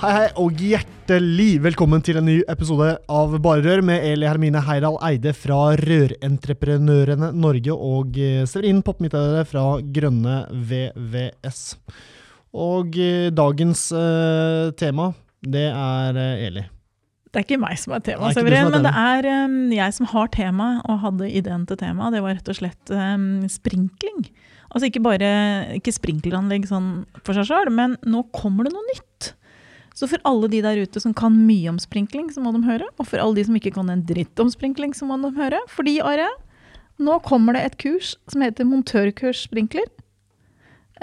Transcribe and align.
Hei, 0.00 0.10
hei, 0.16 0.28
og 0.40 0.56
hjertelig 0.56 1.58
velkommen 1.60 2.00
til 2.00 2.16
en 2.16 2.24
ny 2.24 2.38
episode 2.48 2.86
av 3.12 3.34
Bare 3.44 3.60
Rør 3.60 3.82
med 3.84 4.00
Eli 4.08 4.24
Hermine 4.24 4.62
Heidal 4.64 4.94
Eide 5.04 5.34
fra 5.36 5.74
Rørentreprenørene 5.76 7.28
Norge 7.36 7.74
og 7.74 8.16
eh, 8.16 8.46
Severin 8.48 8.78
Poppmidtøyre 8.80 9.42
fra 9.44 9.64
Grønne 9.92 10.38
VVS. 10.70 11.58
Og 12.56 12.96
eh, 12.96 13.26
dagens 13.28 13.82
uh, 13.92 14.70
tema, 14.80 15.10
det 15.44 15.66
er 15.68 16.16
uh, 16.16 16.46
Eli. 16.46 16.62
Det 17.28 17.42
er 17.42 17.44
ikke 17.44 17.60
meg 17.60 17.76
som 17.82 17.92
er 17.98 18.06
tema, 18.06 18.30
Severin, 18.32 18.70
er 18.70 18.72
men 18.72 18.88
det 18.88 18.94
er 19.02 19.28
um, 19.44 19.58
jeg 19.76 19.96
som 19.98 20.08
har 20.14 20.32
tema, 20.32 20.70
og 20.88 21.02
hadde 21.04 21.28
ideen 21.28 21.68
til 21.68 21.76
tema. 21.82 22.08
Det 22.08 22.24
var 22.24 22.38
rett 22.38 22.48
og 22.48 22.56
slett 22.56 22.94
um, 22.96 23.44
sprinkling. 23.52 24.24
Altså 24.70 24.88
ikke 24.88 25.04
bare 25.04 25.28
ikke 25.76 25.92
sprinkleranlegg 25.92 26.64
sånn 26.72 27.04
for 27.20 27.36
seg 27.36 27.52
sjøl, 27.52 27.68
men 27.68 28.00
nå 28.08 28.24
kommer 28.32 28.64
det 28.64 28.72
noe 28.72 28.88
nytt. 28.94 29.34
Så 30.00 30.08
for 30.08 30.22
alle 30.24 30.48
de 30.48 30.62
der 30.64 30.78
ute 30.80 31.00
som 31.02 31.12
kan 31.12 31.34
mye 31.44 31.68
om 31.68 31.78
sprinkling, 31.82 32.30
så 32.32 32.40
må 32.40 32.54
de 32.56 32.62
høre. 32.64 32.86
Og 32.96 33.04
for 33.10 33.20
alle 33.20 33.36
de 33.36 33.44
som 33.44 33.56
ikke 33.58 33.74
kan 33.74 33.90
en 33.92 34.04
dritt 34.08 34.40
om 34.40 34.48
sprinkling, 34.48 34.94
så 34.96 35.04
må 35.04 35.18
de 35.20 35.28
høre. 35.36 35.58
Fordi, 35.68 35.98
Are, 36.00 36.30
nå 36.96 37.18
kommer 37.26 37.56
det 37.58 37.66
et 37.66 37.76
kurs 37.82 38.14
som 38.32 38.40
heter 38.44 38.64
montørkurs 38.68 39.44
sprinkler. 39.44 39.90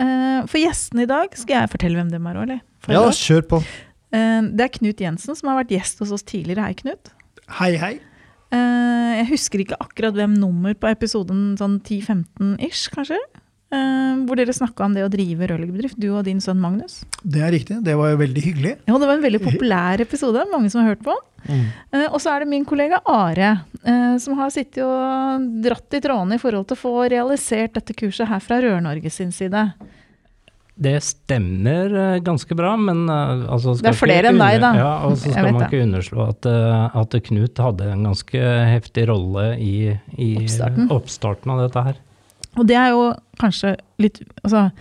Eh, 0.01 0.41
for 0.49 0.57
gjestene 0.61 1.05
i 1.05 1.09
dag, 1.09 1.37
skal 1.37 1.59
jeg 1.61 1.73
fortelle 1.75 2.01
hvem 2.01 2.09
dem 2.13 2.25
er 2.29 2.41
òg, 2.41 2.47
eller? 2.47 2.63
Ja, 2.89 3.05
kjør 3.13 3.45
på. 3.53 3.61
Eh, 4.17 4.41
Det 4.57 4.65
er 4.65 4.73
Knut 4.79 5.05
Jensen, 5.05 5.37
som 5.37 5.49
har 5.51 5.61
vært 5.61 5.77
gjest 5.77 6.01
hos 6.01 6.13
oss 6.17 6.25
tidligere. 6.25 6.65
Hei, 6.65 6.73
Knut. 6.81 7.13
Hei, 7.59 7.73
hei. 7.77 7.93
Eh, 8.49 9.13
jeg 9.21 9.29
husker 9.35 9.61
ikke 9.61 9.77
akkurat 9.83 10.17
hvem 10.17 10.33
nummer 10.41 10.73
på 10.73 10.89
episoden, 10.89 11.53
sånn 11.59 11.81
10-15-ish, 11.85 12.89
kanskje? 12.93 13.21
Eh, 13.67 14.19
hvor 14.23 14.39
dere 14.39 14.53
snakka 14.55 14.85
om 14.85 14.93
det 14.95 15.01
å 15.03 15.09
drive 15.11 15.47
rørleggerbedrift, 15.51 15.97
du 15.99 16.07
og 16.15 16.21
din 16.23 16.39
sønn 16.39 16.59
Magnus. 16.63 17.01
Det 17.19 17.41
er 17.43 17.51
riktig. 17.51 17.81
Det 17.83 17.97
var 17.99 18.13
jo 18.13 18.19
veldig 18.21 18.43
hyggelig. 18.45 18.71
Ja, 18.87 18.95
Det 18.97 19.09
var 19.09 19.17
en 19.17 19.25
veldig 19.25 19.41
populær 19.43 19.99
episode, 20.05 20.45
mange 20.53 20.71
som 20.71 20.81
har 20.85 20.93
hørt 20.95 21.03
på. 21.03 21.15
Mm. 21.49 21.65
Eh, 21.91 22.05
og 22.07 22.21
så 22.23 22.31
er 22.31 22.39
det 22.45 22.47
min 22.53 22.63
kollega 22.65 23.01
Are, 23.05 23.49
eh, 23.83 24.15
som 24.23 24.37
har 24.39 24.49
sittet 24.55 24.79
og 24.87 25.43
dratt 25.63 25.93
i 25.99 25.99
trådene 25.99 26.35
i 26.39 26.41
forhold 26.41 26.67
til 26.69 26.77
å 26.77 26.83
få 26.85 26.95
realisert 27.11 27.75
dette 27.75 27.93
kurset 27.93 28.27
her 28.31 28.39
fra 28.39 28.61
Rør-Norge 28.63 29.11
sin 29.11 29.31
side. 29.35 29.67
Det 30.79 31.01
stemmer 31.01 32.21
ganske 32.21 32.53
bra, 32.55 32.75
men 32.77 33.07
altså 33.09 33.75
skal 33.75 33.87
Det 33.91 33.95
er 33.95 33.97
flere 33.99 34.29
enn 34.29 34.37
deg, 34.37 34.59
da. 34.61 34.73
Ja, 34.77 34.91
og 35.07 35.15
så 35.17 35.31
skal 35.31 35.47
man 35.47 35.53
man 35.57 35.63
det. 35.63 35.69
ikke 35.71 35.85
underslå 35.87 36.27
at, 36.29 36.45
at 37.01 37.15
Knut 37.25 37.57
hadde 37.57 37.87
en 37.91 38.03
ganske 38.05 38.43
heftig 38.69 39.07
rolle 39.09 39.57
i, 39.57 39.97
i 40.15 40.35
Oppstarten. 40.37 40.91
oppstarten 40.93 41.51
av 41.55 41.63
dette 41.65 41.83
her. 41.83 41.95
Og 42.57 42.65
det 42.69 42.77
er 42.79 42.89
jo 42.95 43.03
kanskje 43.41 43.75
litt 44.01 44.21
Altså, 44.43 44.71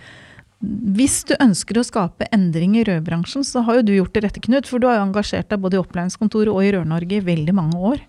hvis 0.61 1.19
du 1.29 1.35
ønsker 1.37 1.77
å 1.77 1.85
skape 1.85 2.25
endring 2.33 2.75
i 2.79 2.83
rødbransjen, 2.87 3.43
så 3.45 3.61
har 3.67 3.77
jo 3.79 3.85
du 3.85 3.91
gjort 3.93 4.15
det 4.15 4.23
rette, 4.25 4.41
Knut. 4.41 4.65
For 4.69 4.81
du 4.81 4.87
har 4.89 4.97
jo 4.97 5.07
engasjert 5.11 5.51
deg 5.51 5.61
både 5.61 5.77
i 5.77 5.81
opplæringskontoret 5.83 6.49
og 6.49 6.63
i 6.65 6.71
Rør-Norge 6.73 7.19
i 7.19 7.25
veldig 7.27 7.53
mange 7.53 7.77
år. 7.77 8.01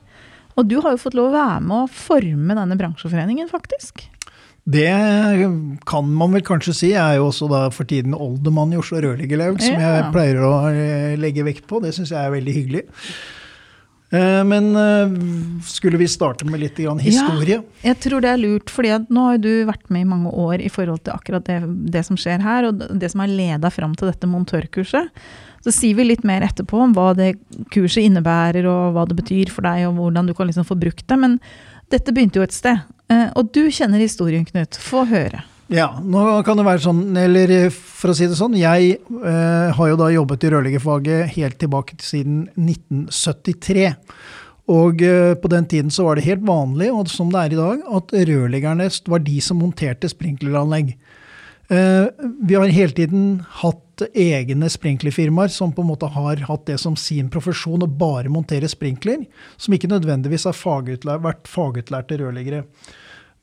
Og 0.57 0.67
du 0.67 0.79
har 0.81 0.95
jo 0.97 1.03
fått 1.03 1.15
lov 1.19 1.29
å 1.29 1.37
være 1.37 1.61
med 1.67 1.77
å 1.85 1.91
forme 1.93 2.57
denne 2.57 2.79
bransjeforeningen, 2.81 3.51
faktisk. 3.53 4.07
Det 4.69 4.89
kan 5.89 6.09
man 6.13 6.35
vel 6.35 6.43
kanskje 6.45 6.75
si. 6.77 6.89
Jeg 6.93 7.01
er 7.01 7.21
jo 7.21 7.29
også 7.31 7.47
da 7.53 7.61
for 7.73 7.89
tiden 7.89 8.17
oldermann 8.17 8.73
i 8.75 8.81
Oslo 8.81 9.01
Rørleggerlaug, 9.05 9.61
som 9.65 9.77
Ja. 9.79 9.93
jeg 10.03 10.13
pleier 10.13 10.41
å 10.45 10.53
eh, 10.73 11.17
legge 11.17 11.45
vekt 11.47 11.67
på. 11.71 11.81
Det 11.85 11.95
syns 11.97 12.11
jeg 12.13 12.21
er 12.21 12.35
veldig 12.35 12.55
hyggelig. 12.57 12.83
Eh, 14.11 14.45
Men 14.45 14.71
eh, 14.77 15.61
skulle 15.65 15.99
vi 16.01 16.09
starte 16.09 16.47
med 16.49 16.61
litt 16.61 16.79
historie? 16.79 17.05
historie? 17.05 17.59
Jeg 17.85 17.99
tror 18.01 18.25
det 18.25 18.31
er 18.31 18.41
lurt, 18.41 18.71
fordi 18.73 18.95
nå 19.13 19.27
har 19.27 19.39
du 19.39 19.51
vært 19.69 19.91
med 19.93 20.07
i 20.07 20.09
mange 20.09 20.33
år 20.33 20.63
i 20.65 20.71
forhold 20.73 21.03
til 21.05 21.13
akkurat 21.13 21.45
det, 21.45 21.59
det 21.93 22.05
som 22.07 22.17
skjer 22.17 22.41
her, 22.41 22.71
og 22.71 22.81
det 22.99 23.11
som 23.13 23.21
har 23.21 23.29
leda 23.29 23.71
fram 23.71 23.95
til 23.99 24.09
dette 24.09 24.31
montørkurset. 24.31 25.11
Så 25.65 25.75
sier 25.75 25.99
vi 25.99 26.07
litt 26.09 26.25
mer 26.25 26.41
etterpå 26.47 26.81
om 26.87 26.95
hva 26.97 27.11
det 27.19 27.35
kurset 27.75 28.07
innebærer, 28.07 28.65
og 28.71 28.95
hva 28.97 29.05
det 29.11 29.19
betyr 29.19 29.51
for 29.53 29.67
deg, 29.67 29.89
og 29.91 29.99
hvordan 29.99 30.31
du 30.31 30.35
kan 30.39 30.49
liksom 30.49 30.65
få 30.65 30.79
brukt 30.79 31.05
det. 31.07 31.19
Men 31.19 31.37
dette 31.93 32.15
begynte 32.15 32.41
jo 32.41 32.47
et 32.47 32.57
sted. 32.57 32.81
Eh, 33.11 33.29
Og 33.37 33.53
du 33.53 33.67
kjenner 33.69 33.99
historien, 34.01 34.45
Knut. 34.49 34.79
Få 34.81 35.05
høre. 35.05 35.43
Ja, 35.69 35.91
nå 36.01 36.25
kan 36.47 36.57
det 36.57 36.65
være 36.65 36.81
sånn, 36.81 37.03
eller 37.21 37.51
eh, 37.53 37.69
for 37.69 38.13
å 38.13 38.17
si 38.17 38.25
det 38.25 38.39
sånn, 38.39 38.55
jeg 38.57 38.95
eh, 38.97 39.69
har 39.77 39.91
jo 39.91 39.99
da 40.01 40.09
jobbet 40.15 40.47
i 40.47 40.53
rørleggerfaget 40.55 41.35
helt 41.35 41.59
tilbake 41.61 41.99
til 41.99 42.09
siden 42.09 42.39
1973. 42.57 43.91
Og 44.73 45.03
eh, 45.05 45.35
på 45.37 45.51
den 45.53 45.69
tiden 45.69 45.93
så 45.93 46.07
var 46.07 46.17
det 46.17 46.25
helt 46.25 46.47
vanlig, 46.49 46.89
og 46.93 47.13
som 47.13 47.29
det 47.33 47.43
er 47.43 47.55
i 47.55 47.61
dag, 47.61 47.85
at 48.01 48.15
rørleggerne 48.31 48.89
var 49.13 49.25
de 49.25 49.37
som 49.45 49.61
monterte 49.61 50.09
sprinkleranlegg. 50.09 50.95
Eh, 51.69 52.07
vi 52.49 52.57
har 52.57 52.73
hele 52.73 52.97
tiden 52.97 53.27
hatt 53.61 54.07
egne 54.17 54.71
sprinklerfirmaer 54.73 55.53
som 55.53 55.75
på 55.75 55.85
en 55.85 55.91
måte 55.91 56.09
har 56.15 56.45
hatt 56.49 56.65
det 56.71 56.79
som 56.81 56.97
sin 56.97 57.29
profesjon 57.33 57.85
å 57.85 57.91
bare 57.91 58.33
montere 58.33 58.71
sprinkler, 58.73 59.27
som 59.61 59.77
ikke 59.77 59.91
nødvendigvis 59.93 60.49
har 60.49 60.57
fagutlært, 60.57 61.25
vært 61.27 61.51
fagutlærte 61.51 62.21
rørleggere. 62.23 62.63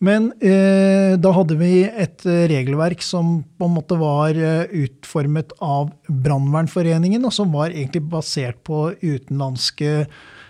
Men 0.04 0.32
eh, 0.44 1.16
da 1.22 1.32
hadde 1.38 1.56
vi 1.60 1.86
et 1.88 2.26
eh, 2.28 2.46
regelverk 2.52 3.04
som 3.06 3.38
på 3.56 3.68
en 3.68 3.76
måte 3.78 3.96
var 4.00 4.36
eh, 4.36 4.68
utformet 4.84 5.56
av 5.64 5.94
Brannvernforeningen, 6.10 7.24
og 7.24 7.34
som 7.34 7.54
var 7.56 7.72
egentlig 7.72 8.04
basert 8.12 8.60
på 8.68 8.90
utenlandske 9.00 10.04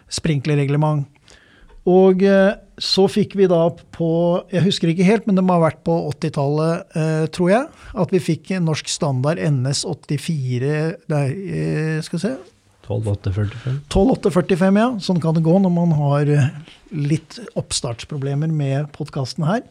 sprinklerreglement. 0.10 1.06
Og 1.86 2.26
eh, 2.26 2.56
så 2.82 3.06
fikk 3.08 3.38
vi 3.38 3.46
da 3.48 3.68
på, 3.96 4.10
jeg 4.52 4.66
husker 4.66 4.92
ikke 4.92 5.06
helt, 5.08 5.30
men 5.30 5.38
det 5.38 5.46
må 5.46 5.56
ha 5.56 5.68
vært 5.68 5.84
på 5.86 5.94
80-tallet, 6.10 6.98
eh, 6.98 7.28
tror 7.36 7.52
jeg, 7.54 7.70
at 8.02 8.16
vi 8.16 8.24
fikk 8.24 8.56
norsk 8.66 8.90
standard 8.92 9.40
NS 9.40 9.86
84, 9.86 10.74
nei, 11.14 11.26
eh, 11.46 12.00
skal 12.04 12.18
vi 12.18 12.24
se, 12.26 12.34
12845. 12.86 13.82
12845, 13.94 14.80
ja. 14.82 14.88
Sånn 15.04 15.22
kan 15.24 15.38
det 15.38 15.46
gå 15.46 15.58
når 15.62 15.74
man 15.74 15.94
har 15.98 16.32
eh, 16.32 16.50
litt 16.96 17.40
oppstartsproblemer 17.58 18.52
med 18.54 18.92
podkasten 18.96 19.48
her. 19.48 19.64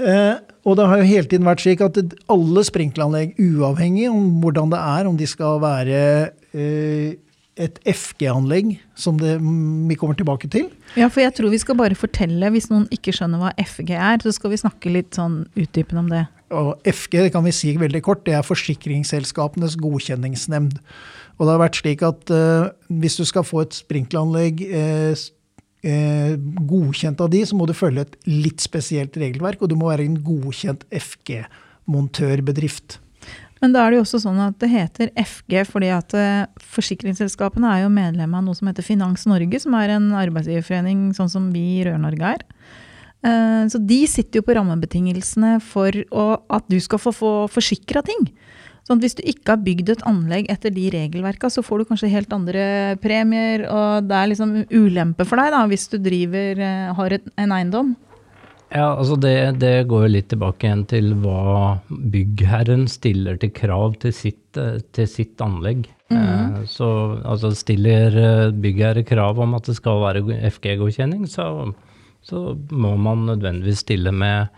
Eh, 0.00 0.36
og 0.64 0.78
det 0.78 0.86
har 0.88 1.02
jo 1.02 1.10
hele 1.10 1.28
tiden 1.28 1.48
vært 1.48 1.64
slik 1.64 1.82
at 1.84 1.98
alle 2.32 2.64
sprinkleranlegg, 2.64 3.36
uavhengig 3.36 4.08
om 4.10 4.40
hvordan 4.42 4.72
det 4.72 4.80
er, 4.80 5.10
om 5.10 5.18
de 5.18 5.28
skal 5.28 5.60
være 5.62 6.00
eh, 6.56 7.18
et 7.60 7.80
FG-anlegg, 7.84 8.78
som 8.96 9.18
det, 9.20 9.34
mm, 9.40 9.88
vi 9.90 9.98
kommer 10.00 10.16
tilbake 10.16 10.48
til, 10.48 10.70
Ja, 10.96 11.08
for 11.08 11.20
jeg 11.20 11.34
tror 11.36 11.52
vi 11.52 11.60
skal 11.60 11.76
bare 11.76 11.96
fortelle, 11.96 12.50
hvis 12.52 12.70
noen 12.72 12.86
ikke 12.92 13.12
skjønner 13.16 13.40
hva 13.40 13.52
FG 13.60 13.92
er, 13.92 14.22
så 14.24 14.32
skal 14.32 14.52
vi 14.52 14.60
snakke 14.60 14.92
litt 14.92 15.16
sånn 15.16 15.42
utdypende 15.56 16.00
om 16.00 16.08
det. 16.12 16.22
Og 16.52 16.72
FG 16.88 17.18
det 17.26 17.32
kan 17.32 17.44
vi 17.44 17.52
si 17.56 17.72
veldig 17.80 18.02
kort, 18.04 18.24
det 18.26 18.36
er 18.36 18.44
Forsikringsselskapenes 18.44 19.78
godkjenningsnemnd. 19.80 20.80
Og 21.42 21.48
det 21.48 21.56
har 21.56 21.62
vært 21.64 21.80
slik 21.80 22.02
at 22.06 22.30
eh, 22.30 22.68
hvis 23.02 23.18
du 23.18 23.24
skal 23.26 23.42
få 23.42 23.64
et 23.64 23.74
sprinkleranlegg 23.74 24.60
eh, 24.62 25.22
eh, 25.82 26.36
godkjent 26.70 27.18
av 27.18 27.32
de, 27.32 27.40
så 27.42 27.58
må 27.58 27.66
du 27.66 27.74
følge 27.74 28.04
et 28.06 28.14
litt 28.30 28.62
spesielt 28.62 29.18
regelverk, 29.18 29.58
og 29.58 29.72
du 29.72 29.74
må 29.74 29.90
være 29.90 30.06
en 30.06 30.20
godkjent 30.22 30.86
FG-montørbedrift. 30.94 33.00
Men 33.58 33.74
da 33.74 33.82
er 33.82 33.90
det 33.90 33.98
jo 33.98 34.04
også 34.04 34.20
sånn 34.22 34.38
at 34.42 34.54
det 34.62 34.70
heter 34.70 35.10
FG 35.18 35.66
fordi 35.70 35.90
at 35.94 36.14
forsikringsselskapene 36.74 37.74
er 37.74 37.84
jo 37.84 37.92
medlem 37.94 38.38
av 38.38 38.46
noe 38.46 38.58
som 38.58 38.70
heter 38.70 38.86
Finans 38.86 39.26
Norge, 39.30 39.60
som 39.62 39.74
er 39.78 39.96
en 39.96 40.08
arbeidsgiverforening 40.18 41.10
sånn 41.14 41.30
som 41.30 41.50
vi 41.54 41.62
i 41.76 41.84
Rør-Norge 41.86 42.32
er. 42.38 42.42
Så 43.70 43.78
de 43.78 44.00
sitter 44.10 44.40
jo 44.40 44.46
på 44.48 44.56
rammebetingelsene 44.58 45.60
for 45.62 45.94
at 45.94 46.66
du 46.66 46.74
skal 46.82 46.98
få 47.06 47.34
forsikra 47.54 48.02
ting. 48.02 48.26
Sånn 48.88 48.98
hvis 49.02 49.14
du 49.14 49.22
ikke 49.22 49.54
har 49.54 49.60
bygd 49.62 49.92
et 49.94 50.06
anlegg 50.10 50.48
etter 50.50 50.72
de 50.74 50.88
regelverka, 50.90 51.50
så 51.52 51.62
får 51.62 51.82
du 51.82 51.90
kanskje 51.92 52.10
helt 52.10 52.32
andre 52.34 52.64
premier, 53.02 53.62
og 53.70 54.08
det 54.08 54.16
er 54.18 54.32
liksom 54.32 54.56
ulempe 54.74 55.26
for 55.28 55.38
deg 55.38 55.52
da, 55.54 55.60
hvis 55.70 55.86
du 55.92 56.00
driver, 56.02 56.58
eh, 56.58 56.88
har 56.98 57.14
et, 57.14 57.28
en 57.38 57.54
eiendom. 57.54 57.92
Ja, 58.72 58.88
altså 58.96 59.18
det, 59.20 59.60
det 59.60 59.86
går 59.90 60.06
jo 60.06 60.12
litt 60.14 60.30
tilbake 60.32 60.66
igjen 60.66 60.86
til 60.88 61.12
hva 61.22 61.76
byggherren 61.92 62.86
stiller 62.88 63.36
til 63.38 63.52
krav 63.54 63.98
til 64.02 64.14
sitt, 64.16 64.58
eh, 64.58 64.80
til 64.96 65.10
sitt 65.10 65.44
anlegg. 65.44 65.86
Eh, 66.10 66.62
Så 66.66 66.88
altså 67.22 67.52
stiller 67.54 68.50
byggherre 68.50 69.06
krav 69.06 69.38
om 69.44 69.54
at 69.54 69.70
det 69.70 69.78
skal 69.78 70.02
være 70.02 70.24
FG-godkjenning, 70.50 71.28
så, 71.30 71.70
så 72.26 72.56
må 72.72 72.96
man 72.96 73.28
nødvendigvis 73.30 73.86
stille 73.86 74.10
med 74.10 74.50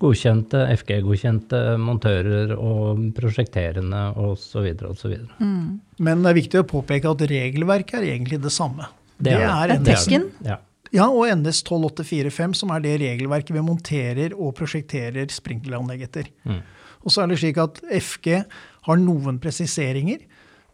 godkjente, 0.00 0.62
FG-godkjente 0.80 1.60
montører 1.80 2.54
og 2.56 3.02
prosjekterende 3.16 4.06
osv. 4.20 4.70
osv. 4.88 5.18
Mm. 5.42 5.80
Men 6.00 6.24
det 6.24 6.32
er 6.32 6.38
viktig 6.40 6.62
å 6.62 6.68
påpeke 6.68 7.12
at 7.12 7.24
regelverket 7.30 8.00
er 8.00 8.08
egentlig 8.14 8.40
det 8.42 8.52
samme. 8.54 8.88
Det 9.20 9.36
er 9.36 9.44
det. 9.44 9.46
Det 9.50 9.52
er 9.52 9.74
NS 9.76 10.06
Tekken. 10.06 10.26
Ja. 10.46 10.58
Ja, 10.90 11.06
og 11.06 11.28
NS 11.38 11.60
12845, 11.68 12.56
som 12.58 12.72
er 12.74 12.82
det 12.82 12.96
regelverket 12.98 13.54
vi 13.54 13.62
monterer 13.62 14.32
og 14.34 14.56
prosjekterer 14.58 15.30
sprinkleranlegg 15.30 16.02
etter. 16.08 16.30
Mm. 16.42 16.64
Og 17.04 17.14
så 17.14 17.22
er 17.22 17.30
det 17.30 17.38
slik 17.42 17.60
at 17.62 17.78
FG 17.86 18.40
har 18.88 18.98
noen 18.98 19.38
presiseringer, 19.42 20.24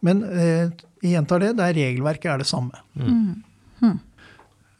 men 0.05 0.23
eh, 0.25 0.73
jeg 1.03 1.13
gjentar 1.13 1.43
det, 1.43 1.51
det 1.59 1.67
er 1.67 1.77
regelverket 1.77 2.31
er 2.33 2.41
det 2.41 2.49
samme. 2.49 2.81
Eh, 2.97 3.93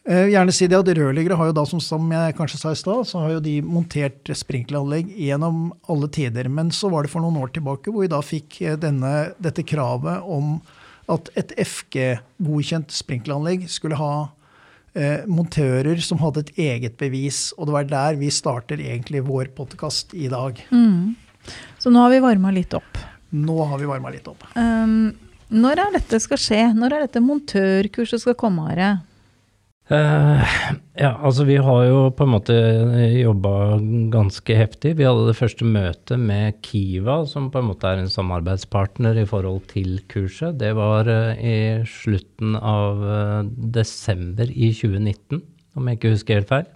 gjerne 0.08 0.54
si 0.56 0.70
det 0.72 0.78
at 0.78 0.90
Rørleggere 0.96 1.36
har 1.36 1.50
jo 1.50 1.56
da, 1.58 1.66
som, 1.68 1.82
som 1.84 2.06
jeg 2.14 2.36
kanskje 2.38 2.60
sa 2.62 2.72
i 2.72 2.80
stad, 2.80 3.08
så 3.10 3.22
har 3.24 3.34
jo 3.36 3.44
de 3.44 3.58
montert 3.66 4.32
sprinkleranlegg 4.40 5.10
gjennom 5.12 5.74
alle 5.92 6.08
tider. 6.16 6.48
Men 6.48 6.72
så 6.72 6.92
var 6.94 7.04
det 7.04 7.12
for 7.12 7.26
noen 7.26 7.40
år 7.42 7.52
tilbake 7.56 7.92
hvor 7.92 8.06
vi 8.06 8.12
da 8.14 8.22
fikk 8.24 8.62
eh, 8.64 8.78
denne, 8.80 9.34
dette 9.44 9.66
kravet 9.68 10.24
om 10.24 10.58
at 11.12 11.30
et 11.40 11.54
FG-godkjent 11.60 12.92
sprinkleranlegg 12.96 13.68
skulle 13.72 14.00
ha 14.00 14.14
eh, 14.96 15.28
montører 15.28 16.00
som 16.04 16.20
hadde 16.24 16.46
et 16.46 16.64
eget 16.70 16.98
bevis. 17.00 17.50
Og 17.58 17.68
det 17.68 17.78
var 17.78 17.92
der 17.92 18.20
vi 18.20 18.32
starter 18.34 18.82
egentlig 18.84 19.24
vår 19.28 19.52
podkast 19.58 20.16
i 20.16 20.28
dag. 20.32 20.60
Mm. 20.72 21.16
Så 21.80 21.92
nå 21.92 22.04
har 22.04 22.12
vi 22.12 22.24
varma 22.24 22.52
litt 22.56 22.76
opp. 22.76 23.00
Nå 23.36 23.60
har 23.72 23.80
vi 23.80 23.88
varma 23.88 24.12
litt 24.12 24.28
opp. 24.28 24.44
Um, 24.56 25.12
når 25.48 25.84
er 25.84 25.94
dette 25.96 26.20
skal 26.24 26.40
skje? 26.40 26.62
Når 26.76 26.96
er 26.96 27.06
dette 27.06 27.24
montørkurset 27.24 28.24
skal 28.24 28.36
komme, 28.40 28.68
Are? 28.72 28.98
Eh, 29.88 30.56
ja, 31.00 31.14
altså 31.24 31.46
vi 31.48 31.56
har 31.64 31.84
jo 31.88 32.00
på 32.12 32.26
en 32.26 32.34
måte 32.34 32.56
jobba 33.16 33.78
ganske 34.12 34.58
heftig. 34.60 34.98
Vi 35.00 35.06
hadde 35.08 35.30
det 35.30 35.38
første 35.38 35.68
møtet 35.68 36.20
med 36.20 36.58
Kiva, 36.66 37.22
som 37.30 37.48
på 37.54 37.62
en 37.62 37.70
måte 37.70 37.88
er 37.88 38.02
en 38.02 38.12
samarbeidspartner 38.12 39.22
i 39.22 39.28
forhold 39.30 39.64
til 39.72 40.02
kurset. 40.12 40.58
Det 40.60 40.74
var 40.76 41.08
uh, 41.08 41.40
i 41.40 41.86
slutten 41.88 42.60
av 42.60 43.00
uh, 43.00 43.48
desember 43.48 44.52
i 44.52 44.74
2019, 44.76 45.40
om 45.80 45.88
jeg 45.88 46.02
ikke 46.02 46.14
husker 46.18 46.42
helt 46.42 46.52
feil. 46.52 46.70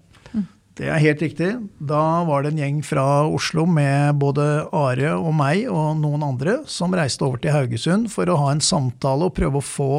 Det 0.79 0.87
er 0.87 1.03
helt 1.03 1.19
riktig. 1.21 1.51
Da 1.83 2.23
var 2.25 2.45
det 2.45 2.53
en 2.53 2.61
gjeng 2.63 2.79
fra 2.87 3.03
Oslo 3.27 3.67
med 3.67 4.15
både 4.23 4.45
Are 4.71 5.17
og 5.17 5.33
meg 5.35 5.67
og 5.67 5.99
noen 5.99 6.23
andre 6.23 6.61
som 6.63 6.95
reiste 6.95 7.27
over 7.27 7.43
til 7.43 7.51
Haugesund 7.51 8.07
for 8.13 8.31
å 8.31 8.39
ha 8.39 8.53
en 8.53 8.63
samtale 8.63 9.27
og 9.27 9.35
prøve 9.35 9.59
å 9.59 9.67
få 9.67 9.93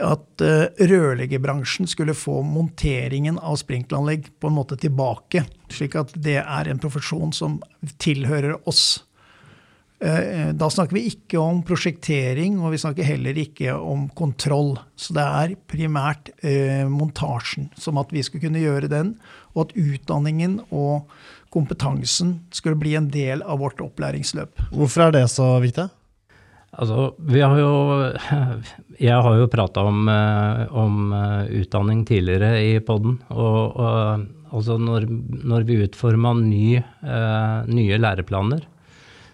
at 0.00 0.44
uh, 0.44 0.66
rørleggerbransjen 0.80 1.88
skulle 1.90 2.16
få 2.16 2.40
monteringen 2.46 3.38
av 3.38 3.58
sprinkleranlegg 3.60 4.30
på 4.40 4.48
en 4.48 4.56
måte 4.56 4.78
tilbake, 4.80 5.44
slik 5.72 5.96
at 6.00 6.14
det 6.16 6.38
er 6.42 6.70
en 6.70 6.80
profesjon 6.82 7.34
som 7.36 7.58
tilhører 8.00 8.56
oss. 8.68 9.02
Eh, 10.02 10.50
Da 10.54 10.70
snakker 10.70 10.96
vi 10.96 11.04
ikke 11.12 11.38
om 11.38 11.60
prosjektering, 11.66 12.58
og 12.60 12.74
vi 12.74 12.80
snakker 12.82 13.06
heller 13.06 13.38
ikke 13.38 13.74
om 13.76 14.08
kontroll. 14.18 14.74
Så 14.98 15.14
det 15.14 15.22
er 15.22 15.54
primært 15.70 16.32
eh, 16.42 16.82
montasjen, 16.90 17.70
som 17.78 18.00
at 18.02 18.10
vi 18.14 18.24
skulle 18.26 18.48
kunne 18.48 18.64
gjøre 18.64 18.90
den, 18.90 19.14
og 19.54 19.68
at 19.68 19.76
utdanningen 19.78 20.58
og 20.74 21.06
kompetansen 21.54 22.40
skulle 22.50 22.80
bli 22.80 22.96
en 22.98 23.10
del 23.12 23.44
av 23.46 23.60
vårt 23.62 23.82
opplæringsløp. 23.84 24.66
Hvorfor 24.72 25.06
er 25.06 25.18
det 25.20 25.26
så 25.30 25.54
viktig? 25.62 25.86
Altså, 26.72 27.12
vi 27.28 27.42
har 27.44 27.58
jo 27.60 27.72
Jeg 29.08 29.24
har 29.24 29.38
jo 29.40 29.48
prata 29.52 29.84
om, 29.84 30.06
eh, 30.08 30.62
om 30.72 31.12
eh, 31.16 31.50
utdanning 31.62 32.04
tidligere 32.08 32.54
i 32.64 32.76
poden. 32.84 33.18
Og, 33.34 33.76
og 33.76 34.54
altså 34.54 34.78
når, 34.80 35.08
når 35.42 35.66
vi 35.68 35.80
utforma 35.84 36.32
ny, 36.38 36.76
eh, 36.78 37.58
nye 37.68 37.98
læreplaner, 38.00 38.64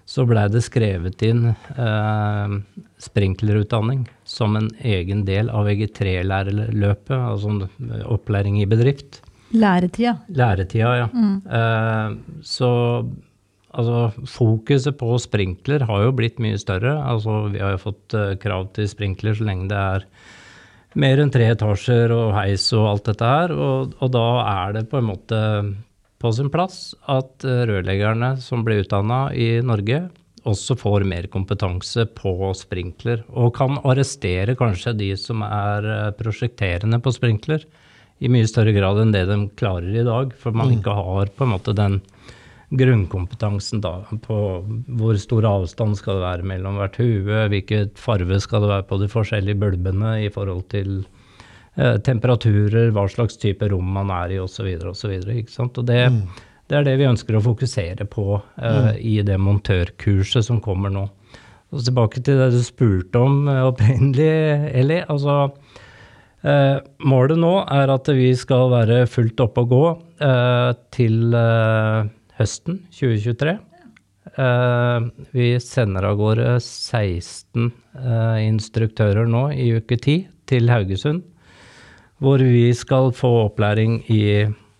så 0.08 0.25
blei 0.25 0.46
det 0.49 0.62
skrevet 0.64 1.20
inn 1.26 1.50
eh, 1.52 2.55
sprinklerutdanning 3.05 4.06
som 4.25 4.56
en 4.56 4.70
egen 4.81 5.26
del 5.29 5.50
av 5.52 5.69
VG3-lærerløpet, 5.69 7.12
altså 7.19 7.69
opplæring 8.08 8.56
i 8.62 8.69
bedrift. 8.70 9.20
Læretida. 9.52 10.17
Læretida, 10.32 10.94
ja. 11.02 11.08
Eh, 11.58 12.40
så 12.44 12.70
altså, 13.73 14.26
fokuset 14.29 14.99
på 14.99 15.17
sprinkler 15.23 15.87
har 15.88 16.06
jo 16.06 16.15
blitt 16.17 16.41
mye 16.43 16.59
større. 16.61 16.94
Altså, 17.03 17.47
vi 17.53 17.62
har 17.62 17.76
jo 17.76 17.85
fått 17.88 18.17
eh, 18.17 18.37
krav 18.41 18.70
til 18.76 18.88
sprinkler 18.91 19.37
så 19.38 19.49
lenge 19.49 19.70
det 19.73 19.81
er 19.81 20.06
mer 20.99 21.20
enn 21.20 21.32
tre 21.32 21.50
etasjer 21.53 22.12
og 22.15 22.32
heis 22.37 22.65
og 22.76 22.87
alt 22.93 23.11
dette 23.11 23.35
her. 23.35 23.55
Og, 23.55 23.99
og 23.99 24.15
da 24.15 24.29
er 24.44 24.79
det 24.79 24.88
på 24.91 25.00
en 25.00 25.11
måte 25.11 25.43
på 26.19 26.32
sin 26.35 26.50
plass 26.50 26.94
at 27.11 27.47
eh, 27.47 27.65
rørleggerne 27.69 28.37
som 28.43 28.65
blir 28.67 28.82
utdanna 28.85 29.29
i 29.35 29.59
Norge, 29.65 30.09
også 30.49 30.76
får 30.79 31.05
mer 31.09 31.26
kompetanse 31.31 32.06
på 32.17 32.53
sprinkler, 32.56 33.25
og 33.29 33.53
kan 33.59 33.76
arrestere 33.87 34.55
kanskje 34.59 34.94
de 34.97 35.11
som 35.21 35.44
er 35.47 35.87
eh, 35.93 36.14
prosjekterende 36.19 37.00
på 37.05 37.12
sprinkler, 37.14 37.67
i 38.19 38.26
mye 38.26 38.49
større 38.50 38.73
grad 38.75 38.99
enn 38.99 39.12
det 39.14 39.29
de 39.29 39.37
klarer 39.55 39.94
i 39.94 40.03
dag, 40.03 40.32
for 40.35 40.56
man 40.56 40.73
ikke 40.75 40.91
har 40.91 41.29
på 41.37 41.47
en 41.47 41.53
måte 41.53 41.75
den 41.79 42.00
grunnkompetansen 42.70 43.81
da, 43.81 44.03
på 44.25 44.38
hvor 44.99 45.20
stor 45.20 45.47
avstand 45.49 45.97
skal 45.97 46.19
det 46.19 46.26
være 46.26 46.49
mellom 46.50 46.76
hvert 46.81 46.99
hue, 47.00 47.47
hvilket 47.53 47.97
farve 48.00 48.41
skal 48.44 48.65
det 48.65 48.73
være 48.75 48.88
på 48.91 48.99
de 49.00 49.09
forskjellige 49.12 49.61
bulbene 49.62 50.19
i 50.26 50.29
forhold 50.32 50.67
til 50.75 50.99
eh, 51.76 51.97
temperaturer, 52.05 52.93
hva 52.93 53.06
slags 53.09 53.41
type 53.41 53.70
rom 53.73 53.88
man 53.97 54.12
er 54.12 54.37
i 54.37 54.43
osv. 54.43 54.69
osv. 54.93 55.15
Og 55.17 55.81
mm. 55.81 56.20
det 56.69 56.76
er 56.76 56.88
det 56.91 56.97
vi 57.00 57.09
ønsker 57.09 57.38
å 57.38 57.44
fokusere 57.49 58.09
på 58.12 58.41
eh, 58.61 58.93
i 59.00 59.19
det 59.25 59.41
montørkurset 59.41 60.44
som 60.50 60.61
kommer 60.64 60.93
nå. 60.93 61.09
Og 61.69 61.85
tilbake 61.85 62.21
til 62.25 62.41
det 62.41 62.53
du 62.53 62.62
spurte 62.64 63.25
om 63.25 63.49
eh, 63.49 63.64
opprinnelig, 63.73 64.32
Eli. 64.76 65.03
altså 65.09 65.47
Eh, 66.38 66.76
målet 67.03 67.41
nå 67.41 67.50
er 67.67 67.91
at 67.91 68.09
vi 68.14 68.29
skal 68.38 68.71
være 68.71 69.00
fullt 69.11 69.41
oppe 69.43 69.64
og 69.64 69.73
gå 69.73 69.87
eh, 70.23 70.69
til 70.94 71.35
eh, 71.35 72.06
høsten 72.38 72.82
2023. 72.94 73.56
Uh, 74.38 75.08
vi 75.32 75.55
sender 75.62 76.05
av 76.11 76.19
gårde 76.20 76.58
16 76.61 77.70
uh, 77.96 78.38
instruktører 78.44 79.29
nå 79.31 79.49
i 79.56 79.70
uke 79.79 79.96
10 79.96 80.26
til 80.49 80.69
Haugesund, 80.73 81.25
hvor 82.23 82.43
vi 82.43 82.69
skal 82.76 83.12
få 83.17 83.31
opplæring 83.46 84.02
i 84.12 84.23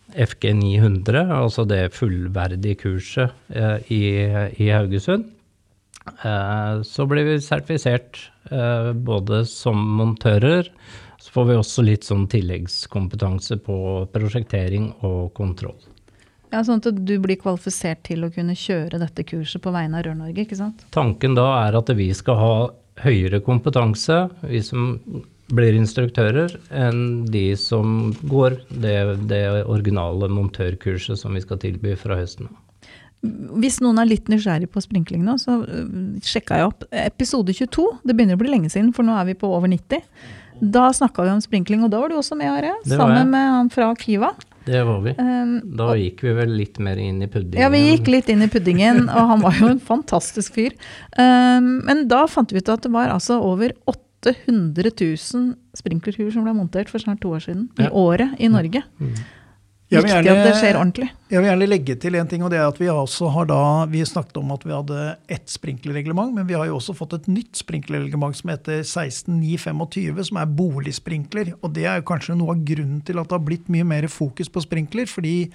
FG 0.09 0.53
900, 0.57 1.25
altså 1.39 1.65
det 1.69 1.95
fullverdige 1.97 2.81
kurset 2.85 3.35
uh, 3.57 3.79
i, 3.93 4.05
i 4.61 4.71
Haugesund. 4.73 5.29
Eh, 6.25 6.83
så 6.83 7.07
blir 7.09 7.27
vi 7.27 7.37
sertifisert 7.43 8.21
eh, 8.51 8.93
både 8.93 9.45
som 9.49 9.79
montører, 9.99 10.71
så 11.19 11.35
får 11.35 11.49
vi 11.51 11.59
også 11.59 11.85
litt 11.85 12.07
sånn 12.09 12.27
tilleggskompetanse 12.31 13.59
på 13.67 13.79
prosjektering 14.15 14.93
og 15.07 15.33
kontroll. 15.37 15.79
Ja, 16.53 16.63
Sånn 16.65 16.81
at 16.81 17.01
du 17.05 17.15
blir 17.21 17.39
kvalifisert 17.41 18.05
til 18.09 18.25
å 18.25 18.33
kunne 18.33 18.57
kjøre 18.57 19.01
dette 19.03 19.25
kurset 19.29 19.63
på 19.65 19.73
vegne 19.75 20.01
av 20.01 20.07
Rør-Norge, 20.07 20.47
ikke 20.47 20.59
sant? 20.59 20.85
Tanken 20.95 21.37
da 21.37 21.49
er 21.67 21.77
at 21.77 21.91
vi 21.97 22.09
skal 22.17 22.39
ha 22.41 22.53
høyere 23.05 23.43
kompetanse, 23.45 24.25
vi 24.49 24.63
som 24.65 24.95
blir 25.55 25.77
instruktører, 25.79 26.53
enn 26.75 27.27
de 27.33 27.51
som 27.57 28.15
går 28.29 28.59
det, 28.69 28.97
det 29.31 29.45
originale 29.65 30.29
montørkurset 30.33 31.21
som 31.21 31.37
vi 31.37 31.45
skal 31.45 31.61
tilby 31.63 31.95
fra 32.01 32.19
høsten 32.21 32.51
av. 32.51 32.57
Hvis 33.59 33.81
noen 33.83 33.99
er 33.99 34.07
litt 34.07 34.29
nysgjerrig 34.31 34.69
på 34.71 34.83
sprinkling 34.85 35.25
nå, 35.27 35.35
så 35.43 35.57
øh, 35.65 35.87
sjekka 36.23 36.61
jeg 36.61 36.69
opp 36.69 36.85
episode 36.95 37.51
22. 37.57 37.87
Det 38.07 38.15
begynner 38.15 38.39
å 38.39 38.43
bli 38.43 38.53
lenge 38.53 38.71
siden, 38.71 38.93
for 38.95 39.07
nå 39.07 39.17
er 39.19 39.27
vi 39.27 39.35
på 39.41 39.51
over 39.51 39.71
90. 39.73 40.05
Da 40.59 40.85
snakka 40.95 41.25
vi 41.27 41.33
om 41.33 41.43
sprinkling, 41.43 41.83
og 41.87 41.91
da 41.91 42.03
var 42.03 42.13
du 42.13 42.19
også 42.19 42.39
med, 42.39 42.53
Are. 42.53 42.77
Sammen 42.87 43.33
med 43.33 43.51
han 43.57 43.73
fra 43.75 43.91
Kiva. 43.99 44.31
Det 44.69 44.83
var 44.85 45.01
vi. 45.05 45.15
Um, 45.19 45.55
Da 45.81 45.89
gikk 45.99 46.23
vi 46.27 46.35
vel 46.37 46.53
litt 46.59 46.79
mer 46.85 47.01
inn 47.01 47.23
i 47.25 47.29
puddingen. 47.31 47.63
Ja, 47.65 47.71
vi 47.73 47.81
gikk 47.87 48.11
litt 48.13 48.29
inn 48.33 48.45
i 48.45 48.51
puddingen, 48.53 49.07
og 49.09 49.31
han 49.33 49.45
var 49.45 49.57
jo 49.61 49.71
en 49.73 49.81
fantastisk 49.83 50.59
fyr. 50.59 50.77
Um, 51.17 51.79
men 51.89 52.05
da 52.11 52.27
fant 52.31 52.53
vi 52.53 52.61
ut 52.63 52.69
at 52.75 52.85
det 52.85 52.93
var 52.95 53.11
altså 53.15 53.41
over 53.45 53.73
800 53.89 54.93
000 54.93 55.49
sprinklerkur 55.79 56.31
som 56.35 56.45
ble 56.47 56.55
montert 56.59 56.91
for 56.93 57.01
snart 57.03 57.21
to 57.25 57.33
år 57.37 57.45
siden. 57.49 57.69
I 57.81 57.89
året 57.89 58.37
i 58.43 58.51
Norge. 58.53 58.83
Jeg 59.01 59.17
vil 59.89 60.05
Viktig 60.05 60.29
at 60.29 60.43
det 60.45 60.57
skjer 60.59 60.77
ordentlig. 60.77 61.07
Jeg 61.33 61.41
vil 61.41 61.49
gjerne 61.49 61.69
legge 61.69 61.95
til 62.01 62.17
en 62.19 62.29
ting, 62.29 62.43
og 62.45 62.51
det 62.53 62.59
er 62.61 62.67
at 62.69 62.81
vi 62.81 62.91
også 62.93 63.31
har 63.33 63.47
da 63.49 63.61
Vi 63.89 64.03
snakket 64.05 64.37
om 64.41 64.51
at 64.53 64.67
vi 64.67 64.75
hadde 64.75 65.05
ett 65.33 65.49
sprinklerreglement, 65.49 66.35
men 66.37 66.49
vi 66.49 66.57
har 66.59 66.69
jo 66.69 66.77
også 66.77 66.97
fått 66.97 67.17
et 67.17 67.29
nytt 67.33 67.57
sprinklerreglement 67.57 68.37
som 68.37 68.53
heter 68.53 68.83
16925, 68.85 70.21
som 70.29 70.41
er 70.43 70.53
boligsprinkler. 70.61 71.55
Og 71.63 71.73
det 71.77 71.87
er 71.89 72.03
jo 72.03 72.09
kanskje 72.13 72.37
noe 72.37 72.53
av 72.53 72.65
grunnen 72.69 73.01
til 73.01 73.21
at 73.21 73.31
det 73.31 73.39
har 73.39 73.47
blitt 73.49 73.73
mye 73.73 73.89
mer 73.89 74.11
fokus 74.13 74.53
på 74.53 74.65
sprinkler. 74.65 75.09
fordi 75.09 75.49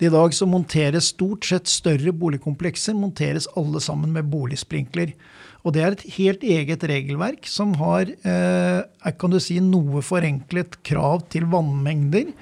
i 0.00 0.08
dag 0.08 0.32
så 0.32 0.46
monteres 0.48 1.10
stort 1.12 1.44
sett 1.44 1.68
større 1.68 2.12
boligkomplekser 2.16 2.96
monteres 2.96 3.48
alle 3.60 3.82
sammen 3.84 4.14
med 4.14 4.30
boligsprinkler. 4.32 5.12
Og 5.60 5.74
det 5.76 5.82
er 5.84 5.92
et 5.92 6.06
helt 6.16 6.44
eget 6.44 6.84
regelverk 6.88 7.44
som 7.48 7.74
har 7.76 8.08
eh, 8.08 9.12
kan 9.20 9.32
du 9.32 9.36
si, 9.40 9.58
noe 9.60 10.00
forenklet 10.00 10.80
krav 10.88 11.26
til 11.32 11.44
vannmengder. 11.52 12.32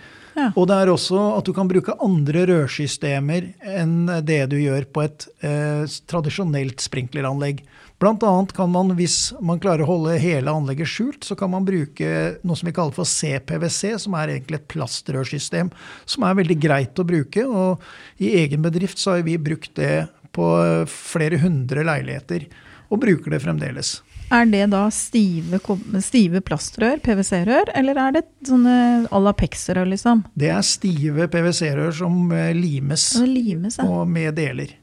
Og 0.55 0.69
det 0.71 0.77
er 0.79 0.93
også 0.93 1.23
at 1.39 1.49
du 1.49 1.55
kan 1.57 1.69
bruke 1.71 1.97
andre 2.05 2.45
rørsystemer 2.51 3.51
enn 3.79 4.09
det 4.27 4.45
du 4.53 4.59
gjør 4.61 4.87
på 4.95 5.05
et 5.07 5.27
eh, 5.45 5.85
tradisjonelt 6.11 6.83
sprinkleranlegg. 6.85 7.65
Blant 7.99 8.23
annet 8.23 8.53
kan 8.55 8.71
man, 8.71 8.93
hvis 8.95 9.33
man 9.43 9.59
klarer 9.59 9.83
å 9.83 9.89
holde 9.89 10.21
hele 10.23 10.53
anlegget 10.55 10.91
skjult, 10.91 11.25
så 11.27 11.35
kan 11.39 11.51
man 11.51 11.67
bruke 11.67 12.11
noe 12.47 12.59
som 12.59 12.69
vi 12.71 12.75
kaller 12.77 12.95
for 12.95 13.09
CPWC, 13.11 13.97
som 14.05 14.15
er 14.15 14.37
egentlig 14.37 14.61
et 14.61 14.69
plastrørsystem 14.71 15.73
som 16.07 16.27
er 16.29 16.39
veldig 16.39 16.59
greit 16.63 17.03
å 17.03 17.07
bruke. 17.09 17.43
Og 17.43 18.23
i 18.23 18.37
egen 18.45 18.63
bedrift 18.63 19.03
så 19.03 19.17
har 19.17 19.27
vi 19.27 19.35
brukt 19.43 19.75
det 19.81 20.07
på 20.31 20.47
flere 20.93 21.41
hundre 21.43 21.83
leiligheter, 21.89 22.47
og 22.89 23.03
bruker 23.03 23.35
det 23.35 23.43
fremdeles. 23.43 23.97
Er 24.29 24.45
det 24.51 24.67
da 24.75 24.83
stive, 24.93 25.61
stive 26.05 26.43
plastrør, 26.45 27.01
PVC-rør, 27.05 27.73
eller 27.79 28.01
er 28.03 28.19
det 28.19 28.25
sånne 28.45 28.75
à 29.09 29.23
la 29.25 29.33
Pex-rør, 29.33 29.89
liksom? 29.89 30.27
Det 30.37 30.51
er 30.53 30.67
stive 30.67 31.29
PVC-rør 31.33 31.95
som 32.03 32.29
eh, 32.37 32.53
limes 32.57 33.11
limes, 33.25 33.79
ja. 33.81 33.89
og 33.89 34.09
med 34.11 34.37
deler. 34.37 34.75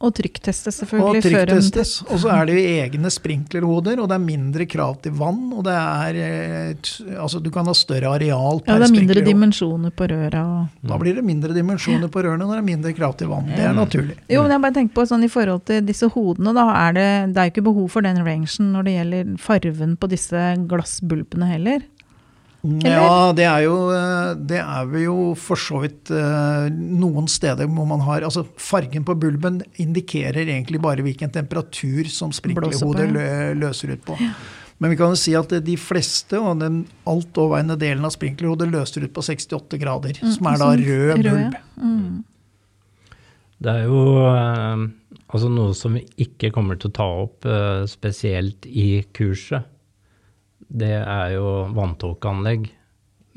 Og 0.00 0.14
trykktestes, 0.16 0.78
selvfølgelig. 0.80 1.20
Og 1.20 1.24
trykktestes. 1.26 1.90
Og 2.08 2.22
så 2.22 2.30
er 2.32 2.46
det 2.48 2.54
jo 2.56 2.62
egne 2.80 3.10
sprinklerhoder, 3.12 4.00
og 4.00 4.08
det 4.08 4.16
er 4.16 4.22
mindre 4.24 4.64
krav 4.70 4.94
til 5.04 5.12
vann. 5.18 5.42
Og 5.52 5.60
det 5.66 5.74
er 5.76 6.20
eh, 6.24 7.18
Altså, 7.20 7.40
du 7.42 7.50
kan 7.52 7.68
ha 7.68 7.74
større 7.76 8.14
areal 8.16 8.62
Ja, 8.64 8.78
det 8.80 8.88
er 8.88 8.94
mindre 8.94 9.24
dimensjoner 9.26 9.92
på 9.92 10.08
røra. 10.08 10.44
Og... 10.56 10.88
Da 10.88 10.96
blir 11.00 11.18
det 11.18 11.24
mindre 11.26 11.52
dimensjoner 11.56 12.08
på 12.12 12.24
rørene 12.24 12.46
når 12.46 12.56
det 12.56 12.62
er 12.62 12.68
mindre 12.70 12.94
krav 12.96 13.16
til 13.20 13.28
vann. 13.32 13.52
Det 13.52 13.60
er 13.66 13.76
naturlig. 13.76 14.16
Jo, 14.32 14.46
men 14.46 14.56
jeg 14.56 14.64
bare 14.64 14.78
tenker 14.78 14.96
på 14.96 15.06
sånn 15.10 15.26
i 15.26 15.32
forhold 15.32 15.66
til 15.68 15.84
disse 15.84 16.08
hodene, 16.14 16.56
da 16.56 16.66
er 16.86 16.96
det, 16.96 17.08
det 17.34 17.42
er 17.42 17.50
jo 17.50 17.54
ikke 17.54 17.68
behov 17.68 17.92
for 17.92 18.06
den 18.06 18.24
rangen 18.24 18.72
når 18.72 18.86
det 18.86 18.96
gjelder 18.96 19.32
farven 19.42 19.96
på 20.00 20.08
disse 20.14 20.44
glassbulpene 20.70 21.52
heller. 21.52 21.84
Ja, 22.84 23.32
det 23.32 23.46
er 23.48 23.62
jo 23.64 23.76
eh, 23.88 24.34
Det 24.36 24.58
er 24.60 24.88
vi 24.90 25.06
jo 25.06 25.30
for 25.38 25.56
så 25.56 25.78
vidt 25.80 26.10
eh, 26.12 26.66
noen 26.68 27.24
steder 27.30 27.64
hvor 27.72 27.86
man 27.88 28.02
har 28.04 28.26
Altså, 28.26 28.44
fargen 28.60 29.06
på 29.08 29.16
bulben 29.16 29.62
indikerer 29.80 30.44
egentlig 30.44 30.82
bare 30.84 31.04
hvilken 31.06 31.32
temperatur 31.32 32.10
som 32.12 32.34
sprinklerhodet 32.36 33.08
løser 33.56 33.94
ut 33.94 34.04
på. 34.04 34.18
Men 34.80 34.92
vi 34.92 34.96
kan 34.96 35.12
jo 35.12 35.18
si 35.20 35.34
at 35.36 35.52
de 35.64 35.76
fleste, 35.76 36.38
og 36.40 36.60
den 36.62 36.82
alt 37.08 37.36
overveiende 37.36 37.76
delen 37.80 38.06
av 38.08 38.14
sprinklerhodet, 38.14 38.68
løser 38.72 39.04
ut 39.04 39.12
på 39.16 39.24
68 39.24 39.80
grader. 39.80 40.20
som 40.20 40.48
er 40.48 40.60
da 40.60 40.70
rød 40.72 40.84
rød, 40.86 41.24
bulb. 41.24 41.56
ja. 41.56 41.64
Mm. 41.80 42.22
Det 43.60 43.74
er 43.74 43.90
jo 43.90 44.04
eh, 44.24 44.86
altså 45.28 45.50
noe 45.52 45.74
som 45.76 45.98
vi 45.98 46.06
ikke 46.24 46.48
kommer 46.54 46.80
til 46.80 46.88
å 46.88 46.96
ta 46.96 47.08
opp 47.26 47.44
eh, 47.44 47.84
spesielt 47.90 48.64
i 48.64 49.02
kurset. 49.16 49.68
Det 50.70 50.92
er 51.00 51.34
jo 51.34 51.66
vanntåkeanlegg. 51.74 52.70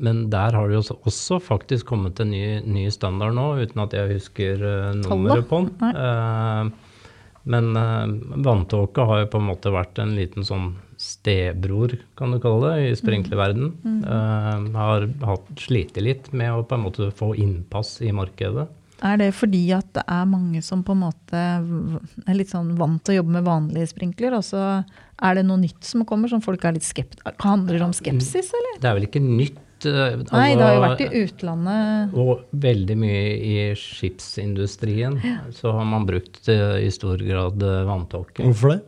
Men 0.04 0.24
der 0.30 0.54
har 0.54 0.68
det 0.68 0.80
jo 0.80 0.96
også- 1.06 1.40
faktisk 1.42 1.86
kommet 1.86 2.20
en 2.20 2.30
ny, 2.30 2.60
ny 2.60 2.88
standard 2.90 3.34
nå, 3.34 3.46
uten 3.62 3.82
at 3.82 3.92
jeg 3.92 4.16
husker 4.16 4.54
eh, 4.54 4.94
nummeret 4.94 5.48
på 5.48 5.62
den. 5.66 5.94
Eh, 5.94 6.70
men 7.44 7.76
uh, 7.76 8.06
vanntåke 8.40 9.04
har 9.04 9.18
jo 9.20 9.26
på 9.34 9.40
en 9.40 9.48
måte 9.50 9.72
vært 9.72 9.98
en 10.00 10.14
liten 10.16 10.46
sånn 10.48 10.70
stebror, 11.00 11.92
kan 12.16 12.32
du 12.32 12.38
kalle 12.40 12.70
det, 12.70 12.86
i 12.88 12.96
sprinklerverden. 12.96 13.72
Eh, 13.84 14.68
har 14.78 15.08
hatt 15.26 15.50
slitt 15.60 15.98
litt 16.00 16.30
med 16.32 16.54
å 16.54 16.62
på 16.64 16.78
en 16.78 16.84
måte 16.86 17.10
få 17.12 17.34
innpass 17.36 17.98
i 18.00 18.12
markedet. 18.14 18.68
Er 19.04 19.18
det 19.20 19.32
fordi 19.36 19.66
at 19.76 19.90
det 19.92 20.04
er 20.08 20.30
mange 20.30 20.62
som 20.64 20.84
på 20.86 20.94
en 20.94 21.02
måte 21.02 21.40
er 21.42 22.38
litt 22.38 22.52
sånn 22.52 22.72
vant 22.78 23.02
til 23.04 23.16
å 23.16 23.18
jobbe 23.18 23.34
med 23.36 23.48
vanlige 23.48 23.90
sprinkler, 23.90 24.38
og 24.38 24.46
så 24.46 24.62
er 25.22 25.38
det 25.38 25.44
noe 25.46 25.60
nytt 25.62 25.86
som 25.86 26.04
kommer 26.08 26.30
som 26.30 26.42
folk 26.44 26.64
er 26.66 26.76
litt 26.76 26.86
skept... 26.86 27.20
Handler 27.44 27.78
det 27.78 27.86
om 27.86 27.94
skepsis, 27.96 28.50
eller? 28.56 28.80
Det 28.82 28.90
er 28.90 28.98
vel 28.98 29.08
ikke 29.08 29.22
nytt? 29.24 29.60
Altså, 29.84 30.32
Nei, 30.32 30.54
det 30.56 30.64
har 30.64 30.78
jo 30.78 30.80
altså, 30.80 30.88
vært 30.88 31.02
i 31.04 31.22
utlandet. 31.26 32.16
Og 32.16 32.60
veldig 32.64 32.96
mye 32.96 33.22
i 33.36 33.54
skipsindustrien 33.76 35.18
så 35.52 35.74
har 35.76 35.86
man 35.90 36.06
brukt 36.08 36.48
eh, 36.48 36.80
i 36.86 36.90
stor 36.94 37.20
grad 37.20 37.62
eh, 37.62 37.84
vanntåke. 37.88 38.46
Hvorfor 38.48 38.76
det? 38.76 38.80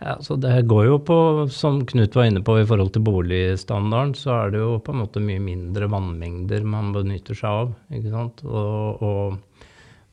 Ja, 0.00 0.14
så 0.24 0.36
det 0.40 0.62
går 0.68 0.86
jo 0.86 0.98
på, 1.04 1.16
som 1.52 1.82
Knut 1.86 2.14
var 2.16 2.28
inne 2.30 2.40
på 2.44 2.54
i 2.56 2.64
forhold 2.68 2.94
til 2.94 3.04
boligstandarden, 3.04 4.14
så 4.16 4.32
er 4.46 4.54
det 4.54 4.62
jo 4.62 4.78
på 4.80 4.94
en 4.94 5.02
måte 5.02 5.20
mye 5.20 5.42
mindre 5.44 5.90
vannmengder 5.92 6.64
man 6.64 6.94
benytter 6.94 7.36
seg 7.36 7.64
av. 7.64 7.74
ikke 7.92 8.12
sant? 8.14 8.40
Og, 8.48 9.04
og 9.04 9.49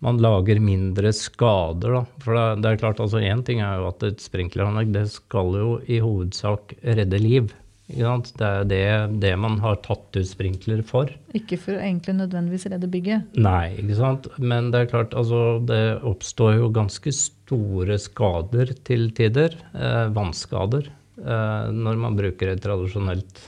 man 0.06 0.20
lager 0.22 0.60
mindre 0.62 1.12
skader, 1.16 2.00
da. 2.00 2.04
For 2.24 2.38
det, 2.38 2.48
det 2.64 2.72
er 2.72 2.82
klart, 2.84 3.00
altså 3.04 3.22
én 3.24 3.44
ting 3.46 3.64
er 3.66 3.80
jo 3.82 3.88
at 3.90 4.04
et 4.06 4.22
sprinkleranlegg 4.22 4.92
det 4.94 5.08
skal 5.14 5.56
jo 5.58 5.72
i 5.90 6.02
hovedsak 6.04 6.76
redde 6.86 7.22
liv. 7.24 7.56
Det 7.88 8.44
er 8.44 8.66
det, 8.68 8.84
det 9.24 9.32
man 9.40 9.56
har 9.64 9.78
tatt 9.80 10.18
ut 10.18 10.28
sprinkler 10.28 10.82
for. 10.84 11.08
Ikke 11.38 11.56
for 11.62 11.78
å 11.78 11.84
egentlig 11.84 12.18
nødvendigvis 12.18 12.68
redde 12.74 12.90
bygget. 12.92 13.38
Nei, 13.40 13.78
ikke 13.80 13.96
sant. 13.96 14.28
Men 14.44 14.74
det 14.74 14.82
er 14.84 14.92
klart, 14.92 15.16
altså 15.16 15.62
det 15.64 16.02
oppstår 16.04 16.58
jo 16.60 16.72
ganske 16.76 17.14
store 17.16 17.96
skader 18.04 18.76
til 18.88 19.08
tider. 19.16 19.56
Eh, 19.72 20.08
vannskader. 20.12 20.92
Eh, 21.18 21.70
når 21.74 22.02
man 22.04 22.20
bruker 22.20 22.52
et 22.52 22.62
tradisjonelt 22.62 23.48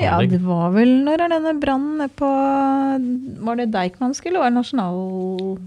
Ja, 0.00 0.16
det 0.24 0.40
var 0.44 0.72
vel 0.74 0.94
når 1.06 1.24
er 1.26 1.34
denne 1.34 1.54
brannen 1.60 2.00
nede 2.00 2.12
på 2.16 2.30
Var 3.46 3.60
det 3.60 3.70
Deichmanske 3.74 4.30
eller 4.30 4.44
var 4.44 4.52
det 4.52 4.58
Nasjonal... 4.58 4.98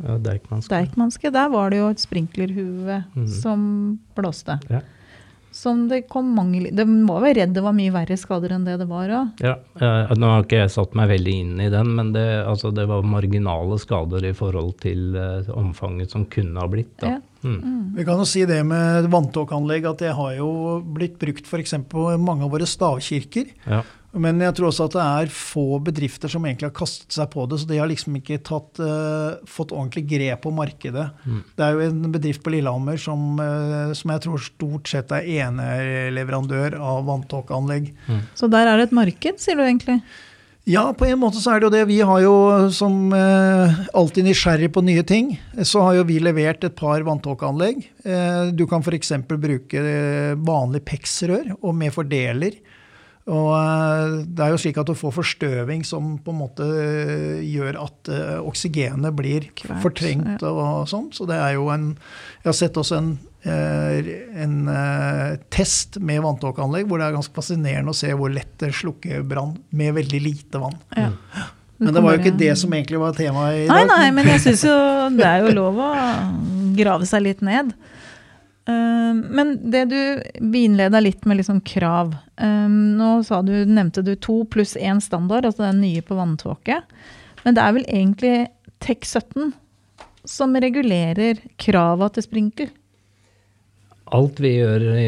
Ja, 0.08 0.18
Deichmanske. 0.30 0.74
Deichmanske, 0.74 1.32
der 1.34 1.54
var 1.54 1.72
det 1.74 1.80
jo 1.82 1.92
et 1.94 2.04
sprinklerhue 2.04 3.00
mm. 3.14 3.30
som 3.42 3.64
blåste. 4.18 4.60
Ja. 4.72 4.84
Som 5.54 5.84
det 5.88 6.08
kom 6.10 6.32
mange 6.34 6.64
De 6.74 6.82
Det 6.82 6.86
vel 6.88 7.36
redd 7.38 7.52
det 7.54 7.62
var 7.62 7.76
mye 7.78 7.94
verre 7.94 8.18
skader 8.18 8.56
enn 8.56 8.66
det 8.66 8.80
det 8.82 8.88
var 8.90 9.12
òg. 9.14 9.44
Ja, 9.44 9.54
eh, 9.78 10.14
nå 10.18 10.32
har 10.32 10.46
ikke 10.48 10.64
jeg 10.64 10.74
satt 10.74 10.96
meg 10.98 11.12
veldig 11.14 11.36
inn 11.44 11.60
i 11.62 11.70
den, 11.70 11.92
men 11.94 12.10
det, 12.16 12.26
altså, 12.50 12.72
det 12.74 12.88
var 12.90 13.06
marginale 13.06 13.78
skader 13.82 14.26
i 14.26 14.34
forhold 14.38 14.74
til 14.82 15.14
eh, 15.14 15.52
omfanget 15.54 16.16
som 16.16 16.26
kunne 16.26 16.58
ha 16.58 16.70
blitt. 16.72 16.96
Da. 17.04 17.16
Ja. 17.16 17.22
Mm. 17.44 17.94
Vi 17.98 18.06
kan 18.08 18.22
jo 18.22 18.26
si 18.26 18.46
det 18.50 18.62
med 18.66 19.10
vanntåkeanlegg 19.14 19.86
at 19.92 20.02
det 20.02 20.14
har 20.18 20.32
jo 20.40 20.80
blitt 20.96 21.20
brukt 21.22 21.46
f.eks. 21.46 21.76
på 21.92 22.08
mange 22.18 22.48
av 22.48 22.54
våre 22.56 22.68
stavkirker. 22.70 23.54
Ja. 23.68 23.84
Men 24.14 24.42
jeg 24.44 24.54
tror 24.58 24.70
også 24.70 24.86
at 24.90 24.96
det 24.96 25.04
er 25.04 25.32
få 25.34 25.80
bedrifter 25.84 26.30
som 26.30 26.44
egentlig 26.46 26.70
har 26.70 26.76
kastet 26.78 27.16
seg 27.16 27.32
på 27.34 27.48
det, 27.50 27.58
så 27.62 27.70
de 27.70 27.80
har 27.82 27.90
liksom 27.90 28.20
ikke 28.20 28.42
tatt, 28.46 28.82
uh, 28.84 29.40
fått 29.50 29.74
ordentlig 29.74 30.06
grep 30.12 30.44
på 30.44 30.52
markedet. 30.54 31.08
Mm. 31.26 31.40
Det 31.58 31.66
er 31.66 31.74
jo 31.74 31.88
en 31.88 32.14
bedrift 32.14 32.44
på 32.46 32.54
Lillehammer 32.54 33.00
som, 33.02 33.24
uh, 33.42 33.90
som 33.98 34.14
jeg 34.14 34.26
tror 34.28 34.44
stort 34.46 34.92
sett 34.92 35.16
er 35.18 35.26
eneleverandør 35.48 36.78
av 36.78 37.08
vanntåkeanlegg. 37.10 37.90
Så 38.38 38.52
der 38.54 38.70
er 38.70 38.78
det 38.78 38.92
et 38.92 38.96
marked, 39.02 39.42
sier 39.42 39.58
du 39.58 39.66
egentlig? 39.66 40.02
Ja, 40.64 40.86
på 40.96 41.10
en 41.10 41.20
måte 41.20 41.42
så 41.44 41.52
er 41.52 41.60
det 41.60 41.68
jo 41.68 41.74
det. 41.74 41.82
Vi 41.90 41.98
har 42.08 42.22
jo 42.24 42.36
som 42.72 43.12
eh, 43.12 43.82
alltid 44.00 44.30
nysgjerrig 44.30 44.70
på 44.72 44.84
nye 44.88 45.04
ting, 45.04 45.34
så 45.60 45.82
har 45.84 45.98
jo 45.98 46.06
vi 46.08 46.22
levert 46.24 46.64
et 46.64 46.78
par 46.80 47.04
vanntåkeanlegg. 47.04 47.82
Eh, 48.08 48.54
du 48.56 48.64
kan 48.72 48.80
f.eks. 48.80 49.12
bruke 49.28 49.82
eh, 49.82 50.38
vanlig 50.40 50.86
PEX-rør 50.88 51.58
og 51.58 51.76
med 51.76 51.92
fordeler. 51.92 52.56
Og 53.32 53.52
eh, 53.56 54.16
det 54.28 54.44
er 54.44 54.52
jo 54.52 54.60
slik 54.60 54.78
at 54.82 54.90
du 54.90 54.96
får 55.00 55.14
forstøving 55.16 55.86
som 55.88 56.18
på 56.20 56.34
en 56.34 56.40
måte 56.42 56.66
eh, 56.68 57.44
gjør 57.48 57.78
at 57.86 58.10
eh, 58.12 58.40
oksygenet 58.44 59.16
blir 59.16 59.48
Kvert, 59.56 59.80
fortrengt 59.86 60.44
og 60.44 60.90
sånn. 60.92 61.08
Så 61.16 61.28
det 61.30 61.38
er 61.40 61.56
jo 61.56 61.70
en 61.72 61.94
Jeg 62.42 62.50
har 62.50 62.58
sett 62.60 62.80
også 62.82 63.00
en, 63.00 63.14
en 63.48 64.58
test 65.52 66.02
med 66.04 66.20
vanntåkeanlegg 66.24 66.88
hvor 66.88 67.00
det 67.00 67.08
er 67.08 67.16
ganske 67.16 67.36
fascinerende 67.36 67.92
å 67.96 67.98
se 67.98 68.12
hvor 68.12 68.32
lett 68.32 68.54
det 68.60 68.74
slukker 68.76 69.24
brann 69.28 69.56
med 69.72 69.96
veldig 69.96 70.22
lite 70.24 70.60
vann. 70.64 70.76
Ja. 70.96 71.10
Men 71.80 71.96
det 71.96 72.04
var 72.04 72.16
jo 72.16 72.22
ikke 72.24 72.38
det 72.40 72.54
som 72.60 72.76
egentlig 72.76 73.00
var 73.02 73.16
temaet 73.18 73.64
i 73.64 73.66
Nei, 73.72 73.82
dag. 73.84 73.90
nei, 73.92 74.12
men 74.16 74.30
jeg 74.32 74.44
syns 74.44 74.68
jo 74.68 74.76
det 75.16 75.26
er 75.28 75.44
jo 75.48 75.56
lov 75.58 75.80
å 75.84 75.90
grave 76.78 77.08
seg 77.08 77.24
litt 77.26 77.44
ned. 77.44 77.72
Eh, 78.66 79.14
men 79.14 79.72
det 79.72 79.86
du 79.86 80.24
innleda 80.58 81.00
litt 81.00 81.26
med 81.26 81.38
liksom 81.38 81.62
krav. 81.62 82.16
Eh, 82.38 82.70
nå 82.70 83.16
du, 83.48 83.56
nevnte 83.66 84.02
du 84.02 84.16
to 84.16 84.44
pluss 84.46 84.76
én 84.78 85.02
standard, 85.02 85.46
altså 85.46 85.68
den 85.68 85.82
nye 85.82 86.02
på 86.02 86.16
vanntåke. 86.16 86.82
Men 87.44 87.58
det 87.58 87.64
er 87.64 87.76
vel 87.76 87.90
egentlig 87.90 88.36
TEK17 88.84 89.52
som 90.24 90.56
regulerer 90.56 91.42
krava 91.60 92.08
til 92.14 92.24
sprinkler. 92.24 92.72
Alt 94.14 94.38
vi 94.44 94.52
gjør 94.60 94.84
i, 94.94 95.08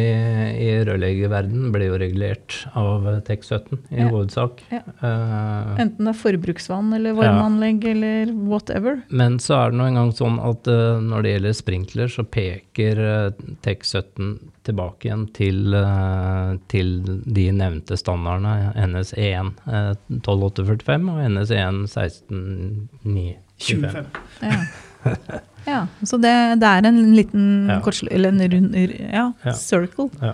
i 0.66 0.70
rørleggerverdenen, 0.88 1.70
blir 1.74 1.92
jo 1.92 2.00
regulert 2.02 2.56
av 2.78 3.06
TEK17 3.28 3.78
i 3.94 4.00
Ja. 4.02 4.08
hovedsak. 4.10 4.64
Ja. 4.74 4.82
Eh, 4.82 5.76
Enten 5.84 6.08
det 6.08 6.14
er 6.16 6.18
forbruksvann 6.24 6.90
eller 6.98 7.14
varmeanlegg 7.18 7.86
eller 7.92 8.34
whatever. 8.50 9.04
Men 9.10 9.38
så 9.44 9.60
er 9.60 9.72
det 9.72 9.80
nå 9.80 9.88
engang 9.92 10.12
sånn 10.18 10.40
at 10.42 10.68
uh, 10.72 10.98
når 11.06 11.22
det 11.26 11.34
gjelder 11.36 11.58
sprinkler, 11.62 12.12
så 12.12 12.26
peker 12.26 13.02
uh, 13.06 13.46
TEK17 13.66 14.34
tilbake 14.66 15.06
igjen 15.06 15.28
til, 15.38 15.76
eh, 15.78 16.56
til 16.74 16.96
de 17.06 17.44
nevnte 17.54 17.94
standardene 18.02 18.74
NS1 18.88 19.52
uh, 19.70 19.94
12845 20.26 21.12
og 21.14 21.20
NS1 21.30 21.84
16925. 21.94 23.36
25. 23.62 24.06
Ja. 24.42 25.40
ja 25.66 25.82
så 26.06 26.18
det, 26.22 26.34
det 26.62 26.70
er 26.70 26.86
en 26.90 27.00
liten 27.18 27.46
Ja. 27.70 27.80
kortslu... 27.86 28.10
Eller 28.12 28.30
en 28.34 28.42
rund 28.52 28.76
ja, 28.78 29.32
Ja. 29.44 29.54
circle. 29.54 30.10
Ja. 30.22 30.34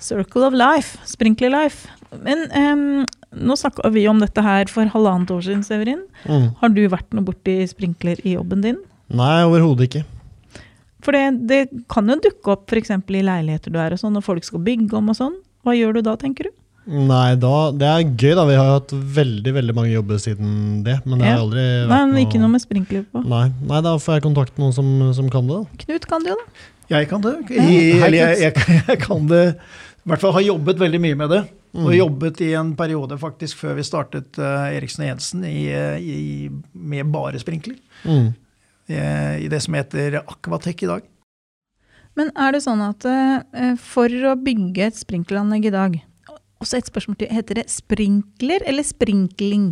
Circle 0.00 0.46
of 0.46 0.52
life. 0.56 0.98
Sprinkler 1.08 1.50
life. 1.50 1.88
Men 2.22 2.44
um, 2.54 3.06
Nå 3.34 3.56
snakka 3.58 3.88
vi 3.90 4.04
om 4.06 4.20
dette 4.22 4.42
her 4.44 4.68
for 4.70 4.86
halvannet 4.92 5.30
år 5.34 5.40
siden, 5.42 5.64
Severin. 5.66 6.04
Mm. 6.28 6.52
Har 6.60 6.68
du 6.70 6.84
vært 6.88 7.10
noe 7.16 7.24
borti 7.26 7.56
sprinkler 7.66 8.20
i 8.22 8.36
jobben 8.36 8.60
din? 8.62 8.76
Nei, 9.10 9.40
overhodet 9.42 9.88
ikke. 9.88 10.04
For 11.02 11.12
det, 11.16 11.24
det 11.50 11.58
kan 11.90 12.06
jo 12.08 12.14
dukke 12.22 12.52
opp 12.54 12.70
f.eks. 12.70 12.92
i 12.94 13.24
leiligheter 13.26 13.74
du 13.74 13.80
er 13.82 13.92
og 13.96 13.98
sånn, 14.00 14.14
når 14.14 14.22
folk 14.24 14.46
skal 14.46 14.62
bygge 14.64 14.94
om 14.96 15.10
og 15.10 15.18
sånn. 15.18 15.34
Hva 15.66 15.74
gjør 15.74 15.98
du 15.98 16.02
da, 16.06 16.14
tenker 16.20 16.46
du? 16.46 16.52
Nei, 16.86 17.34
da, 17.40 17.70
det 17.72 17.86
er 17.88 18.02
gøy, 18.12 18.34
da. 18.36 18.44
Vi 18.44 18.56
har 18.58 18.70
hatt 18.74 18.90
veldig 18.92 19.52
veldig 19.56 19.74
mange 19.76 19.92
jobber 19.94 20.18
siden 20.20 20.82
det. 20.84 20.98
Men 21.06 21.18
det 21.18 21.26
Ja. 21.26 21.32
har 21.36 21.42
aldri 21.46 21.62
vært 21.64 21.88
Nei, 21.88 22.00
men 22.10 22.26
ikke 22.26 22.40
noe 22.42 22.52
med 22.52 22.60
sprinkler 22.60 23.06
på. 23.10 23.22
Nei, 23.24 23.46
nei, 23.64 23.80
da 23.80 23.94
får 23.96 24.18
jeg 24.18 24.24
kontakte 24.26 24.60
noen 24.60 24.74
som, 24.76 24.90
som 25.16 25.30
kan 25.32 25.46
det. 25.48 25.56
da. 25.64 25.84
Knut 25.86 26.06
kan 26.10 26.22
det 26.26 26.34
jo, 26.34 26.36
da. 26.36 26.68
Jeg 26.92 27.08
kan 27.08 27.20
det. 27.24 27.32
Jeg, 27.48 27.96
eller 28.04 28.18
jeg, 28.18 28.38
jeg, 28.42 28.82
jeg 28.90 28.98
kan 29.00 29.26
det 29.30 29.42
I 30.04 30.08
hvert 30.12 30.20
fall 30.20 30.34
har 30.36 30.44
jobbet 30.44 30.78
veldig 30.82 31.00
mye 31.00 31.16
med 31.16 31.30
det. 31.32 31.42
Og 31.74 31.88
Mm. 31.90 31.96
jobbet 31.96 32.40
i 32.44 32.52
en 32.54 32.68
periode 32.78 33.16
faktisk 33.18 33.56
før 33.58 33.72
vi 33.74 33.82
startet 33.82 34.36
uh, 34.38 34.68
Eriksen 34.70 35.02
og 35.02 35.08
Jensen 35.08 35.42
i, 35.48 35.64
eh, 35.74 35.96
i, 35.98 36.50
med 36.72 37.08
bare 37.10 37.40
sprinkler. 37.42 37.74
Mm. 38.04 38.28
eh, 38.88 39.40
I 39.42 39.48
det 39.50 39.58
som 39.64 39.74
heter 39.74 40.20
Aquatec 40.22 40.84
i 40.84 40.86
dag. 40.86 41.02
Men 42.14 42.30
er 42.36 42.52
det 42.54 42.60
sånn 42.62 42.78
at 42.84 43.02
uh, 43.10 43.74
for 43.80 44.06
å 44.06 44.36
bygge 44.38 44.86
et 44.86 44.94
sprinkleranlegg 45.00 45.66
i 45.66 45.74
dag 45.74 45.96
Også 46.64 46.80
et 46.80 46.88
spørsmål 46.88 47.18
til. 47.20 47.28
Heter 47.34 47.60
det 47.60 47.66
sprinkler 47.72 48.64
eller 48.64 48.86
sprinkling? 48.86 49.68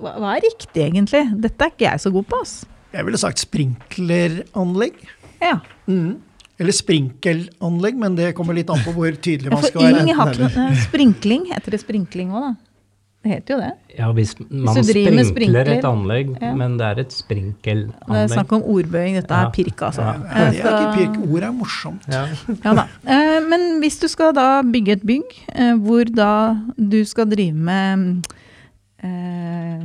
Hva, 0.00 0.14
er 0.32 0.46
riktig, 0.46 0.80
egentlig? 0.86 1.26
Dette 1.36 1.66
er 1.66 1.74
ikke 1.74 1.84
jeg 1.84 2.00
så 2.06 2.12
god 2.14 2.28
på, 2.30 2.40
ass. 2.40 2.54
Jeg 2.94 3.06
ville 3.06 3.20
sagt 3.20 3.42
sprinkleranlegg. 3.44 4.96
Ja. 5.42 5.58
Mm. 5.86 6.16
Eller 6.60 6.76
sprinkelanlegg, 6.76 8.00
men 8.00 8.16
det 8.16 8.32
kommer 8.36 8.56
litt 8.56 8.72
an 8.72 8.80
på 8.84 8.92
hvor 8.96 9.14
tydelig 9.16 9.52
man 9.52 9.62
skal 9.64 9.84
være. 9.84 10.02
Ingen 10.02 10.18
har 10.18 10.32
ikke 10.32 10.48
noe 10.48 10.80
Sprinkling, 10.88 11.46
heter 11.52 11.76
det 11.76 11.80
sprinkling 11.84 12.32
òg, 12.36 12.50
da? 12.50 12.69
Det 13.20 13.34
heter 13.34 13.52
jo 13.52 13.56
det. 13.60 13.70
Ja, 13.98 14.06
hvis 14.16 14.30
man 14.40 14.72
hvis 14.78 14.88
sprinkler, 14.88 15.12
med 15.18 15.26
sprinkler 15.28 15.68
et 15.74 15.84
anlegg, 15.84 16.30
ja. 16.40 16.54
men 16.56 16.78
det 16.80 16.86
er 16.86 17.00
et 17.02 17.10
Det 17.10 17.12
er 17.12 17.18
sprinkelanlegg. 17.18 18.30
snakk 18.32 18.54
om 18.56 18.64
ordbøying. 18.64 19.18
Dette 19.18 19.36
er 19.36 19.50
pirk, 19.52 19.82
altså. 19.90 20.06
Ja. 20.06 20.14
Det 20.54 20.62
er 20.64 20.70
ikke 20.70 20.94
pirk, 20.96 21.18
ord 21.28 21.44
er 21.44 21.52
morsomt. 21.52 22.08
Ja. 22.08 22.22
Ja 22.64 22.74
da. 22.78 22.86
Eh, 23.04 23.36
Men 23.44 23.66
hvis 23.84 24.00
du 24.00 24.08
skal 24.08 24.32
da 24.32 24.62
bygge 24.64 24.96
et 24.96 25.04
bygg 25.04 25.36
eh, 25.52 25.74
hvor 25.84 26.08
da 26.08 26.32
du 26.80 27.02
skal 27.04 27.28
drive 27.28 27.52
med 27.52 28.24
eh, 29.04 29.84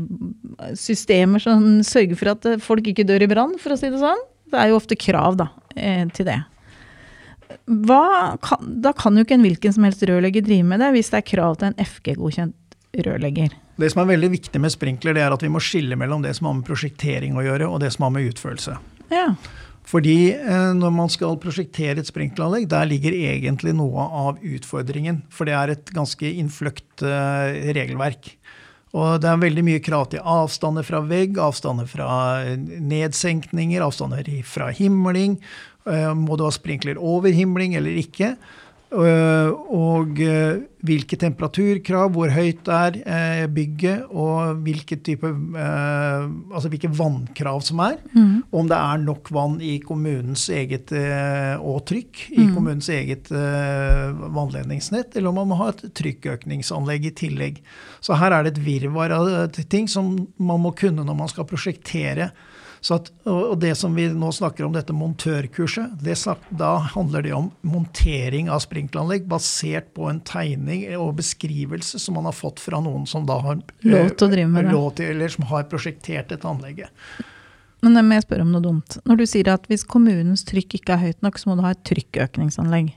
systemer 0.80 1.44
som 1.44 1.84
sørger 1.84 2.16
for 2.16 2.38
at 2.38 2.52
folk 2.64 2.88
ikke 2.88 3.04
dør 3.04 3.28
i 3.28 3.32
brann, 3.36 3.60
for 3.60 3.76
å 3.76 3.80
si 3.80 3.92
det 3.92 4.00
sånn. 4.00 4.28
Det 4.48 4.62
er 4.62 4.72
jo 4.72 4.80
ofte 4.80 4.96
krav 4.96 5.36
da, 5.36 5.50
til 6.16 6.28
det. 6.30 6.40
Hva 7.68 8.38
da 8.62 8.92
kan 8.96 9.18
jo 9.18 9.26
ikke 9.26 9.36
en 9.36 9.44
hvilken 9.44 9.74
som 9.76 9.84
helst 9.84 10.04
rørlegger 10.08 10.46
drive 10.46 10.64
med 10.70 10.80
det, 10.80 10.94
hvis 10.96 11.10
det 11.12 11.20
er 11.20 11.34
krav 11.36 11.58
til 11.60 11.74
en 11.74 11.82
FG-godkjent 11.82 12.54
rørlegger. 13.04 13.54
Det 13.76 13.92
som 13.92 14.04
er 14.04 14.14
veldig 14.14 14.32
viktig 14.38 14.62
med 14.64 14.74
sprinkler, 14.74 15.18
det 15.18 15.26
er 15.26 15.36
at 15.36 15.44
vi 15.44 15.52
må 15.52 15.62
skille 15.64 15.98
mellom 16.00 16.24
det 16.24 16.36
som 16.38 16.50
har 16.50 16.58
med 16.60 16.68
prosjektering 16.68 17.36
å 17.36 17.44
gjøre, 17.44 17.68
og 17.68 17.82
det 17.84 17.92
som 17.96 18.08
har 18.08 18.16
med 18.16 18.30
utførelse. 18.32 18.78
Ja. 19.12 19.28
Fordi 19.86 20.34
eh, 20.34 20.72
når 20.74 20.94
man 20.94 21.12
skal 21.14 21.38
prosjektere 21.42 22.02
et 22.02 22.10
sprinkleranlegg, 22.10 22.68
der 22.72 22.88
ligger 22.90 23.14
egentlig 23.16 23.76
noe 23.78 24.08
av 24.26 24.42
utfordringen. 24.42 25.22
For 25.34 25.48
det 25.48 25.56
er 25.58 25.76
et 25.76 25.94
ganske 25.94 26.32
innfløkt 26.42 27.06
eh, 27.06 27.70
regelverk. 27.78 28.32
Og 28.96 29.20
det 29.22 29.30
er 29.30 29.42
veldig 29.44 29.66
mye 29.68 29.84
krav 29.84 30.08
til 30.14 30.24
avstander 30.24 30.86
fra 30.88 31.04
vegg, 31.06 31.38
avstander 31.42 31.90
fra 31.92 32.10
eh, 32.48 32.58
nedsenkninger, 32.58 33.86
avstander 33.86 34.30
fra 34.50 34.72
himling. 34.74 35.40
Må 36.18 36.34
du 36.34 36.42
ha 36.48 36.50
sprinkler 36.50 36.98
over 36.98 37.30
himling 37.30 37.76
eller 37.78 37.94
ikke? 38.02 38.32
Eh, 38.96 39.50
og 39.76 40.20
eh, 40.24 40.62
hvilke 40.86 41.18
temperaturkrav, 41.20 42.12
hvor 42.14 42.32
høyt 42.32 42.62
det 42.68 42.76
er 42.76 42.98
eh, 43.04 43.44
bygget, 43.52 44.06
og 44.14 44.62
hvilke, 44.66 44.98
type, 45.04 45.32
altså 45.58 46.72
hvilke 46.72 46.92
vannkrav 46.94 47.64
som 47.66 47.82
er. 47.84 47.98
Om 48.56 48.70
det 48.70 48.78
er 48.78 49.04
nok 49.04 49.32
vann 49.36 49.58
i 49.66 49.76
kommunens 49.84 50.48
eget 50.54 50.94
og 50.96 51.82
trykk 51.90 52.26
i 52.38 52.48
kommunens 52.54 52.90
eget 52.94 53.32
vannledningsnett, 53.32 55.16
eller 55.16 55.32
om 55.32 55.42
man 55.42 55.52
må 55.52 55.60
ha 55.64 55.72
et 55.74 55.88
trykkøkningsanlegg 55.98 57.10
i 57.10 57.16
tillegg. 57.18 57.64
Så 58.06 58.18
her 58.22 58.36
er 58.36 58.46
det 58.46 58.56
et 58.56 58.66
virvar 58.68 59.16
av 59.16 59.58
ting 59.66 59.90
som 59.92 60.14
man 60.38 60.62
må 60.62 60.76
kunne 60.78 61.06
når 61.06 61.18
man 61.18 61.32
skal 61.32 61.50
prosjektere. 61.50 62.30
Så 62.86 63.00
at, 63.00 63.08
og 63.26 63.56
det 63.58 63.72
som 63.80 63.96
vi 63.98 64.04
nå 64.14 64.28
snakker 64.36 64.68
om, 64.68 64.74
dette 64.76 64.94
montørkurset, 64.94 65.96
det 66.06 66.14
snak, 66.22 66.44
da 66.54 66.76
handler 66.94 67.24
det 67.26 67.32
om 67.34 67.48
montering 67.66 68.52
av 68.54 68.62
sprinkleranlegg 68.62 69.24
basert 69.30 69.88
på 69.98 70.06
en 70.12 70.20
tegning 70.22 70.84
og 70.94 71.16
beskrivelse 71.18 71.98
som 72.04 72.20
man 72.20 72.28
har 72.30 72.36
fått 72.38 72.62
fra 72.62 72.78
noen 72.86 73.08
som 73.10 73.26
da 73.26 73.40
har 73.42 73.64
Lov 73.82 74.12
til 74.14 74.28
å 74.28 74.34
drive 74.36 74.52
med 74.52 74.70
det. 74.70 74.82
til, 75.00 75.16
eller 75.16 75.34
som 75.34 75.48
har 75.50 75.66
prosjektert 75.72 76.30
dette 76.30 76.46
anlegget. 76.46 76.94
Men 77.82 77.98
jeg 77.98 78.06
må 78.06 78.20
jeg 78.20 78.26
spørre 78.28 78.46
om 78.46 78.52
noe 78.54 78.66
dumt. 78.68 78.98
Når 79.10 79.18
du 79.18 79.26
sier 79.30 79.50
at 79.56 79.66
hvis 79.72 79.86
kommunens 79.90 80.46
trykk 80.46 80.78
ikke 80.78 80.94
er 80.94 81.02
høyt 81.08 81.26
nok, 81.26 81.40
så 81.42 81.50
må 81.50 81.56
du 81.58 81.64
ha 81.66 81.72
et 81.74 81.82
trykkøkningsanlegg. 81.90 82.92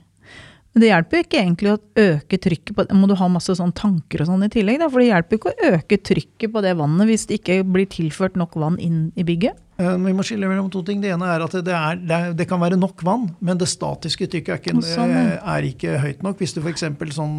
Men 0.69 0.83
det 0.83 0.91
hjelper 0.91 1.17
jo 1.17 1.25
ikke 1.25 1.39
egentlig 1.41 1.71
å 1.71 1.79
øke 1.97 2.37
trykket 2.37 2.75
på 2.77 2.85
Må 2.93 3.07
du 3.09 3.15
ha 3.17 3.27
masse 3.33 3.55
sånn 3.57 3.73
tanker 3.73 4.21
og 4.21 4.29
sånn 4.29 4.45
i 4.45 4.51
tillegg? 4.53 4.77
Da? 4.83 4.91
For 4.93 5.01
det 5.01 5.09
hjelper 5.09 5.33
jo 5.33 5.41
ikke 5.41 5.53
å 5.55 5.73
øke 5.79 5.99
trykket 6.11 6.53
på 6.53 6.61
det 6.61 6.75
vannet 6.77 7.09
hvis 7.09 7.25
det 7.25 7.39
ikke 7.39 7.57
blir 7.65 7.89
tilført 7.89 8.37
nok 8.37 8.53
vann 8.61 8.77
inn 8.77 9.07
i 9.17 9.25
bygget. 9.25 9.57
Eh, 9.79 9.95
Vi 10.05 10.13
må 10.13 10.23
skille 10.27 10.47
mellom 10.51 10.69
to 10.71 10.81
ting. 10.83 10.99
Det 11.03 11.11
ene 11.13 11.27
er 11.31 11.43
at 11.45 11.53
det, 11.63 11.73
er, 11.75 11.99
det, 12.01 12.15
er, 12.15 12.33
det 12.35 12.47
kan 12.49 12.59
være 12.61 12.77
nok 12.79 13.03
vann, 13.07 13.29
men 13.39 13.59
det 13.61 13.69
statiske 13.71 14.27
trykket 14.27 14.55
er 14.55 14.59
ikke, 14.59 14.73
sånn, 14.83 15.13
ja. 15.13 15.21
eh, 15.37 15.51
er 15.55 15.67
ikke 15.69 15.97
høyt 16.03 16.23
nok. 16.25 16.39
Hvis 16.41 16.55
du 16.57 16.61
f.eks. 16.63 16.83
Sånn 17.15 17.37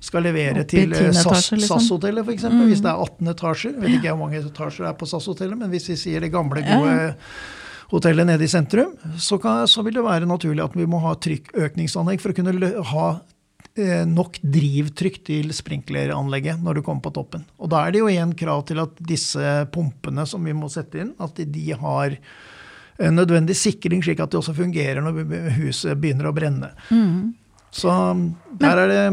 skal 0.00 0.24
levere 0.24 0.62
til 0.70 0.94
eh, 0.96 1.10
SAS- 1.12 1.50
liksom. 1.56 1.80
SAS-hotellet, 1.80 2.26
hvis 2.30 2.44
det 2.84 2.92
er 2.92 3.00
18 3.02 3.32
etasjer. 3.34 3.74
Jeg 3.74 3.82
vet 3.82 3.96
ikke 3.98 4.14
hvor 4.14 4.22
mange 4.26 4.42
etasjer 4.44 4.86
det 4.86 4.92
er 4.94 5.00
på 5.02 5.10
SAS-hotellet, 5.10 5.58
men 5.60 5.72
hvis 5.74 5.90
vi 5.92 5.98
sier 6.06 6.22
det 6.24 6.30
gamle, 6.34 6.62
Ja. 6.64 6.78
gode 6.78 7.10
hotellet 7.90 8.26
nede 8.28 8.46
i 8.46 8.50
sentrum, 8.50 8.92
så, 9.18 9.40
kan, 9.42 9.64
så 9.66 9.82
vil 9.82 9.96
det 9.98 10.04
være 10.06 10.28
naturlig 10.30 10.62
at 10.62 10.76
vi 10.78 10.86
må 10.86 11.00
ha 11.02 11.16
trykkøkningsanlegg 11.18 12.20
for 12.22 12.30
å 12.30 12.36
kunne 12.38 12.70
ha 12.92 13.06
nok 14.10 14.38
drivtrykk 14.42 15.18
til 15.24 15.52
sprinkleranlegget 15.56 16.62
når 16.62 16.78
du 16.78 16.82
kommer 16.86 17.04
på 17.04 17.12
toppen. 17.16 17.44
Og 17.62 17.70
da 17.72 17.84
er 17.86 17.94
det 17.94 18.02
jo 18.02 18.08
igjen 18.10 18.34
krav 18.36 18.64
til 18.68 18.82
at 18.82 18.98
disse 19.08 19.52
pumpene 19.74 20.26
som 20.28 20.44
vi 20.44 20.54
må 20.56 20.68
sette 20.72 21.00
inn, 21.04 21.12
at 21.22 21.38
de 21.38 21.66
har 21.80 22.16
en 23.00 23.16
nødvendig 23.16 23.56
sikring, 23.56 24.02
slik 24.04 24.20
at 24.20 24.32
de 24.32 24.40
også 24.40 24.54
fungerer 24.56 25.00
når 25.00 25.22
huset 25.56 25.96
begynner 26.00 26.28
å 26.28 26.34
brenne. 26.36 26.72
Så 27.72 27.92
der 28.60 28.82
er, 28.82 28.90
det, 28.90 29.04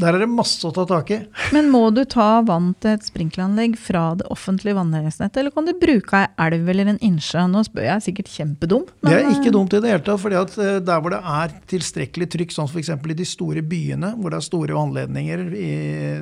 der 0.00 0.16
er 0.16 0.22
det 0.24 0.28
masse 0.32 0.64
å 0.66 0.72
ta 0.74 0.84
tak 0.88 1.10
i. 1.14 1.18
Men 1.54 1.68
må 1.72 1.82
du 1.94 2.02
ta 2.08 2.40
vann 2.46 2.72
til 2.82 2.96
et 2.96 3.04
sprinkleranlegg 3.06 3.76
fra 3.80 4.04
det 4.18 4.26
offentlige 4.32 4.76
vannledningsnettet, 4.78 5.38
eller 5.42 5.54
kan 5.54 5.68
du 5.68 5.74
bruke 5.78 6.22
ei 6.22 6.30
elv 6.46 6.70
eller 6.72 6.92
en 6.94 7.02
innsjø? 7.04 7.44
Nå 7.52 7.64
spør 7.68 7.88
jeg 7.90 8.06
sikkert 8.08 8.32
kjempedum. 8.32 8.86
Det 9.04 9.14
er 9.18 9.28
ikke 9.30 9.50
eh, 9.52 9.56
dumt 9.58 9.76
i 9.76 9.82
det 9.84 9.92
hele 9.92 10.04
tatt. 10.06 10.22
for 10.22 10.34
eh, 10.34 10.78
Der 10.82 11.04
hvor 11.04 11.14
det 11.14 11.20
er 11.20 11.54
tilstrekkelig 11.70 12.30
trykk, 12.34 12.56
sånn 12.56 12.70
f.eks. 12.70 12.94
i 12.96 13.18
de 13.20 13.28
store 13.28 13.64
byene, 13.66 14.14
hvor 14.18 14.32
det 14.32 14.40
er 14.40 14.48
store 14.48 14.78
vannledninger, 14.78 15.44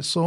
så, 0.05 0.27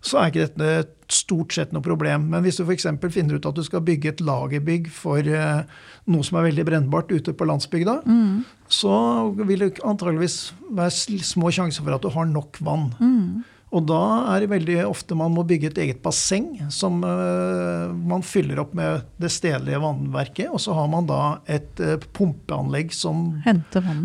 så 0.00 0.22
er 0.22 0.32
ikke 0.32 0.46
dette 0.46 0.97
stort 1.12 1.54
sett 1.56 1.72
noe 1.72 1.84
problem. 1.84 2.28
Men 2.32 2.42
hvis 2.44 2.58
du 2.60 2.64
f.eks. 2.66 2.86
finner 3.10 3.38
ut 3.38 3.46
at 3.48 3.56
du 3.56 3.62
skal 3.66 3.84
bygge 3.84 4.12
et 4.12 4.20
lagerbygg 4.24 4.88
for 4.92 5.18
eh, 5.24 5.62
noe 6.08 6.26
som 6.26 6.38
er 6.40 6.48
veldig 6.50 6.66
brennbart 6.68 7.12
ute 7.12 7.32
på 7.34 7.48
landsbygda, 7.48 8.00
Mm. 8.08 8.44
så 8.68 8.94
vil 9.36 9.58
det 9.64 9.78
antageligvis 9.84 10.52
være 10.70 11.22
små 11.24 11.50
sjanser 11.54 11.82
for 11.84 11.94
at 11.96 12.02
du 12.04 12.10
har 12.12 12.26
nok 12.28 12.58
vann. 12.60 12.90
Mm. 13.00 13.44
Og 13.68 13.84
da 13.84 14.00
er 14.32 14.40
det 14.40 14.48
veldig 14.48 14.76
ofte 14.88 15.16
man 15.16 15.34
må 15.34 15.42
bygge 15.44 15.68
et 15.68 15.78
eget 15.82 15.98
basseng 16.04 16.54
som 16.72 17.02
eh, 17.04 17.90
man 17.92 18.22
fyller 18.24 18.60
opp 18.62 18.72
med 18.76 19.02
det 19.20 19.28
stedlige 19.34 19.80
vannverket. 19.82 20.48
Og 20.48 20.60
så 20.64 20.72
har 20.76 20.88
man 20.88 21.08
da 21.08 21.38
et 21.44 21.80
eh, 21.84 21.98
pumpeanlegg 22.16 22.94
som, 22.96 23.26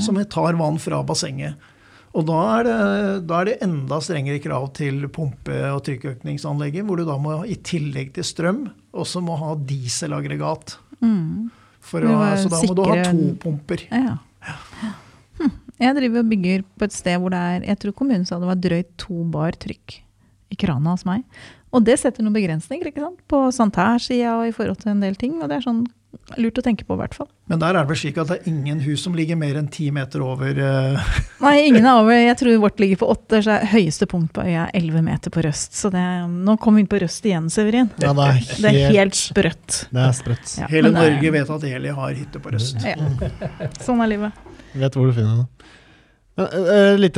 som 0.03 0.19
tar 0.27 0.59
vann 0.59 0.79
fra 0.83 0.99
bassenget. 1.07 1.55
Og 2.13 2.27
da 2.29 2.39
er, 2.59 2.67
det, 2.67 2.77
da 3.25 3.39
er 3.39 3.49
det 3.49 3.55
enda 3.65 3.97
strengere 4.05 4.41
krav 4.41 4.67
til 4.77 5.07
pumpe- 5.13 5.71
og 5.73 5.81
trykkøkningsanlegget, 5.87 6.85
hvor 6.85 6.99
du 7.01 7.07
da 7.07 7.17
må 7.17 7.39
i 7.49 7.57
tillegg 7.65 8.13
til 8.13 8.27
strøm 8.27 8.67
også 8.93 9.23
må 9.25 9.37
ha 9.41 9.55
dieselaggregat. 9.57 10.75
Mm. 11.01 11.49
For 11.83 12.05
å, 12.05 12.13
så 12.39 12.51
da 12.53 12.61
må 12.61 12.77
du 12.77 12.83
ha 12.85 12.99
to 13.09 13.31
pumper. 13.41 13.81
Ja. 13.89 14.19
Hm. 15.39 15.51
Jeg 15.81 15.97
driver 15.97 16.21
og 16.21 16.29
bygger 16.29 16.63
på 16.77 16.85
et 16.85 16.95
sted 16.95 17.17
hvor 17.19 17.33
det 17.33 17.39
er 17.39 17.63
Jeg 17.65 17.79
tror 17.81 17.95
kommunen 17.97 18.25
sa 18.27 18.37
det 18.39 18.47
var 18.49 18.59
drøyt 18.61 18.91
to 19.01 19.23
bar 19.33 19.57
trykk 19.57 19.97
i 20.53 20.57
krana 20.59 20.93
hos 20.93 21.07
meg. 21.09 21.25
Og 21.73 21.83
det 21.85 21.97
setter 22.01 22.25
noen 22.25 22.37
begrensninger 22.37 22.91
ikke 22.91 23.03
sant? 23.03 23.19
på 23.29 23.43
sanitærsida 23.55 24.37
og 24.37 24.47
i 24.47 24.55
forhold 24.55 24.83
til 24.83 24.93
en 24.93 25.03
del 25.03 25.17
ting. 25.19 25.39
Og 25.41 25.49
det 25.49 25.57
er 25.57 25.65
sånn 25.65 25.83
lurt 26.37 26.59
å 26.59 26.63
tenke 26.63 26.85
på, 26.85 26.95
i 26.95 27.01
hvert 27.01 27.15
fall. 27.17 27.27
Men 27.49 27.59
der 27.61 27.73
er 27.73 27.83
det 27.83 27.89
vel 27.89 27.97
slik 27.99 28.19
at 28.21 28.29
det 28.29 28.37
er 28.39 28.49
ingen 28.51 28.79
hus 28.85 29.03
som 29.05 29.15
ligger 29.17 29.37
mer 29.39 29.57
enn 29.59 29.67
ti 29.73 29.87
meter 29.93 30.21
over 30.23 30.59
uh... 30.61 31.15
Nei, 31.43 31.55
ingen 31.69 31.87
er 31.89 31.99
over. 32.03 32.13
Jeg 32.15 32.37
tror 32.39 32.61
vårt 32.63 32.81
ligger 32.83 33.01
på 33.01 33.09
åtte, 33.15 33.41
så 33.45 33.55
er 33.57 33.67
høyeste 33.73 34.07
punkt 34.09 34.33
på 34.35 34.45
øya 34.45 34.67
er 34.67 34.77
elleve 34.77 35.03
meter 35.05 35.33
på 35.33 35.43
Røst. 35.45 35.73
Så 35.79 35.91
det, 35.93 36.03
nå 36.29 36.57
kom 36.61 36.77
vi 36.77 36.85
inn 36.85 36.91
på 36.91 37.01
Røst 37.01 37.25
igjen, 37.27 37.49
Severin. 37.53 37.89
Ja, 38.03 38.13
det 38.17 38.27
er 38.27 38.39
helt, 38.39 38.55
Det 38.55 38.73
er 38.73 38.97
helt 38.99 39.19
sprøtt. 39.19 39.79
Det 39.89 40.05
er 40.05 40.17
sprøtt. 40.17 40.57
Ja, 40.61 40.69
Hele 40.71 40.93
Norge 40.93 41.33
vet 41.37 41.53
at 41.57 41.69
Eli 41.73 41.95
har 42.01 42.17
hytte 42.19 42.43
på 42.43 42.53
Røst. 42.53 42.85
Ja. 42.85 42.97
Sånn 43.81 44.03
er 44.05 44.13
livet. 44.13 44.43
Vet 44.73 44.97
hvor 44.97 45.09
du 45.09 45.17
finner 45.17 45.43
det. 45.43 45.73
Uh, 46.33 46.95
litt, 46.97 47.17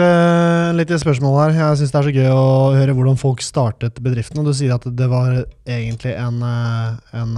litt 0.76 0.92
spørsmål 1.00 1.38
her. 1.40 1.54
Jeg 1.56 1.80
syns 1.80 1.94
det 1.94 2.00
er 2.00 2.08
så 2.10 2.16
gøy 2.16 2.32
å 2.34 2.48
høre 2.76 2.96
hvordan 2.98 3.20
folk 3.20 3.44
startet 3.46 4.02
bedriften. 4.04 4.42
Og 4.42 4.50
du 4.50 4.56
sier 4.58 4.76
at 4.76 4.88
det 4.92 5.08
var 5.12 5.38
egentlig 5.64 6.16
en, 6.20 6.42
en, 6.44 7.38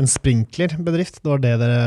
en 0.00 0.08
sprinklerbedrift. 0.08 1.20
Det 1.20 1.32
var 1.34 1.42
det 1.44 1.54
dere 1.60 1.82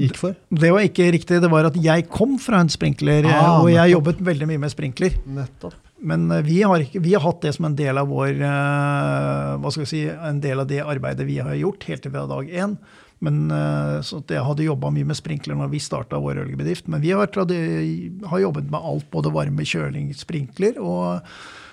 gikk 0.00 0.20
for? 0.22 0.38
Det 0.48 0.72
var 0.72 0.88
ikke 0.88 1.10
riktig. 1.18 1.42
Det 1.44 1.52
var 1.52 1.68
at 1.68 1.76
jeg 1.76 2.08
kom 2.12 2.38
fra 2.40 2.62
en 2.64 2.72
sprinkler, 2.72 3.28
ah, 3.28 3.60
og 3.60 3.68
jeg 3.74 3.92
jobbet 3.92 4.24
veldig 4.24 4.48
mye 4.54 4.64
med 4.64 4.72
sprinkler. 4.72 5.20
Nettopp. 5.28 5.76
Men 6.06 6.28
vi 6.44 6.60
har, 6.60 6.82
ikke, 6.84 7.00
vi 7.00 7.14
har, 7.16 7.24
hatt 7.24 7.44
det 7.44 7.54
som 7.56 7.68
en 7.68 7.76
del 7.76 7.96
av 7.96 8.10
vår 8.12 8.36
hva 8.36 9.70
skal 9.72 9.86
vi 9.86 9.88
si, 9.88 10.02
en 10.04 10.42
del 10.44 10.60
av 10.60 10.68
det 10.68 10.82
arbeidet 10.84 11.24
vi 11.28 11.38
har 11.40 11.56
gjort 11.56 11.86
helt 11.88 12.04
til 12.04 12.12
fra 12.12 12.26
dag 12.28 12.50
én. 12.52 12.76
Men, 13.24 13.50
eh, 13.50 13.98
så 14.04 14.20
jeg 14.28 14.44
hadde 14.44 14.66
jobba 14.66 14.90
mye 14.92 15.08
med 15.08 15.16
sprinkler 15.16 15.56
når 15.56 15.70
vi 15.72 15.80
starta 15.80 16.20
vår 16.20 16.42
ølgebedrift. 16.44 16.88
Men 16.92 17.00
vi 17.04 17.14
har, 17.16 17.30
har, 17.32 18.40
jobbet 18.42 18.68
med 18.70 18.80
alt, 18.80 19.08
både 19.12 19.32
varme, 19.32 19.64
kjøling, 19.64 20.10
sprinkler 20.16 20.76
og 20.82 21.24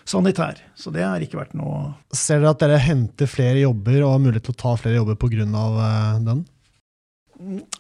sanitær. 0.08 0.62
Så 0.76 0.92
det 0.96 1.04
har 1.04 1.24
ikke 1.24 1.42
vært 1.42 1.56
noe 1.58 1.94
Ser 2.16 2.42
dere 2.42 2.54
at 2.56 2.64
dere 2.64 2.80
henter 2.82 3.30
flere 3.30 3.64
jobber 3.64 4.02
og 4.02 4.16
har 4.16 4.24
mulighet 4.24 4.48
til 4.50 4.56
å 4.56 4.62
ta 4.64 4.76
flere 4.80 5.02
jobber 5.02 5.20
pga. 5.20 5.48
Eh, 5.48 6.20
den? 6.30 6.46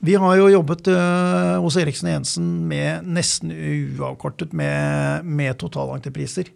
Vi 0.04 0.15
har 0.19 0.36
jo 0.36 0.49
jobbet 0.52 0.89
uh, 0.91 1.62
hos 1.63 1.78
Eriksen 1.80 2.10
Jensen 2.10 2.47
med 2.67 3.06
nesten 3.08 3.54
uavkortet 3.54 4.52
med, 4.52 5.23
med 5.23 5.56
totalentrepriser. 5.62 6.49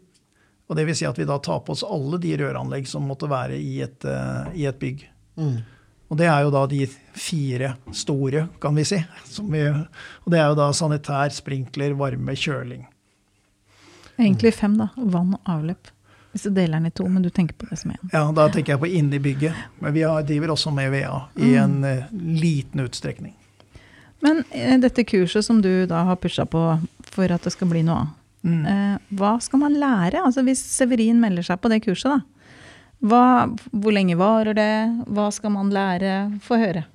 Og 0.67 0.75
det 0.75 0.83
vil 0.89 0.97
si 0.97 1.07
at 1.07 1.15
vi 1.15 1.27
da 1.29 1.37
tar 1.39 1.61
på 1.63 1.71
oss 1.71 1.85
alle 1.87 2.19
de 2.19 2.33
røranlegg 2.41 2.89
som 2.89 3.05
måtte 3.07 3.29
være 3.31 3.55
i 3.55 3.77
et, 3.85 4.03
uh, 4.03 4.49
i 4.51 4.65
et 4.67 4.79
bygg. 4.81 5.05
Mm. 5.39 5.61
Og 6.07 6.19
det 6.19 6.27
er 6.31 6.45
jo 6.45 6.51
da 6.53 6.63
de 6.71 6.85
fire 7.17 7.73
store, 7.91 8.45
kan 8.63 8.77
vi 8.77 8.85
si. 8.87 8.99
Vi, 9.51 9.63
og 9.67 10.31
det 10.31 10.39
er 10.39 10.51
jo 10.53 10.59
da 10.59 10.69
sanitær, 10.75 11.33
sprinkler, 11.35 11.97
varme, 11.99 12.35
kjøling. 12.35 12.85
Egentlig 14.17 14.53
fem, 14.55 14.77
da. 14.79 14.89
Vann 14.95 15.35
og 15.35 15.51
avløp. 15.57 15.91
Hvis 16.31 16.47
du 16.47 16.51
deler 16.53 16.77
den 16.77 16.89
i 16.89 16.93
to, 16.95 17.07
men 17.09 17.23
du 17.25 17.29
tenker 17.33 17.57
på 17.57 17.67
det 17.69 17.79
som 17.81 17.91
én. 17.91 17.99
Ja, 18.13 18.23
da 18.35 18.47
tenker 18.53 18.75
jeg 18.75 18.81
på 18.81 18.89
inni 18.99 19.19
bygget. 19.23 19.57
Men 19.81 19.95
vi 19.95 20.05
driver 20.29 20.53
også 20.53 20.71
med 20.75 20.91
VA 20.93 21.19
i 21.35 21.51
mm. 21.51 21.63
en 21.63 21.75
mm. 21.81 22.23
liten 22.39 22.83
utstrekning. 22.85 23.35
Men 24.23 24.43
uh, 24.53 24.77
dette 24.81 25.05
kurset 25.07 25.45
som 25.45 25.61
du 25.61 25.85
da 25.89 26.03
har 26.07 26.19
pusha 26.21 26.45
på 26.45 26.63
for 27.09 27.33
at 27.33 27.43
det 27.43 27.53
skal 27.53 27.69
bli 27.71 27.83
noe 27.85 27.99
av, 28.03 28.13
mm. 28.47 28.63
uh, 28.63 29.17
hva 29.19 29.35
skal 29.43 29.61
man 29.65 29.77
lære? 29.77 30.23
Altså 30.23 30.45
Hvis 30.45 30.63
Severin 30.71 31.21
melder 31.21 31.45
seg 31.45 31.61
på 31.61 31.71
det 31.73 31.83
kurset, 31.85 32.15
da, 32.15 32.36
hva, 33.05 33.23
hvor 33.69 33.93
lenge 33.93 34.17
varer 34.17 34.57
det? 34.57 34.73
Hva 35.13 35.29
skal 35.33 35.53
man 35.53 35.69
lære? 35.73 36.13
Få 36.43 36.57
høre. 36.61 36.87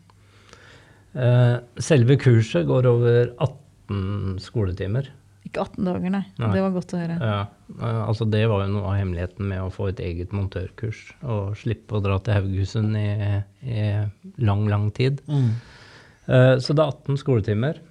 Eh, 1.12 1.56
selve 1.82 2.16
kurset 2.20 2.66
går 2.66 2.88
over 2.90 3.34
18 3.36 4.40
skoletimer. 4.42 5.10
Ikke 5.46 5.62
18 5.66 5.86
dager, 5.86 6.10
nei. 6.14 6.24
nei. 6.40 6.50
Det 6.54 6.64
var 6.64 6.74
godt 6.74 6.94
å 6.96 7.02
høre. 7.02 7.18
Ja, 7.20 7.40
eh, 7.76 8.00
altså 8.06 8.26
Det 8.30 8.42
var 8.50 8.64
jo 8.64 8.72
noe 8.74 8.88
av 8.90 8.98
hemmeligheten 8.98 9.46
med 9.52 9.62
å 9.62 9.70
få 9.74 9.92
et 9.92 10.02
eget 10.02 10.34
montørkurs. 10.34 11.04
Og 11.22 11.54
slippe 11.60 11.98
å 11.98 12.02
dra 12.02 12.18
til 12.18 12.38
Haugesund 12.40 12.98
i, 12.98 13.08
i 13.62 13.86
lang, 14.42 14.66
lang 14.72 14.90
tid. 14.96 15.22
Mm. 15.30 15.50
Eh, 16.26 16.54
så 16.58 16.74
det 16.74 16.82
er 16.82 16.96
18 16.96 17.22
skoletimer. 17.22 17.82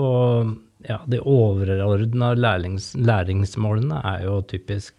Og 0.00 0.56
ja, 0.86 1.00
de 1.10 1.18
overordna 1.20 2.32
læringsmålene 2.38 4.00
er 4.14 4.24
jo 4.26 4.40
typisk 4.46 4.94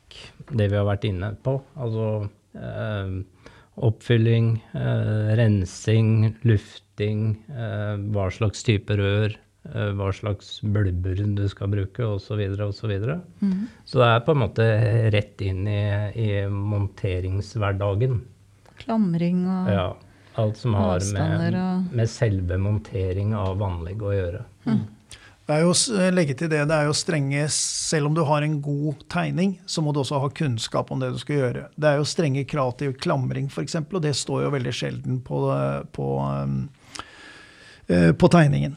det 0.51 0.69
vi 0.71 0.77
har 0.77 0.87
vært 0.87 1.07
inne 1.07 1.31
på. 1.43 1.57
Altså 1.79 2.27
eh, 2.57 3.17
oppfylling, 3.77 4.65
eh, 4.73 5.35
rensing, 5.37 6.33
lufting, 6.41 7.37
eh, 7.49 7.97
hva 8.13 8.29
slags 8.33 8.63
type 8.65 8.97
rør, 8.97 9.35
eh, 9.69 9.91
hva 9.93 10.09
slags 10.13 10.59
bulber 10.61 11.21
du 11.37 11.45
skal 11.47 11.69
bruke, 11.71 12.03
osv. 12.03 12.41
osv. 12.67 12.95
Mm. 13.41 13.67
så 13.85 14.01
det 14.01 14.09
er 14.09 14.25
på 14.25 14.33
en 14.33 14.41
måte 14.41 14.67
rett 15.13 15.45
inn 15.45 15.67
i, 15.67 15.85
i 16.15 16.47
monteringshverdagen. 16.49 18.19
Klamring 18.81 19.45
og 19.45 19.71
ja, 19.73 19.87
alt 20.37 20.57
som 20.57 20.75
har 20.77 21.01
med, 21.13 21.57
med, 21.91 22.09
selve 22.09 22.57
montering 22.61 23.33
av 23.37 23.61
anlegg 23.61 24.01
å 24.01 24.13
gjøre. 24.13 24.45
Mm. 24.67 24.85
Det 25.47 25.55
er 25.55 25.63
jo, 25.63 25.71
eh, 25.95 26.09
legge 26.11 26.35
til 26.35 26.49
det, 26.51 26.65
det 26.67 26.75
er 26.75 26.89
jo 26.89 26.95
strenge 26.97 27.45
Selv 27.53 28.09
om 28.09 28.15
du 28.15 28.23
har 28.27 28.43
en 28.43 28.57
god 28.61 29.05
tegning, 29.07 29.55
så 29.65 29.81
må 29.83 29.93
du 29.95 30.01
også 30.01 30.19
ha 30.19 30.29
kunnskap 30.35 30.91
om 30.91 30.99
det 30.99 31.13
du 31.15 31.21
skal 31.21 31.39
gjøre. 31.39 31.67
Det 31.79 31.87
er 31.87 32.01
jo 32.01 32.09
strenge 32.09 32.43
krav 32.43 32.73
til 32.81 32.91
klamring, 32.99 33.47
f.eks., 33.47 33.79
og 33.79 34.01
det 34.03 34.11
står 34.19 34.43
jo 34.43 34.51
veldig 34.57 34.75
sjelden 34.75 35.21
på, 35.23 35.39
på, 35.95 36.09
eh, 37.87 38.11
på 38.11 38.31
tegningen. 38.35 38.75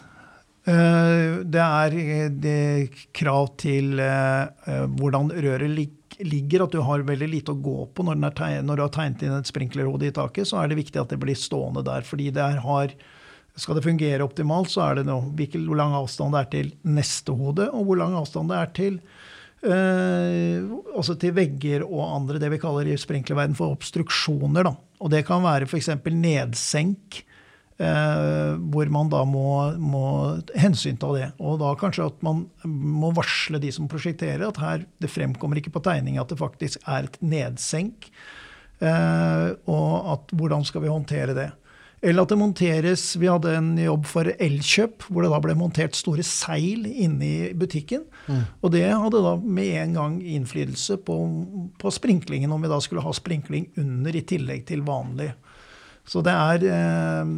Eh, 0.71 1.43
det 1.43 1.67
er 1.67 1.99
det 2.39 3.05
krav 3.19 3.57
til 3.59 3.99
hvordan 3.99 5.35
røret 5.43 5.75
ligger, 6.23 6.69
at 6.69 6.77
du 6.77 6.85
har 6.87 7.03
veldig 7.03 7.33
lite 7.35 7.57
å 7.57 7.59
gå 7.59 7.89
på 7.91 8.07
når, 8.07 8.23
når 8.63 8.77
du 8.77 8.85
har 8.87 8.95
tegnet 8.95 9.27
inn 9.27 9.41
et 9.41 9.51
sprinklerhode 9.51 10.07
i 10.07 10.15
taket. 10.15 10.47
Så 10.47 10.63
er 10.63 10.71
det 10.71 10.79
viktig 10.85 11.03
at 11.03 11.11
det 11.11 11.19
blir 11.19 11.35
stående 11.35 11.83
der, 11.83 12.07
fordi 12.07 12.31
det 12.37 12.53
har 12.63 12.95
skal 13.61 13.77
det 13.77 13.85
fungere 13.85 14.25
optimalt, 14.25 14.73
så 14.73 14.87
er 14.89 15.01
det 15.01 15.09
noe, 15.09 15.31
hvor 15.37 15.79
lang 15.79 15.97
avstand 15.99 16.33
det 16.35 16.41
er 16.41 16.53
til 16.55 16.71
neste 16.89 17.37
hode, 17.37 17.69
og 17.71 17.89
hvor 17.89 18.01
lang 18.01 18.17
avstand 18.19 18.53
det 18.53 18.61
er 18.61 18.73
til 18.81 19.01
også 19.61 21.19
til 21.21 21.35
vegger 21.37 21.83
og 21.85 22.15
andre, 22.17 22.41
det 22.41 22.49
vi 22.55 22.61
kaller 22.61 22.89
i 22.89 22.97
sprinklerverden 22.97 23.57
for 23.59 23.75
obstruksjoner. 23.75 24.65
Da. 24.65 24.73
Og 25.01 25.13
det 25.13 25.27
kan 25.29 25.45
være 25.45 25.69
f.eks. 25.69 25.91
nedsenk, 26.09 27.21
eh, 27.81 28.57
hvor 28.73 28.93
man 28.93 29.11
da 29.13 29.23
må, 29.29 29.77
må 29.77 30.05
hensynta 30.57 31.13
det. 31.17 31.29
Og 31.41 31.61
da 31.61 31.75
kanskje 31.81 32.09
at 32.09 32.25
man 32.25 32.47
må 32.65 33.13
varsle 33.17 33.61
de 33.61 33.73
som 33.73 33.89
prosjekterer, 33.91 34.47
at 34.49 34.61
her 34.61 34.87
det 35.01 35.13
fremkommer 35.13 35.61
ikke 35.61 35.75
på 35.77 35.85
tegninga 35.85 36.25
at 36.25 36.33
det 36.33 36.41
faktisk 36.41 36.81
er 36.87 37.11
et 37.11 37.21
nedsenk. 37.21 38.11
Eh, 38.81 39.49
og 39.69 40.15
at 40.15 40.37
hvordan 40.37 40.65
skal 40.65 40.87
vi 40.87 40.93
håndtere 40.93 41.37
det. 41.37 41.51
Eller 42.01 42.25
at 42.25 42.33
det 42.33 42.39
monteres 42.41 43.03
Vi 43.21 43.29
hadde 43.29 43.53
en 43.59 43.75
jobb 43.77 44.07
for 44.09 44.31
Elkjøp, 44.41 45.05
hvor 45.09 45.25
det 45.25 45.33
da 45.33 45.41
ble 45.45 45.57
montert 45.59 45.99
store 45.99 46.25
seil 46.25 46.87
inne 46.89 47.27
i 47.29 47.51
butikken. 47.57 48.07
Mm. 48.25 48.43
Og 48.65 48.73
det 48.73 48.87
hadde 48.89 49.21
da 49.27 49.35
med 49.37 49.75
en 49.83 49.97
gang 49.99 50.17
innflytelse 50.25 50.97
på, 51.05 51.19
på, 51.81 51.93
sprinklingen, 51.93 52.53
om 52.53 52.65
vi 52.65 52.73
da 52.73 52.81
skulle 52.81 53.05
ha 53.05 53.13
sprinkling 53.17 53.69
under 53.81 54.17
i 54.17 54.25
tillegg 54.25 54.65
til 54.71 54.85
vanlig. 54.87 55.29
Så 56.09 56.25
det 56.25 56.33
er 56.33 56.65
eh, 56.73 57.35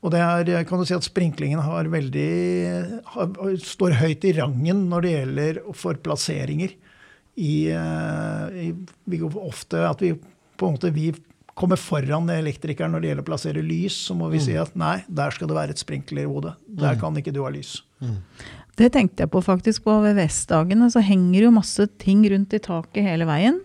Og 0.00 0.12
det 0.14 0.24
er, 0.24 0.64
kan 0.68 0.80
du 0.80 0.88
si 0.88 0.96
at 0.96 1.04
sprinklingen 1.04 1.60
har 1.60 1.92
veldig 1.92 2.32
har, 3.12 3.36
står 3.60 4.00
høyt 4.00 4.24
i 4.24 4.36
rangen 4.40 4.86
når 4.88 5.04
det 5.04 5.14
gjelder 5.16 5.62
for 5.76 6.00
plasseringer. 6.00 6.72
I, 7.36 7.68
eh, 7.68 8.72
i 8.72 9.20
ofte 9.20 9.84
at 9.84 10.00
vi 10.00 10.14
på 10.56 10.68
en 10.68 10.78
måte 10.78 10.88
vi 10.94 11.10
kommer 11.56 11.80
foran 11.80 12.28
elektrikeren 12.32 12.92
når 12.92 13.02
det 13.02 13.10
gjelder 13.10 13.24
å 13.24 13.30
plassere 13.30 13.64
lys, 13.64 13.96
så 14.08 14.16
må 14.16 14.28
vi 14.32 14.40
mm. 14.42 14.44
si 14.44 14.56
at 14.60 14.74
nei, 14.78 14.98
der 15.08 15.32
skal 15.32 15.48
det 15.48 15.56
være 15.56 15.76
et 15.76 15.80
sprinklerhode. 15.80 16.52
Der 16.68 16.96
mm. 16.96 17.00
kan 17.00 17.16
ikke 17.16 17.32
du 17.32 17.40
ha 17.46 17.52
lys. 17.54 17.78
Mm. 18.04 18.18
Det 18.76 18.90
tenkte 18.92 19.24
jeg 19.24 19.32
på 19.32 19.40
faktisk 19.40 19.86
på 19.86 19.94
VVS-dagene. 20.04 20.90
Så 20.92 21.00
henger 21.04 21.46
jo 21.46 21.54
masse 21.54 21.86
ting 22.02 22.26
rundt 22.28 22.52
i 22.52 22.60
taket 22.60 23.06
hele 23.06 23.28
veien. 23.28 23.62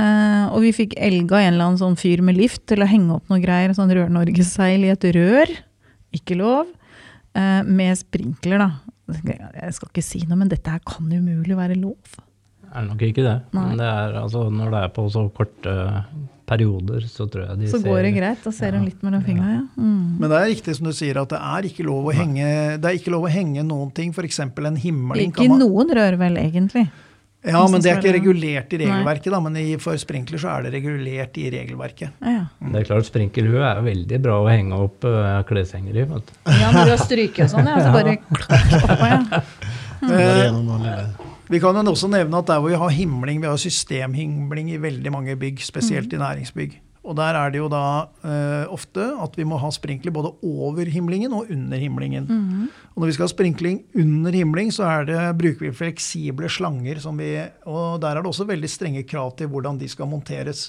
Uh, 0.00 0.48
og 0.54 0.62
vi 0.64 0.72
fikk 0.72 0.94
elga 0.96 1.42
en 1.42 1.52
eller 1.52 1.66
annen 1.66 1.80
sånn 1.82 1.98
fyr 2.00 2.22
med 2.24 2.38
lift 2.38 2.62
til 2.70 2.80
å 2.80 2.88
henge 2.88 3.18
opp 3.18 3.28
noe 3.28 3.42
greier, 3.42 3.74
sånn 3.76 3.92
Rør-Norge-seil 3.92 4.86
i 4.86 4.94
et 4.94 5.04
rør. 5.12 5.52
Ikke 6.16 6.38
lov. 6.40 6.70
Uh, 7.36 7.60
med 7.68 8.00
sprinkler, 8.00 8.64
da. 8.64 8.70
Jeg 9.60 9.76
skal 9.76 9.90
ikke 9.90 10.06
si 10.06 10.22
noe, 10.24 10.40
men 10.40 10.48
dette 10.48 10.72
her 10.72 10.80
kan 10.88 11.12
umulig 11.12 11.58
være 11.58 11.76
lov. 11.76 12.16
Det 12.64 12.72
er 12.78 12.86
nok 12.86 13.04
ikke 13.04 13.26
det. 13.26 13.38
Nei. 13.52 13.66
Men 13.66 13.82
det 13.82 13.92
er, 13.92 14.16
altså, 14.22 14.46
når 14.54 14.72
det 14.72 14.82
er 14.86 14.92
på 14.96 15.04
så 15.12 15.26
korte 15.36 15.76
perioder, 16.50 17.04
så 17.10 17.26
tror 17.30 17.46
jeg 17.46 17.60
de 17.60 17.68
så 17.68 17.78
ser 17.78 17.84
Så 17.84 17.92
går 17.92 18.00
det 18.06 18.14
greit, 18.16 18.40
da 18.44 18.54
ser 18.54 18.72
ja, 18.72 18.78
de 18.78 18.88
litt 18.88 19.04
mellom 19.06 19.22
fingra, 19.26 19.52
ja. 19.54 19.60
Mm. 19.76 20.16
Men 20.20 20.32
det 20.32 20.40
er 20.40 20.50
riktig 20.50 20.74
som 20.78 20.88
du 20.90 20.94
sier, 20.96 21.20
at 21.22 21.30
det 21.30 21.42
er 21.50 21.68
ikke 21.70 21.86
lov 21.86 22.10
å 22.10 22.16
henge, 22.16 22.48
det 22.80 22.90
er 22.90 22.98
ikke 22.98 23.14
lov 23.14 23.28
å 23.28 23.30
henge 23.32 23.64
noen 23.66 23.92
ting, 23.94 24.10
f.eks. 24.16 24.42
en 24.42 24.80
himmeling 24.80 25.30
Ikke 25.30 25.46
man, 25.52 25.62
noen 25.62 25.94
rør 26.00 26.18
vel, 26.20 26.40
egentlig? 26.40 26.88
Ja, 27.40 27.62
men 27.72 27.80
det 27.80 27.88
er 27.88 28.02
ikke 28.02 28.12
regulert 28.18 28.74
i 28.76 28.78
regelverket. 28.82 29.30
Da, 29.32 29.38
men 29.40 29.56
for 29.80 29.96
sprinkler 30.00 30.40
så 30.42 30.50
er 30.52 30.66
det 30.66 30.74
regulert 30.74 31.38
i 31.40 31.46
regelverket. 31.54 32.18
Ja. 32.20 32.42
Mm. 32.60 32.74
Det 32.74 32.82
er 32.82 32.88
klart 32.90 33.08
Sprinkelhue 33.08 33.64
er 33.64 33.80
veldig 33.86 34.18
bra 34.20 34.36
å 34.42 34.48
henge 34.50 34.76
opp 34.76 35.06
uh, 35.08 35.40
kleshengere 35.48 36.04
i. 36.04 36.20
Ja, 36.60 36.68
når 36.74 36.90
du 36.90 36.92
har 36.92 37.00
stryket 37.00 37.46
og 37.46 37.54
sånn, 37.54 37.70
ja. 37.72 37.80
Så 37.80 37.94
bare 37.96 38.18
oppå, 38.20 39.08
ja. 39.14 39.20
Mm. 40.04 41.39
Vi 41.50 41.58
kan 41.58 41.74
jo 41.74 41.90
også 41.90 42.06
nevne 42.06 42.38
at 42.38 42.46
der 42.46 42.60
hvor 42.62 42.70
vi 42.70 42.78
har 42.78 42.92
himling, 42.94 43.40
vi 43.42 43.48
har 43.50 43.58
systemhimling 43.58 44.70
i 44.70 44.78
veldig 44.78 45.10
mange 45.10 45.34
bygg, 45.36 45.58
spesielt 45.66 46.12
mm. 46.12 46.14
i 46.14 46.22
næringsbygg. 46.22 46.76
Og 47.00 47.16
der 47.16 47.34
er 47.34 47.50
det 47.50 47.58
jo 47.58 47.68
da 47.72 47.82
eh, 48.28 48.68
ofte 48.70 49.06
at 49.24 49.34
vi 49.38 49.46
må 49.48 49.56
ha 49.58 49.70
sprinkler 49.72 50.12
både 50.14 50.30
over 50.46 50.86
himlingen 50.92 51.32
og 51.34 51.48
under 51.50 51.80
himlingen. 51.80 52.28
Mm. 52.28 52.68
Og 52.92 53.00
når 53.00 53.10
vi 53.10 53.16
skal 53.16 53.24
ha 53.24 53.32
sprinkling 53.32 53.80
under 53.98 54.36
himling, 54.36 54.70
så 54.70 54.90
det, 55.08 55.16
bruker 55.40 55.64
vi 55.64 55.72
fleksible 55.74 56.50
slanger. 56.52 57.00
Vi, 57.18 57.30
og 57.66 58.02
der 58.04 58.12
er 58.12 58.20
det 58.20 58.30
også 58.30 58.46
veldig 58.46 58.70
strenge 58.70 59.02
krav 59.08 59.32
til 59.38 59.50
hvordan 59.50 59.80
de 59.80 59.88
skal 59.88 60.10
monteres. 60.12 60.68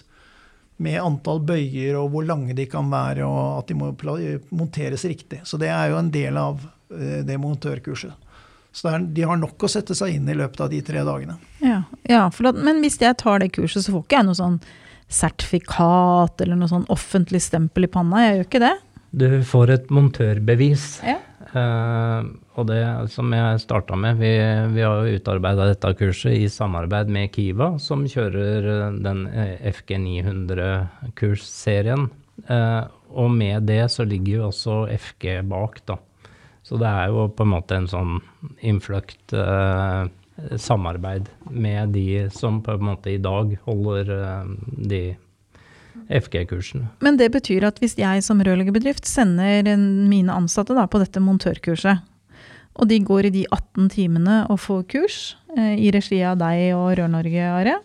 Med 0.82 0.98
antall 0.98 1.44
bøyer 1.46 2.00
og 2.00 2.10
hvor 2.10 2.26
lange 2.26 2.56
de 2.58 2.66
kan 2.66 2.88
være, 2.90 3.28
og 3.28 3.60
at 3.60 3.70
de 3.70 3.78
må 3.78 3.92
monteres 4.50 5.06
riktig. 5.06 5.44
Så 5.46 5.60
det 5.62 5.70
er 5.70 5.92
jo 5.92 6.00
en 6.00 6.10
del 6.10 6.42
av 6.42 6.64
eh, 6.90 7.22
det 7.28 7.38
montørkurset. 7.38 8.31
Så 8.72 8.88
er, 8.88 9.04
de 9.04 9.26
har 9.28 9.40
nok 9.40 9.66
å 9.66 9.70
sette 9.72 9.96
seg 9.98 10.16
inn 10.16 10.30
i 10.32 10.38
løpet 10.38 10.64
av 10.64 10.70
de 10.72 10.80
tre 10.86 11.04
dagene. 11.08 11.36
Ja, 11.60 11.82
ja 12.08 12.28
at, 12.32 12.56
Men 12.56 12.80
hvis 12.84 13.00
jeg 13.02 13.18
tar 13.20 13.44
det 13.44 13.52
kurset, 13.58 13.84
så 13.84 13.96
får 13.96 14.06
ikke 14.06 14.22
jeg 14.22 14.30
noe 14.30 14.40
sånn 14.40 14.62
sertifikat 15.12 16.44
eller 16.44 16.56
noe 16.56 16.72
sånn 16.72 16.88
offentlig 16.94 17.42
stempel 17.44 17.88
i 17.88 17.92
panna? 17.92 18.24
Jeg 18.24 18.38
gjør 18.38 18.48
ikke 18.48 18.64
det? 18.64 18.76
Du 19.12 19.28
får 19.44 19.76
et 19.76 19.92
montørbevis. 19.92 21.02
Ja. 21.04 21.18
Uh, 21.52 22.32
og 22.56 22.70
det 22.70 22.80
som 23.12 23.34
jeg 23.36 23.60
starta 23.60 23.98
med, 24.00 24.22
vi, 24.22 24.30
vi 24.72 24.86
har 24.86 25.04
jo 25.04 25.20
utarbeida 25.20 25.66
dette 25.68 25.92
kurset 26.00 26.38
i 26.38 26.48
samarbeid 26.52 27.12
med 27.12 27.34
Kiva, 27.36 27.74
som 27.82 28.06
kjører 28.08 28.96
den 29.04 29.26
FG 29.68 29.98
900-kursserien. 30.06 32.08
Uh, 32.48 32.88
og 33.12 33.36
med 33.36 33.68
det 33.68 33.84
så 33.92 34.08
ligger 34.08 34.38
jo 34.38 34.48
også 34.48 34.88
FG 34.96 35.44
bak, 35.52 35.84
da. 35.92 36.00
Så 36.72 36.78
det 36.80 36.88
er 36.88 37.10
jo 37.12 37.26
på 37.36 37.44
en 37.44 37.52
måte 37.52 37.76
en 37.76 37.88
sånn 37.92 38.12
innfløkt 38.64 39.34
eh, 39.36 40.06
samarbeid 40.56 41.28
med 41.52 41.92
de 41.92 42.30
som 42.32 42.62
på 42.64 42.78
en 42.78 42.86
måte 42.94 43.12
i 43.12 43.18
dag 43.20 43.52
holder 43.66 44.12
eh, 44.16 44.54
de 44.88 45.02
FG-kursene. 46.08 46.88
Men 47.04 47.20
det 47.20 47.28
betyr 47.34 47.68
at 47.68 47.84
hvis 47.84 47.98
jeg 48.00 48.24
som 48.24 48.40
rørleggerbedrift 48.40 49.04
sender 49.04 49.68
mine 49.76 50.32
ansatte 50.32 50.78
da, 50.78 50.88
på 50.88 51.02
dette 51.04 51.20
montørkurset, 51.20 52.08
og 52.80 52.88
de 52.88 53.02
går 53.04 53.28
i 53.28 53.34
de 53.36 53.44
18 53.52 53.92
timene 53.92 54.38
og 54.48 54.62
får 54.64 54.86
kurs 54.96 55.18
eh, 55.58 55.76
i 55.76 55.92
regi 55.92 56.22
av 56.24 56.40
deg 56.40 56.70
og 56.78 56.94
Rør-Norge, 57.02 57.50
Are, 57.52 57.82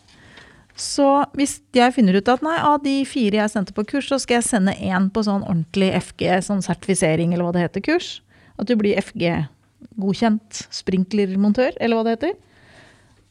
så 0.79 1.25
hvis 1.35 1.57
jeg 1.75 1.94
finner 1.96 2.20
ut 2.20 2.29
at 2.29 2.42
nei, 2.44 2.55
av 2.61 2.83
de 2.85 3.01
fire 3.09 3.40
jeg 3.40 3.51
sendte 3.51 3.75
på 3.75 3.83
kurs, 3.96 4.12
så 4.12 4.20
skal 4.22 4.38
jeg 4.38 4.46
sende 4.53 4.77
én 4.77 5.09
på 5.11 5.27
sånn 5.27 5.42
ordentlig 5.42 5.88
FG, 6.12 6.29
sånn 6.46 6.62
sertifisering 6.62 7.35
eller 7.35 7.49
hva 7.49 7.57
det 7.57 7.66
heter, 7.66 7.85
kurs, 7.88 8.11
at 8.57 8.69
du 8.69 8.75
blir 8.81 8.99
FG-godkjent 9.03 10.66
sprinklermontør, 10.75 11.77
eller 11.81 11.99
hva 11.99 12.07
det 12.07 12.16
heter. 12.16 12.37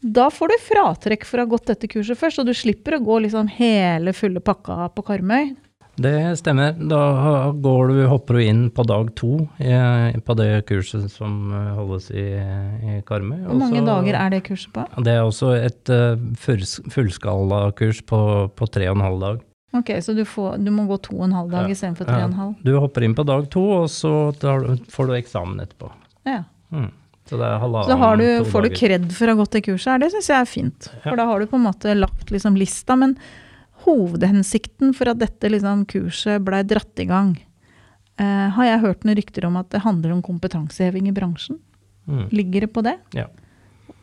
Da 0.05 0.29
får 0.29 0.51
du 0.51 0.57
fratrekk 0.61 1.25
for 1.25 1.41
å 1.41 1.45
ha 1.45 1.51
gått 1.55 1.69
dette 1.71 1.89
kurset 1.89 2.19
først, 2.19 2.41
og 2.41 2.49
du 2.49 2.53
slipper 2.53 2.97
å 2.97 3.03
gå 3.05 3.21
liksom 3.25 3.49
hele 3.57 4.13
fulle 4.13 4.43
pakka 4.43 4.89
på 4.93 5.05
Karmøy. 5.07 5.55
Det 5.95 6.35
stemmer. 6.38 6.75
Da 6.75 7.51
går 7.55 7.88
du, 7.88 7.99
hopper 8.11 8.38
du 8.38 8.43
inn 8.43 8.63
på 8.75 8.83
dag 8.83 9.13
to 9.15 9.45
i, 9.63 9.71
på 10.19 10.35
det 10.35 10.49
kurset 10.67 11.07
som 11.13 11.53
holdes 11.77 12.09
i, 12.11 12.25
i 12.35 12.99
Karmøy. 13.07 13.45
Hvor 13.47 13.61
mange 13.63 13.83
dager 13.88 14.19
er 14.19 14.35
det 14.35 14.43
kurset 14.49 14.73
på? 14.75 14.83
Det 15.07 15.15
er 15.15 15.23
også 15.23 15.53
et 15.55 15.93
uh, 15.93 16.19
fullskalakurs 16.91 18.03
på, 18.11 18.21
på 18.51 18.71
tre 18.75 18.91
og 18.91 18.99
en 18.99 19.05
halv 19.07 19.23
dag. 19.23 19.43
Ok, 19.75 19.91
Så 20.01 20.13
du, 20.15 20.23
får, 20.25 20.57
du, 20.63 20.71
må 20.71 20.85
gå 20.89 20.97
to 21.03 21.17
og 21.17 21.25
en 21.27 21.35
halv 21.35 21.51
dag 21.51 21.67
ja. 21.67 21.75
istedenfor 21.75 22.07
tre 22.07 22.19
og 22.21 22.29
en 22.29 22.38
halv? 22.39 22.53
Du 22.63 22.75
hopper 22.79 23.05
inn 23.07 23.15
på 23.17 23.25
dag 23.27 23.47
to, 23.51 23.63
og 23.81 23.89
så 23.91 24.11
får 24.33 25.09
du 25.09 25.15
eksamen 25.17 25.59
etterpå. 25.63 25.91
Ja. 26.27 26.43
Mm. 26.71 26.91
Så 27.25 27.39
så 27.39 27.95
har 27.97 28.17
du, 28.17 28.45
får 28.45 28.67
du 28.67 28.75
kred 28.77 29.07
for 29.17 29.25
å 29.25 29.33
ha 29.33 29.39
gått 29.39 29.55
det 29.57 29.63
kurset 29.65 29.95
her, 29.95 30.01
det 30.03 30.11
syns 30.13 30.27
jeg 30.29 30.38
er 30.38 30.49
fint. 30.49 30.89
Ja. 30.91 31.07
For 31.07 31.17
da 31.17 31.25
har 31.25 31.41
du 31.41 31.49
på 31.49 31.57
en 31.57 31.65
måte 31.65 31.95
lagt 31.97 32.29
liksom 32.29 32.57
lista. 32.59 32.93
Men 33.01 33.15
hovedhensikten 33.88 34.93
for 34.93 35.09
at 35.09 35.21
dette 35.23 35.49
liksom 35.49 35.88
kurset 35.89 36.43
blei 36.45 36.61
dratt 36.69 37.01
i 37.01 37.07
gang, 37.09 37.33
eh, 38.21 38.45
har 38.53 38.69
jeg 38.69 38.83
hørt 38.83 39.07
noen 39.07 39.17
rykter 39.17 39.49
om 39.49 39.57
at 39.57 39.71
det 39.73 39.81
handler 39.88 40.13
om 40.13 40.21
kompetanseheving 40.25 41.09
i 41.09 41.15
bransjen. 41.17 41.57
Mm. 42.05 42.27
Ligger 42.29 42.67
det 42.67 42.71
på 42.75 42.85
det? 42.85 42.99
Ja. 43.17 43.25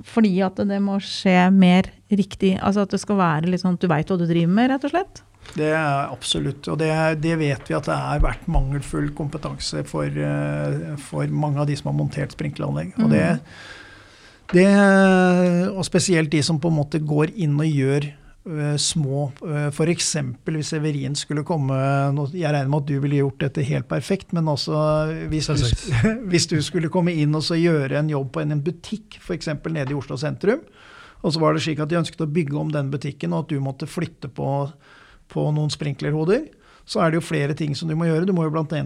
Fordi 0.06 0.32
at 0.44 0.62
det 0.68 0.78
må 0.82 0.98
skje 1.02 1.36
mer 1.54 1.90
riktig, 2.12 2.56
altså 2.60 2.86
at 2.86 2.94
det 2.94 3.00
skal 3.02 3.20
være 3.20 3.50
litt 3.50 3.62
sånn 3.62 3.78
at 3.78 3.82
du 3.82 3.90
veit 3.90 4.10
hva 4.10 4.18
du 4.20 4.26
driver 4.26 4.56
med, 4.56 4.72
rett 4.72 4.88
og 4.88 4.94
slett? 4.94 5.22
Det 5.56 5.68
er 5.74 6.08
absolutt. 6.12 6.68
Og 6.70 6.78
det, 6.80 6.90
det, 7.22 7.34
vet 7.40 7.68
vi 7.68 7.76
at 7.76 7.88
det 7.88 7.98
har 7.98 8.22
vært 8.22 8.48
mangelfull 8.50 9.10
kompetanse 9.16 9.82
for, 9.88 10.06
eh, 10.06 10.94
for, 11.02 11.28
mange 11.28 11.60
av 11.60 11.68
de 11.68 11.76
som 11.78 11.90
har 11.90 11.98
montert 11.98 12.34
sprinkleranlegg. 12.36 12.94
Og, 13.02 13.10
det, 13.12 13.24
mm. 13.36 14.52
det, 14.54 14.68
og 15.72 15.84
spesielt 15.88 16.32
de 16.32 16.42
som 16.46 16.60
på 16.62 16.70
en 16.72 16.78
måte 16.78 17.02
går 17.02 17.34
inn 17.34 17.58
og 17.58 17.68
gjør 17.68 18.12
små 18.82 19.28
uh, 19.46 19.68
F.eks. 19.68 20.08
hvis 20.48 20.72
Severin 20.72 21.14
skulle 21.14 21.44
komme 21.46 21.76
Jeg 22.34 22.50
regner 22.50 22.70
med 22.72 22.80
at 22.80 22.88
du 22.88 22.96
ville 23.04 23.20
gjort 23.20 23.44
dette 23.44 23.62
helt 23.68 23.86
perfekt, 23.86 24.32
men 24.34 24.50
også 24.50 24.74
hvis 25.30 25.46
du, 25.46 25.62
hvis 26.32 26.48
du 26.50 26.56
skulle 26.64 26.90
komme 26.90 27.14
inn 27.14 27.34
og 27.38 27.46
gjøre 27.46 28.00
en 28.00 28.10
jobb 28.10 28.32
på 28.34 28.42
en, 28.42 28.56
en 28.56 28.64
butikk, 28.64 29.20
f.eks. 29.22 29.52
nede 29.70 29.94
i 29.94 29.98
Oslo 29.98 30.18
sentrum, 30.18 30.64
og 31.22 31.30
så 31.30 31.38
var 31.38 31.54
det 31.54 31.62
slik 31.62 31.84
at 31.84 31.92
de 31.92 32.00
ønsket 32.00 32.24
å 32.24 32.32
bygge 32.34 32.58
om 32.58 32.74
den 32.74 32.90
butikken, 32.90 33.30
og 33.30 33.44
at 33.44 33.54
du 33.54 33.62
måtte 33.62 33.86
flytte 33.86 34.32
på 34.32 34.50
på 35.32 35.46
noen 35.54 35.72
sprinklerhoder, 35.72 36.44
så 36.92 37.00
er 37.00 37.12
det 37.12 37.20
jo 37.20 37.24
flere 37.24 37.54
ting 37.56 37.72
som 37.78 37.88
du 37.88 37.94
må 37.96 38.04
gjøre. 38.08 38.26
Du 38.28 38.34
må 38.36 38.44
jo 38.44 38.52
bl.a. 38.52 38.82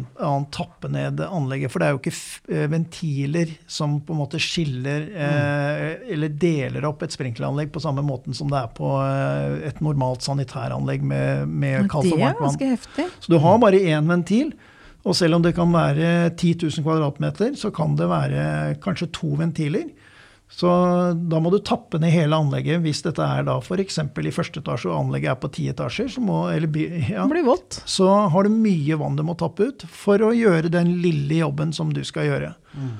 tappe 0.54 0.90
ned 0.92 1.18
anlegget. 1.26 1.72
For 1.72 1.82
det 1.82 1.88
er 1.88 1.96
jo 1.96 2.00
ikke 2.00 2.12
eh, 2.54 2.68
ventiler 2.70 3.50
som 3.70 3.98
på 4.06 4.14
en 4.14 4.20
måte 4.20 4.40
skiller 4.42 5.08
eh, 5.10 6.12
eller 6.14 6.36
deler 6.46 6.86
opp 6.86 7.02
et 7.02 7.16
sprinkleranlegg 7.16 7.72
på 7.74 7.82
samme 7.82 8.04
måten 8.06 8.36
som 8.36 8.52
det 8.52 8.60
er 8.60 8.70
på 8.76 8.92
eh, 9.02 9.66
et 9.72 9.82
normalt 9.82 10.22
sanitæranlegg 10.26 11.02
med, 11.02 11.50
med 11.50 11.90
kaldt 11.90 12.14
og 12.14 12.22
varmt 12.22 12.44
vann. 12.46 13.12
Så 13.18 13.32
du 13.32 13.40
har 13.42 13.58
bare 13.62 13.82
én 13.82 14.10
ventil. 14.10 14.54
Og 15.06 15.14
selv 15.14 15.38
om 15.38 15.42
det 15.42 15.54
kan 15.54 15.70
være 15.70 16.32
10 16.34 16.56
000 16.66 16.82
kvadratmeter, 16.82 17.54
så 17.58 17.70
kan 17.74 17.94
det 17.98 18.08
være 18.10 18.46
kanskje 18.82 19.12
to 19.14 19.36
ventiler. 19.38 19.86
Så 20.48 20.68
da 21.28 21.40
må 21.42 21.50
du 21.50 21.58
tappe 21.58 21.98
ned 22.00 22.12
hele 22.14 22.38
anlegget 22.38 22.78
hvis 22.84 23.02
dette 23.04 23.24
er 23.24 23.42
da 23.48 23.56
f.eks. 23.58 23.98
i 23.98 24.34
første 24.34 24.62
etasje 24.62 24.92
og 24.92 25.00
anlegget 25.00 25.32
er 25.32 25.40
på 25.42 25.50
ti 25.52 25.66
etasjer. 25.72 26.08
Så, 26.14 26.22
må, 26.22 26.44
eller, 26.52 26.70
ja, 27.10 27.24
det 27.24 27.32
blir 27.34 27.48
vått. 27.48 27.80
så 27.84 28.08
har 28.30 28.46
du 28.46 28.54
mye 28.54 28.98
vann 29.00 29.18
du 29.18 29.24
må 29.26 29.34
tappe 29.38 29.72
ut 29.72 29.84
for 29.90 30.22
å 30.22 30.30
gjøre 30.36 30.72
den 30.72 30.96
lille 31.02 31.42
jobben 31.42 31.74
som 31.76 31.90
du 31.92 32.02
skal 32.06 32.30
gjøre. 32.30 32.54
Mm. 32.78 32.94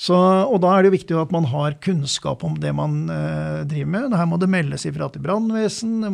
Så, 0.00 0.16
og 0.16 0.60
da 0.62 0.70
er 0.76 0.86
det 0.86 0.94
viktig 0.94 1.16
at 1.18 1.32
man 1.34 1.48
har 1.50 1.74
kunnskap 1.82 2.44
om 2.46 2.54
det 2.62 2.70
man 2.78 3.02
eh, 3.10 3.62
driver 3.68 3.90
med. 3.90 4.14
Her 4.16 4.28
må 4.30 4.38
det 4.40 4.48
meldes 4.48 4.86
ifra 4.88 5.10
til 5.12 5.24
brannvesen. 5.26 6.06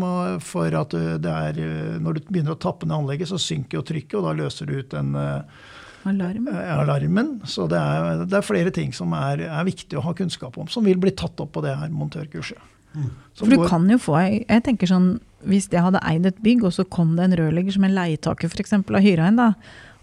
For 0.43 0.75
at 0.81 0.97
det 0.97 1.33
er, 1.33 1.61
eh, 1.61 1.99
når 2.03 2.17
du 2.17 2.23
begynner 2.27 2.57
å 2.57 2.61
tappe 2.61 2.89
ned 2.89 2.97
anlegget, 2.97 3.31
så 3.31 3.39
synker 3.41 3.79
jo 3.79 3.85
trykket, 3.87 4.17
og 4.19 4.27
da 4.27 4.35
løser 4.41 4.67
du 4.67 4.81
ut 4.81 4.97
en 4.97 5.13
eh, 5.21 5.61
Alarm. 6.07 6.49
Eh, 6.53 6.73
alarmen. 6.79 7.35
Så 7.49 7.67
det 7.71 7.81
er, 7.81 8.25
det 8.27 8.39
er 8.39 8.47
flere 8.47 8.73
ting 8.75 8.95
som 8.97 9.13
er, 9.17 9.45
er, 9.49 9.67
viktig 9.67 9.99
å 9.99 10.05
ha 10.07 10.15
kunnskap 10.17 10.57
om, 10.61 10.71
som 10.73 10.87
vil 10.87 11.01
bli 11.03 11.13
tatt 11.17 11.41
opp 11.43 11.55
på 11.57 11.65
det 11.65 11.75
her 11.79 11.93
montørkurset. 11.93 12.73
Mm. 12.97 13.11
For 13.37 13.53
du 13.53 13.59
går, 13.61 13.69
kan 13.69 13.91
jo 13.93 13.99
få, 14.01 14.17
jeg 14.25 14.63
tenker 14.65 14.89
sånn, 14.89 15.19
Hvis 15.47 15.67
jeg 15.69 15.83
hadde 15.85 16.01
eid 16.09 16.25
et 16.27 16.39
bygg, 16.43 16.65
og 16.65 16.73
så 16.73 16.87
kom 16.89 17.13
det 17.19 17.27
en 17.27 17.37
rørlegger 17.39 17.77
som 17.77 17.85
en 17.85 17.93
leietaker 17.95 18.49
f.eks. 18.49 18.73
har 18.73 19.05
hyra 19.05 19.29
inn, 19.29 19.37
da, 19.39 19.53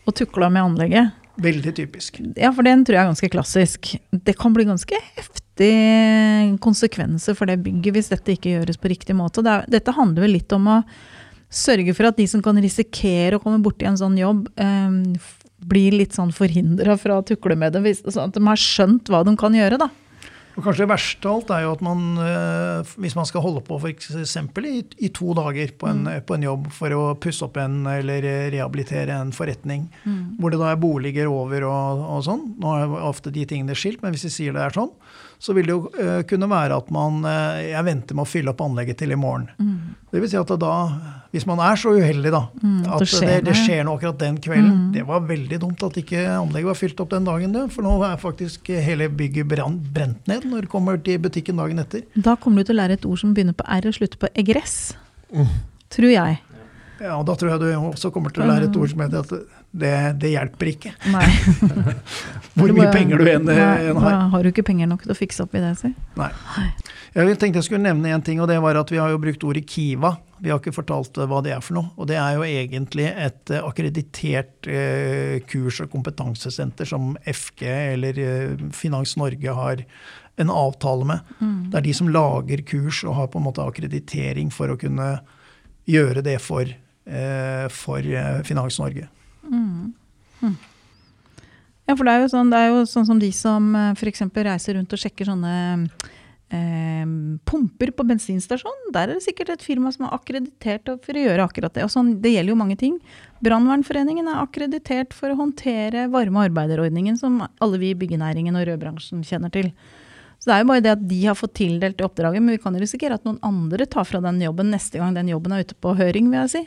og 0.05 0.15
tukla 0.19 0.51
med 0.53 0.67
anlegget 0.67 1.19
Veldig 1.41 1.71
typisk. 1.75 2.19
Ja, 2.37 2.51
for 2.53 2.65
den 2.65 2.83
tror 2.85 2.93
jeg 2.93 3.01
er 3.01 3.09
ganske 3.09 3.29
klassisk. 3.33 3.95
Det 4.11 4.35
kan 4.37 4.53
bli 4.53 4.67
ganske 4.69 4.99
heftige 5.15 6.57
konsekvenser 6.61 7.33
for 7.37 7.49
det 7.49 7.57
bygget 7.65 7.95
hvis 7.95 8.11
dette 8.11 8.35
ikke 8.35 8.51
gjøres 8.51 8.77
på 8.77 8.91
riktig 8.91 9.15
måte. 9.17 9.41
Det 9.41 9.49
er, 9.49 9.65
dette 9.79 9.95
handler 9.97 10.27
vel 10.27 10.35
litt 10.37 10.53
om 10.53 10.69
å 10.75 10.77
sørge 11.53 11.95
for 11.97 12.09
at 12.09 12.19
de 12.19 12.27
som 12.29 12.41
kan 12.45 12.57
risikere 12.61 13.37
å 13.37 13.41
komme 13.41 13.61
borti 13.65 13.87
en 13.89 13.97
sånn 13.97 14.17
jobb, 14.17 14.45
um, 14.61 15.01
blir 15.69 15.95
litt 15.95 16.15
sånn 16.17 16.34
forhindra 16.36 16.97
fra 16.99 17.19
å 17.19 17.26
tukle 17.26 17.58
med 17.60 17.76
det, 17.76 17.97
sånn 18.04 18.30
at 18.30 18.38
de 18.38 18.43
har 18.45 18.60
skjønt 18.60 19.12
hva 19.12 19.23
de 19.28 19.36
kan 19.39 19.56
gjøre. 19.58 19.82
da. 19.82 19.91
Og 20.54 20.62
kanskje 20.62 20.84
det 20.84 20.91
verste 20.91 21.30
av 21.30 21.39
alt 21.39 21.52
er 21.56 21.63
jo 21.65 21.71
at 21.73 21.82
man, 21.86 22.02
eh, 22.21 22.91
hvis 23.02 23.15
man 23.17 23.26
skal 23.26 23.41
holde 23.41 23.63
på 23.65 23.80
f.eks. 23.80 24.12
I, 24.13 24.84
i 25.02 25.10
to 25.10 25.34
dager 25.38 25.73
på 25.80 25.89
en, 25.89 26.04
mm. 26.06 26.26
på 26.30 26.38
en, 26.38 26.45
jobb 26.45 26.67
for 26.76 26.93
å 26.93 27.02
pusse 27.21 27.41
opp 27.47 27.58
en 27.62 27.80
eller 27.89 28.26
rehabilitere 28.54 29.17
en 29.17 29.34
forretning, 29.34 29.88
mm. 30.06 30.38
hvor 30.38 30.54
det 30.54 30.62
da 30.62 30.69
er 30.69 30.82
boliger 30.82 31.32
over 31.32 31.65
og, 31.69 32.04
og, 32.06 32.21
sånn 32.28 32.45
Nå 32.62 32.76
er 32.78 32.95
ofte 33.10 33.34
de 33.34 33.47
tingene 33.49 33.78
skilt, 33.78 34.04
men 34.04 34.13
hvis 34.13 34.28
de 34.28 34.34
sier 34.34 34.54
det 34.54 34.62
er 34.62 34.78
sånn, 34.78 34.93
så 35.43 35.53
vil 35.56 35.67
det 35.67 35.75
jo 35.75 35.89
uh, 35.91 36.21
kunne 36.27 36.47
være 36.47 36.77
at 36.79 36.91
man 36.93 37.19
uh, 37.27 37.60
Jeg 37.60 37.84
venter 37.84 38.15
med 38.15 38.23
å 38.23 38.29
fylle 38.29 38.53
opp 38.53 38.62
anlegget 38.63 39.01
til 39.01 39.12
i 39.12 39.17
morgen. 39.19 39.49
Mm. 39.60 39.97
Det 40.13 40.21
vil 40.21 40.32
si 40.32 40.38
at 40.39 40.53
da, 40.62 40.75
hvis 41.34 41.45
man 41.49 41.60
er 41.65 41.79
så 41.79 41.91
uheldig, 41.97 42.32
da, 42.32 42.43
mm, 42.62 42.77
at 42.86 43.03
det 43.03 43.10
skjer, 43.12 43.27
det, 43.34 43.41
det 43.49 43.58
skjer 43.58 43.84
noe 43.84 43.97
akkurat 43.99 44.21
den 44.21 44.38
kvelden 44.43 44.71
mm. 44.71 44.88
Det 44.93 45.03
var 45.10 45.25
veldig 45.27 45.60
dumt 45.65 45.84
at 45.84 45.99
ikke 45.99 46.23
anlegget 46.38 46.69
var 46.69 46.79
fylt 46.79 47.03
opp 47.03 47.12
den 47.12 47.27
dagen, 47.27 47.58
for 47.73 47.86
nå 47.86 47.97
er 48.08 48.21
faktisk 48.21 48.71
hele 48.88 49.10
bygget 49.12 49.49
brent 49.49 50.32
ned 50.32 50.47
når 50.47 50.67
du 50.67 50.71
kommer 50.71 51.01
til 51.01 51.19
butikken 51.23 51.60
dagen 51.60 51.84
etter. 51.84 52.06
Da 52.15 52.38
kommer 52.39 52.62
du 52.62 52.69
til 52.71 52.77
å 52.77 52.82
lære 52.84 53.01
et 53.01 53.10
ord 53.10 53.19
som 53.19 53.36
begynner 53.36 53.58
på 53.58 53.67
R 53.67 53.89
og 53.89 53.97
slutter 53.99 54.21
på 54.21 54.32
egress. 54.39 54.77
Mm. 55.34 55.49
Tror 55.93 56.13
jeg. 56.13 56.39
Ja, 57.03 57.17
da 57.27 57.35
tror 57.35 57.51
jeg 57.51 57.59
du 57.59 57.67
også 57.75 58.13
kommer 58.15 58.31
til 58.31 58.45
å 58.45 58.47
lære 58.47 58.69
et 58.69 58.77
ord 58.79 58.91
som 58.93 59.01
heter 59.03 59.25
at 59.25 59.31
det, 59.83 59.95
det 60.21 60.29
hjelper 60.31 60.69
ikke. 60.71 60.93
Hvor 62.57 62.71
mye 62.77 62.91
penger 62.93 63.19
du 63.19 63.27
enn 63.27 63.49
har. 63.49 64.21
Har 64.31 64.45
du 64.45 64.51
ikke 64.53 64.63
penger 64.69 64.87
nok 64.87 65.03
til 65.03 65.11
å 65.11 65.17
fikse 65.17 65.43
opp 65.43 65.57
i 65.57 65.63
det, 65.63 65.73
si. 65.81 65.91
Nei. 66.19 66.29
Jeg 67.13 67.35
tenkte 67.41 67.59
jeg 67.59 67.67
skulle 67.67 67.83
nevne 67.83 68.13
en 68.15 68.23
ting, 68.25 68.39
og 68.41 68.47
det 68.49 68.57
var 68.63 68.79
at 68.79 68.89
vi 68.93 69.01
har 69.01 69.11
jo 69.11 69.19
brukt 69.21 69.43
ordet 69.45 69.65
Kiva. 69.69 70.15
Vi 70.41 70.49
har 70.49 70.61
ikke 70.61 70.73
fortalt 70.75 71.19
eh, 71.19 71.27
hva 71.29 71.43
det 71.45 71.53
er 71.55 71.61
for 71.63 71.77
noe. 71.77 71.91
Og 71.99 72.09
det 72.09 72.17
er 72.17 72.39
jo 72.39 72.47
egentlig 72.47 73.05
et 73.11 73.53
eh, 73.53 73.61
akkreditert 73.63 74.71
eh, 74.71 75.37
kurs- 75.49 75.83
og 75.83 75.91
kompetansesenter 75.93 76.89
som 76.89 77.13
FG 77.21 77.67
eller 77.67 78.19
eh, 78.23 78.65
Finans 78.75 79.17
Norge 79.19 79.55
har 79.59 79.85
en 80.41 80.49
avtale 80.49 81.05
med. 81.05 81.35
Mm. 81.39 81.69
Det 81.69 81.79
er 81.79 81.85
de 81.85 81.93
som 81.99 82.09
lager 82.09 82.65
kurs 82.65 83.03
og 83.05 83.17
har 83.19 83.29
på 83.29 83.39
en 83.39 83.47
måte 83.51 83.65
akkreditering 83.65 84.49
for 84.53 84.73
å 84.73 84.79
kunne 84.81 85.15
gjøre 85.89 86.23
det 86.25 86.39
for, 86.41 86.65
eh, 86.65 86.82
for 87.73 87.99
eh, 87.99 88.41
Finans 88.47 88.79
Norge. 88.79 89.07
Mm. 89.43 89.93
Mm. 90.41 90.57
Ja, 91.83 91.95
for 91.97 92.07
det 92.07 92.15
er 92.15 92.29
sånn, 92.31 92.51
det 92.51 92.59
er 92.59 92.69
jo 92.71 92.83
sånn 92.87 93.07
som 93.09 93.19
de 93.19 93.29
som 93.35 93.73
f.eks. 93.91 94.23
reiser 94.31 94.77
rundt 94.77 94.93
og 94.95 95.01
sjekker 95.01 95.27
sånne 95.27 95.55
eh, 96.53 97.07
pumper 97.49 97.91
på 97.95 98.05
bensinstasjon. 98.07 98.91
Der 98.95 99.09
er 99.09 99.17
det 99.17 99.25
sikkert 99.25 99.51
et 99.55 99.65
firma 99.65 99.91
som 99.91 100.07
er 100.07 100.15
akkreditert 100.15 100.93
for 101.03 101.17
å 101.19 101.25
gjøre 101.25 101.47
akkurat 101.47 101.75
det. 101.75 101.83
Og 101.87 101.91
sånn, 101.91 102.15
det 102.23 102.35
gjelder 102.35 102.53
jo 102.53 102.61
mange 102.61 102.77
ting. 102.79 102.95
Brannvernforeningen 103.43 104.29
er 104.31 104.43
akkreditert 104.45 105.15
for 105.17 105.33
å 105.33 105.39
håndtere 105.41 106.07
varme 106.13 106.45
arbeiderordningen, 106.47 107.19
som 107.19 107.41
alle 107.43 107.81
vi 107.81 107.91
i 107.91 107.99
byggenæringen 107.99 108.55
og 108.59 108.67
rødbransjen 108.69 109.25
kjenner 109.27 109.51
til. 109.53 109.73
Så 110.43 110.49
det 110.49 110.55
er 110.55 110.63
jo 110.63 110.71
bare 110.73 110.83
det 110.83 110.91
at 110.91 111.03
de 111.07 111.19
har 111.23 111.37
fått 111.39 111.53
tildelt 111.55 112.01
oppdraget, 112.03 112.43
men 112.43 112.57
vi 112.57 112.63
kan 112.63 112.75
risikere 112.75 113.15
at 113.15 113.27
noen 113.27 113.37
andre 113.47 113.87
tar 113.87 114.07
fra 114.07 114.19
den 114.23 114.41
jobben 114.43 114.73
neste 114.73 114.99
gang 114.99 115.15
den 115.15 115.29
jobben 115.31 115.55
er 115.55 115.63
ute 115.63 115.77
på 115.79 115.93
høring, 115.95 116.27
vil 116.31 116.41
jeg 116.41 116.51
si. 116.51 116.63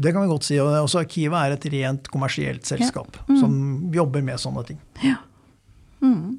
Det 0.00 0.14
kan 0.14 0.24
vi 0.24 0.30
godt 0.30 0.46
si. 0.48 0.56
og 0.62 0.72
også 0.80 1.02
Arkivet 1.02 1.36
er 1.36 1.56
et 1.56 1.66
rent 1.74 2.08
kommersielt 2.12 2.68
selskap 2.68 3.18
ja. 3.18 3.26
mm. 3.28 3.40
som 3.42 3.56
jobber 3.94 4.24
med 4.24 4.40
sånne 4.40 4.64
ting. 4.68 4.80
Ja. 5.04 5.18
Mm. 6.00 6.38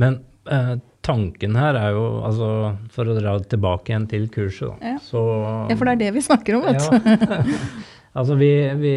Men 0.00 0.20
eh, 0.50 0.76
tanken 1.04 1.58
her 1.60 1.76
er 1.76 1.96
jo, 1.96 2.04
altså, 2.24 2.48
for 2.94 3.10
å 3.10 3.16
dra 3.18 3.36
tilbake 3.44 3.92
igjen 3.92 4.06
til 4.10 4.30
kurset, 4.32 4.70
da, 4.70 4.94
ja. 4.94 5.02
så 5.04 5.24
Ja, 5.68 5.76
for 5.76 5.90
det 5.90 5.96
er 5.98 6.02
det 6.06 6.14
vi 6.16 6.24
snakker 6.24 6.58
om, 6.58 6.70
vet 6.70 6.80
du. 6.88 7.58
Altså, 8.14 8.36
vi, 8.38 8.48
vi, 8.78 8.94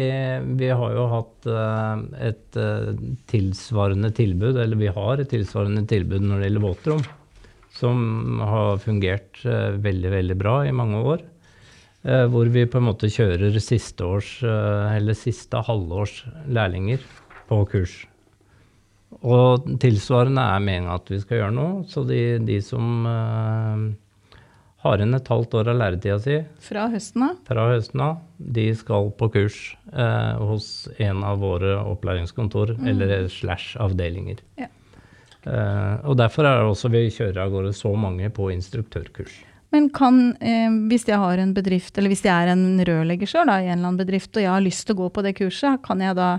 vi, 0.60 0.66
har 0.70 0.92
jo 0.94 1.04
hatt 1.10 1.46
uh, 1.50 2.02
et 2.22 2.54
uh, 2.54 2.92
tilsvarende 3.26 4.12
tilbud, 4.14 4.54
eller 4.62 4.78
vi 4.78 4.92
har 4.94 5.18
et 5.18 5.32
tilsvarende 5.32 5.82
tilbud 5.90 6.22
når 6.22 6.38
det 6.38 6.46
gjelder 6.46 6.62
våtrom, 6.62 7.02
som 7.80 8.38
har 8.46 8.78
fungert 8.84 9.40
uh, 9.42 9.74
veldig, 9.74 10.12
veldig 10.14 10.36
bra 10.38 10.54
i 10.68 10.76
mange 10.82 11.02
år. 11.02 11.26
Hvor 12.02 12.46
vi 12.54 12.62
på 12.70 12.78
en 12.78 12.86
måte 12.86 13.10
kjører 13.10 13.56
siste 13.60 14.06
års, 14.06 14.28
eller 14.44 15.16
siste 15.18 15.60
halvårs 15.66 16.20
lærlinger 16.46 17.02
på 17.48 17.58
kurs. 17.72 17.96
Og 19.24 19.64
tilsvarende 19.80 20.42
er 20.42 20.60
meninga 20.62 20.98
at 20.98 21.08
vi 21.10 21.18
skal 21.22 21.42
gjøre 21.42 21.56
noe. 21.56 21.82
Så 21.88 22.04
de, 22.06 22.20
de 22.44 22.58
som 22.64 23.06
uh, 23.08 23.86
har 24.84 25.00
igjen 25.00 25.16
et 25.16 25.30
halvt 25.32 25.56
år 25.58 25.72
av 25.72 25.78
læretida 25.80 26.18
si 26.22 26.36
Fra 26.68 26.86
høsten 26.92 27.24
av? 27.30 27.38
Fra 27.48 27.66
høsten 27.72 28.04
av. 28.04 28.20
De 28.38 28.68
skal 28.78 29.10
på 29.18 29.30
kurs 29.34 29.58
uh, 29.94 30.36
hos 30.50 30.88
en 31.02 31.24
av 31.26 31.40
våre 31.42 31.78
opplæringskontor 31.80 32.76
mm. 32.76 32.90
eller 32.92 33.16
slash 33.32 33.78
avdelinger. 33.82 34.44
Ja. 34.60 34.70
Uh, 35.48 36.04
og 36.10 36.18
derfor 36.20 36.44
er 36.44 36.60
det 36.60 36.68
også 36.68 36.92
vi 36.92 37.06
kjører 37.08 37.46
av 37.46 37.54
gårde 37.54 37.72
så 37.74 37.94
mange 37.96 38.28
på 38.34 38.52
instruktørkurs. 38.52 39.40
Men 39.74 39.90
kan, 39.92 40.36
eh, 40.40 40.70
hvis 40.88 41.04
jeg 41.08 41.20
har 41.20 41.38
en 41.38 41.52
bedrift, 41.56 41.98
eller 41.98 42.12
hvis 42.12 42.24
jeg 42.24 42.32
er 42.32 42.54
en 42.54 42.80
rørlegger 42.88 43.28
sjøl 43.28 43.50
i 43.52 43.66
en 43.66 43.74
eller 43.74 43.90
annen 43.90 44.00
bedrift, 44.00 44.32
og 44.36 44.42
jeg 44.42 44.52
har 44.52 44.64
lyst 44.64 44.86
til 44.86 44.96
å 44.96 45.02
gå 45.02 45.08
på 45.12 45.24
det 45.26 45.34
kurset, 45.36 45.82
kan 45.84 46.00
jeg 46.00 46.16
da 46.16 46.38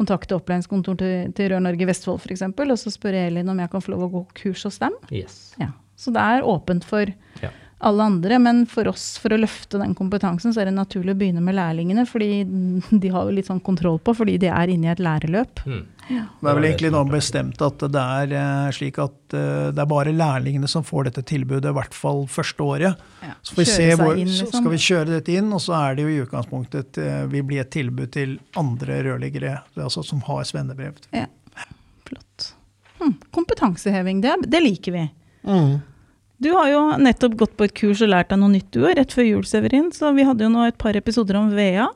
kontakte 0.00 0.38
opplæringskontoret 0.38 1.02
til, 1.02 1.32
til 1.36 1.52
Rør-Norge 1.52 1.88
Vestfold 1.90 2.22
f.eks., 2.24 2.46
og 2.48 2.78
så 2.80 2.92
spørre 2.94 3.26
Elin 3.28 3.52
om 3.52 3.60
jeg 3.60 3.72
kan 3.72 3.84
få 3.84 3.92
lov 3.92 4.06
å 4.06 4.12
gå 4.14 4.22
kurs 4.42 4.64
hos 4.64 4.80
dem? 4.80 4.96
Yes. 5.12 5.52
Ja. 5.60 5.74
Så 6.00 6.14
det 6.14 6.22
er 6.24 6.46
åpent 6.48 6.86
for 6.88 7.12
ja. 7.44 7.50
Alle 7.80 8.04
andre, 8.04 8.38
men 8.38 8.66
for 8.68 8.88
oss, 8.90 9.14
for 9.20 9.32
å 9.32 9.38
løfte 9.40 9.78
den 9.80 9.94
kompetansen, 9.96 10.52
så 10.52 10.60
er 10.62 10.68
det 10.68 10.76
naturlig 10.76 11.14
å 11.14 11.20
begynne 11.20 11.40
med 11.44 11.56
lærlingene, 11.56 12.04
fordi 12.08 12.42
de 12.90 13.12
har 13.12 13.28
jo 13.28 13.36
litt 13.36 13.48
sånn 13.48 13.62
kontroll 13.64 13.96
på, 14.04 14.14
fordi 14.18 14.36
de 14.42 14.50
er 14.52 14.72
inne 14.72 14.90
i 14.90 14.92
et 14.92 15.00
læreløp. 15.00 15.62
Mm. 15.64 15.80
Ja. 16.10 16.24
Det 16.40 16.50
er 16.50 16.58
vel 16.58 16.66
egentlig 16.66 16.90
nå 16.92 17.00
bestemt 17.06 17.62
at 17.62 17.84
det 17.94 18.02
er 18.02 18.32
eh, 18.34 18.70
slik 18.74 18.98
at 19.00 19.36
eh, 19.38 19.70
det 19.70 19.80
er 19.84 19.90
bare 19.90 20.12
lærlingene 20.12 20.68
som 20.68 20.84
får 20.84 21.08
dette 21.08 21.24
tilbudet, 21.30 21.70
i 21.70 21.76
hvert 21.78 21.96
fall 21.96 22.24
første 22.30 22.66
året. 22.66 23.04
Ja. 23.24 23.34
Så, 23.40 23.54
får 23.54 23.62
vi 23.62 23.68
se 23.70 23.90
hvor, 23.94 24.14
inn, 24.16 24.28
liksom. 24.28 24.50
så 24.50 24.60
skal 24.60 24.74
vi 24.74 24.80
kjøre 24.86 25.10
dette 25.14 25.36
inn, 25.40 25.52
og 25.54 25.62
så 25.64 25.76
er 25.78 25.96
det 25.96 26.06
jo 26.06 26.12
i 26.12 26.22
utgangspunktet 26.26 26.98
et, 27.00 27.04
vil 27.32 27.46
bli 27.46 27.60
et 27.62 27.70
tilbud 27.72 28.12
til 28.16 28.36
andre 28.60 29.00
rørleggere 29.06 29.60
altså 29.80 30.04
som 30.04 30.20
har 30.26 30.44
svennebrev. 30.48 30.98
Ja. 31.16 31.28
Flott. 32.10 32.50
Hm. 33.00 33.14
Kompetanseheving, 33.30 34.20
det, 34.20 34.34
det, 34.46 34.60
liker 34.60 34.92
vi. 34.92 35.06
Mm. 35.46 35.78
Du 36.40 36.48
har 36.56 36.70
jo 36.72 36.82
nettopp 36.96 37.34
gått 37.42 37.56
på 37.58 37.66
et 37.68 37.74
kurs 37.76 38.00
og 38.00 38.08
lært 38.08 38.30
deg 38.32 38.40
noe 38.40 38.54
nytt, 38.54 38.70
du 38.72 38.86
òg, 38.86 38.94
rett 38.96 39.12
før 39.12 39.26
jul, 39.26 39.42
Severin. 39.44 39.90
Så 39.92 40.08
vi 40.16 40.24
hadde 40.24 40.46
jo 40.46 40.52
nå 40.52 40.64
et 40.70 40.78
par 40.80 40.96
episoder 40.96 41.36
om 41.36 41.50
VEA. 41.52 41.90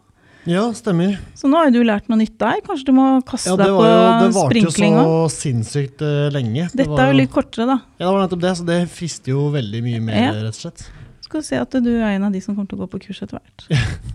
Ja, 0.44 0.66
stemmer. 0.76 1.16
Så 1.32 1.48
nå 1.48 1.56
har 1.56 1.70
du 1.72 1.78
lært 1.80 2.10
noe 2.12 2.20
nytt 2.20 2.36
der. 2.40 2.58
Kanskje 2.66 2.90
du 2.90 2.92
må 2.98 3.06
kaste 3.24 3.54
ja, 3.54 3.56
deg 3.56 3.72
på 3.72 3.86
sprinklinga? 4.36 5.00
Det 5.00 5.08
varte 5.08 5.16
jo 5.16 5.22
så 5.24 5.32
sinnssykt 5.38 6.04
uh, 6.04 6.28
lenge. 6.34 6.68
Dette 6.74 6.90
var, 6.92 7.06
er 7.06 7.14
jo 7.14 7.18
litt 7.22 7.32
kortere, 7.32 7.64
da. 7.70 7.78
Ja, 7.96 8.04
det 8.04 8.12
var 8.12 8.20
nettopp 8.26 8.44
det. 8.44 8.52
Så 8.60 8.68
det 8.68 8.78
frister 8.92 9.32
jo 9.32 9.48
veldig 9.54 9.82
mye 9.86 10.04
mer, 10.10 10.20
ja. 10.20 10.36
rett 10.44 10.52
og 10.52 10.60
slett. 10.66 10.86
Skal 11.24 11.46
se 11.48 11.64
at 11.64 11.80
du 11.80 11.92
er 11.94 12.10
en 12.12 12.28
av 12.28 12.36
de 12.36 12.44
som 12.44 12.52
kommer 12.52 12.68
til 12.68 12.76
å 12.76 12.84
gå 12.84 12.92
på 12.92 13.06
kurs 13.06 13.24
etter 13.24 13.40
hvert. 13.40 13.68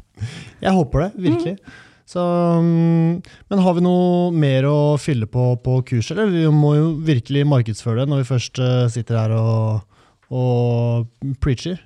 jeg 0.67 0.77
håper 0.77 1.07
det, 1.07 1.11
virkelig. 1.25 1.57
Mm. 1.57 1.85
Så, 2.09 2.21
um, 2.61 3.17
men 3.49 3.65
har 3.65 3.77
vi 3.77 3.85
noe 3.85 4.29
mer 4.33 4.69
å 4.69 4.79
fylle 5.01 5.25
på 5.29 5.51
på 5.65 5.81
kurset, 5.89 6.13
eller? 6.13 6.29
Vi 6.29 6.45
må 6.53 6.75
jo 6.77 6.87
virkelig 7.05 7.49
markedsføre 7.49 8.03
det 8.03 8.13
når 8.13 8.21
vi 8.21 8.29
først 8.35 8.61
uh, 8.61 8.85
sitter 8.93 9.23
her 9.23 9.33
og, 9.37 9.88
og 10.29 11.09
preacher. 11.41 11.81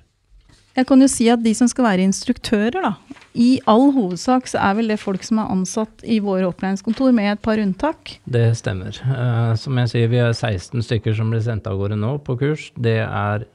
Jeg 0.74 0.88
kan 0.88 1.02
jo 1.02 1.06
si 1.10 1.28
at 1.30 1.42
de 1.42 1.52
som 1.54 1.68
skal 1.70 1.86
være 1.86 2.06
instruktører, 2.08 2.82
da, 2.82 3.20
i 3.38 3.60
all 3.70 3.92
hovedsak 3.94 4.48
så 4.50 4.58
er 4.62 4.74
vel 4.78 4.90
det 4.90 4.98
folk 5.02 5.22
som 5.26 5.38
er 5.42 5.50
ansatt 5.50 6.02
i 6.02 6.20
våre 6.22 6.48
opplæringskontor, 6.48 7.12
med 7.14 7.30
et 7.32 7.42
par 7.42 7.62
unntak? 7.62 8.16
Det 8.26 8.46
stemmer. 8.58 8.98
Uh, 9.06 9.54
som 9.58 9.78
jeg 9.82 9.92
sier, 9.92 10.10
vi 10.10 10.20
er 10.22 10.34
16 10.34 10.82
stykker 10.86 11.14
som 11.14 11.30
blir 11.30 11.44
sendt 11.46 11.68
av 11.70 11.78
gårde 11.78 11.98
nå 11.98 12.16
på 12.26 12.36
kurs. 12.40 12.68
Det 12.74 13.00
er 13.04 13.46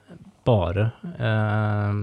bare 0.48 0.90
uh, 1.20 2.00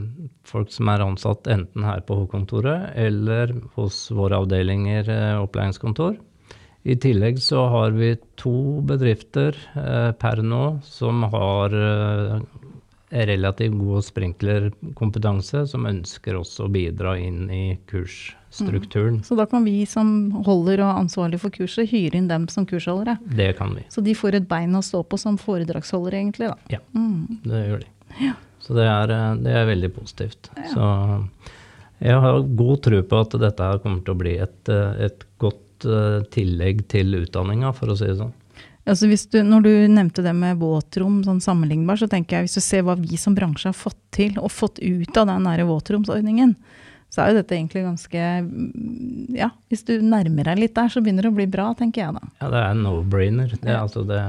folk 0.47 0.73
som 0.73 0.93
er 0.93 1.05
ansatt 1.07 1.49
enten 1.53 1.85
her 1.89 2.05
på 2.05 2.21
hovedkontoret 2.21 2.93
eller 3.01 3.57
hos 3.79 4.07
våre 4.13 4.43
avdelinger 4.45 5.09
uh, 5.09 5.45
opplæringskontor. 5.47 6.21
I 6.87 6.95
tillegg 7.03 7.41
så 7.43 7.65
har 7.73 7.97
vi 7.97 8.13
to 8.39 8.83
bedrifter 8.87 9.57
per 10.21 10.43
nå 10.47 10.77
som 10.87 11.25
har 11.33 11.73
relativt 13.11 13.79
god 13.79 14.05
sprinklerkompetanse 14.05 15.67
som 15.71 15.87
ønsker 15.87 16.39
også 16.39 16.67
å 16.67 16.73
bidra 16.73 17.15
inn 17.23 17.51
i 17.55 17.79
kursstrukturen. 17.87 19.21
Mm. 19.21 19.27
Så 19.27 19.37
da 19.39 19.47
kan 19.47 19.67
vi 19.67 19.85
som 19.87 20.09
holder 20.47 20.83
og 20.83 21.03
ansvarlig 21.05 21.41
for 21.43 21.55
kurset, 21.55 21.87
hyre 21.93 22.19
inn 22.19 22.31
dem 22.31 22.49
som 22.53 22.67
kursholdere? 22.67 23.19
Det 23.23 23.53
kan 23.61 23.77
vi. 23.79 23.87
Så 23.95 24.03
de 24.03 24.17
får 24.19 24.41
et 24.41 24.49
bein 24.51 24.75
å 24.75 24.83
stå 24.83 25.05
på 25.07 25.21
som 25.21 25.39
foredragsholdere, 25.39 26.19
egentlig? 26.19 26.51
da? 26.51 26.79
Ja, 26.79 26.83
mm. 26.97 27.45
det 27.45 27.63
gjør 27.69 27.85
de. 27.85 27.93
Ja. 28.25 28.35
Så 28.67 28.75
det 28.75 28.89
er, 28.91 29.15
det 29.45 29.53
er, 29.55 29.69
veldig 29.69 29.93
positivt. 29.95 30.51
Ja. 30.57 30.67
Så 30.73 30.89
jeg 32.03 32.25
har 32.25 32.41
god 32.59 32.83
tro 32.83 32.99
på 33.07 33.21
at 33.23 33.37
dette 33.39 33.69
kommer 33.85 34.03
til 34.03 34.17
å 34.17 34.19
bli 34.19 34.35
et, 34.43 34.73
et 35.07 35.23
godt 35.39 35.87
eh, 35.87 36.25
tillegg 36.35 36.83
til 36.91 37.15
utdanninga, 37.23 37.71
for 37.77 37.93
å 37.93 37.97
si 37.99 38.11
det 38.11 38.19
sånn. 38.19 38.35
Altså 38.87 39.09
du, 39.11 39.39
når 39.43 39.65
du 39.65 39.71
nevnte 39.91 40.23
det 40.23 40.33
med 40.37 40.61
våtrom 40.61 41.19
sånn 41.27 41.41
sammenlignbar, 41.43 41.99
så 41.99 42.07
tenker 42.11 42.39
jeg 42.39 42.47
hvis 42.47 42.59
du 42.59 42.63
ser 42.63 42.85
hva 42.87 42.95
vi 42.99 43.19
som 43.19 43.35
bransje 43.35 43.73
har 43.73 43.75
fått 43.77 43.99
til 44.15 44.37
og 44.39 44.53
fått 44.55 44.79
ut 44.79 45.19
av 45.19 45.27
den 45.27 45.43
nære 45.49 45.67
våtromsordningen, 45.67 46.55
så 47.11 47.23
er 47.23 47.33
jo 47.33 47.41
dette 47.41 47.57
egentlig 47.57 47.83
ganske 47.87 48.23
mm, 48.47 49.35
Ja, 49.39 49.51
hvis 49.71 49.85
du 49.89 49.97
nærmer 50.03 50.51
deg 50.51 50.63
litt 50.63 50.77
der, 50.79 50.91
så 50.93 51.03
begynner 51.03 51.27
det 51.27 51.33
å 51.33 51.37
bli 51.39 51.49
bra, 51.51 51.71
tenker 51.79 52.05
jeg 52.05 52.17
da. 52.17 52.31
Ja, 52.43 52.51
det 52.53 52.63
er 52.63 52.79
no-brainer. 52.79 53.55
Det, 53.57 53.71
ja. 53.71 53.83
altså 53.83 54.05
det, 54.07 54.23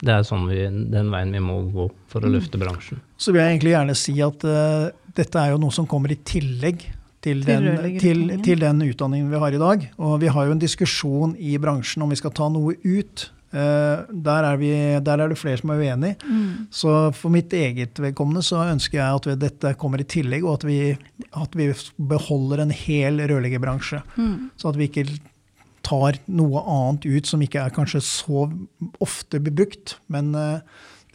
det, 0.00 0.12
er 0.14 0.26
sånn 0.26 0.48
vi, 0.48 0.62
den 0.92 1.12
veien 1.12 1.34
vi 1.36 1.44
må 1.44 1.60
gå 1.72 1.88
for 2.08 2.24
å 2.24 2.30
mm. 2.30 2.36
løfte 2.38 2.60
bransjen. 2.60 3.02
Så 3.20 3.34
vil 3.34 3.42
jeg 3.42 3.56
egentlig 3.56 3.74
gjerne 3.74 3.96
si 3.98 4.16
at 4.24 4.48
uh, 4.48 4.88
dette 5.16 5.42
er 5.42 5.52
jo 5.52 5.60
noe 5.60 5.74
som 5.74 5.88
kommer 5.90 6.12
i 6.14 6.20
tillegg 6.22 6.86
til 7.24 7.42
den, 7.44 7.72
til, 7.98 8.28
til 8.46 8.62
den, 8.62 8.84
utdanningen 8.86 9.32
vi 9.32 9.40
har 9.42 9.54
i 9.54 9.60
dag. 9.60 9.88
Og 9.98 10.20
vi 10.22 10.30
har 10.32 10.46
jo 10.46 10.54
en 10.54 10.62
diskusjon 10.62 11.34
i 11.36 11.56
bransjen 11.60 12.04
om 12.04 12.14
vi 12.14 12.20
skal 12.20 12.32
ta 12.36 12.48
noe 12.52 12.78
ut 12.84 13.28
der, 13.50 14.44
er 14.44 14.58
vi, 14.60 14.70
der, 15.00 15.22
er 15.22 15.30
det 15.30 15.38
flere 15.40 15.56
som 15.60 15.70
er 15.72 15.80
uenig. 15.80 16.10
Mm. 16.20 16.68
Så 16.74 16.92
for 17.16 17.32
mitt 17.32 17.54
eget 17.56 17.96
vedkommende 17.96 18.42
så 18.44 18.66
ønsker 18.68 19.00
jeg 19.00 19.20
at 19.20 19.40
dette 19.40 19.72
kommer 19.80 20.02
i 20.02 20.08
tillegg, 20.08 20.44
og 20.44 20.58
at 20.58 20.66
vi, 20.68 20.78
at 21.32 21.56
vi 21.56 21.70
beholder 21.96 22.64
en 22.66 22.74
hel 22.74 23.22
rørleggerbransje. 23.24 24.02
Mm. 24.20 24.50
Så 24.60 24.68
at 24.68 24.80
vi 24.80 24.90
ikke 24.90 25.06
tar 25.86 26.18
noe 26.28 26.62
annet 26.68 27.06
ut 27.08 27.28
som 27.28 27.42
ikke 27.44 27.62
er 27.62 27.74
kanskje 27.74 28.02
så 28.04 28.46
ofte 29.04 29.40
bebrukt. 29.42 29.96
Men 30.12 30.34
uh, 30.36 30.60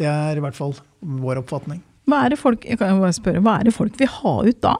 det 0.01 0.09
er 0.09 0.39
i 0.39 0.43
hvert 0.43 0.57
fall 0.57 0.75
vår 0.99 1.43
oppfatning. 1.43 1.83
Hva 2.09 2.25
er 2.25 2.33
det 2.33 2.41
folk, 2.41 2.65
jeg 2.67 2.79
kan 2.81 2.99
bare 2.99 3.15
spørre, 3.15 3.43
hva 3.43 3.59
er 3.59 3.69
det 3.69 3.75
folk 3.75 3.95
vil 3.99 4.11
ha 4.17 4.33
ut 4.43 4.59
da? 4.63 4.75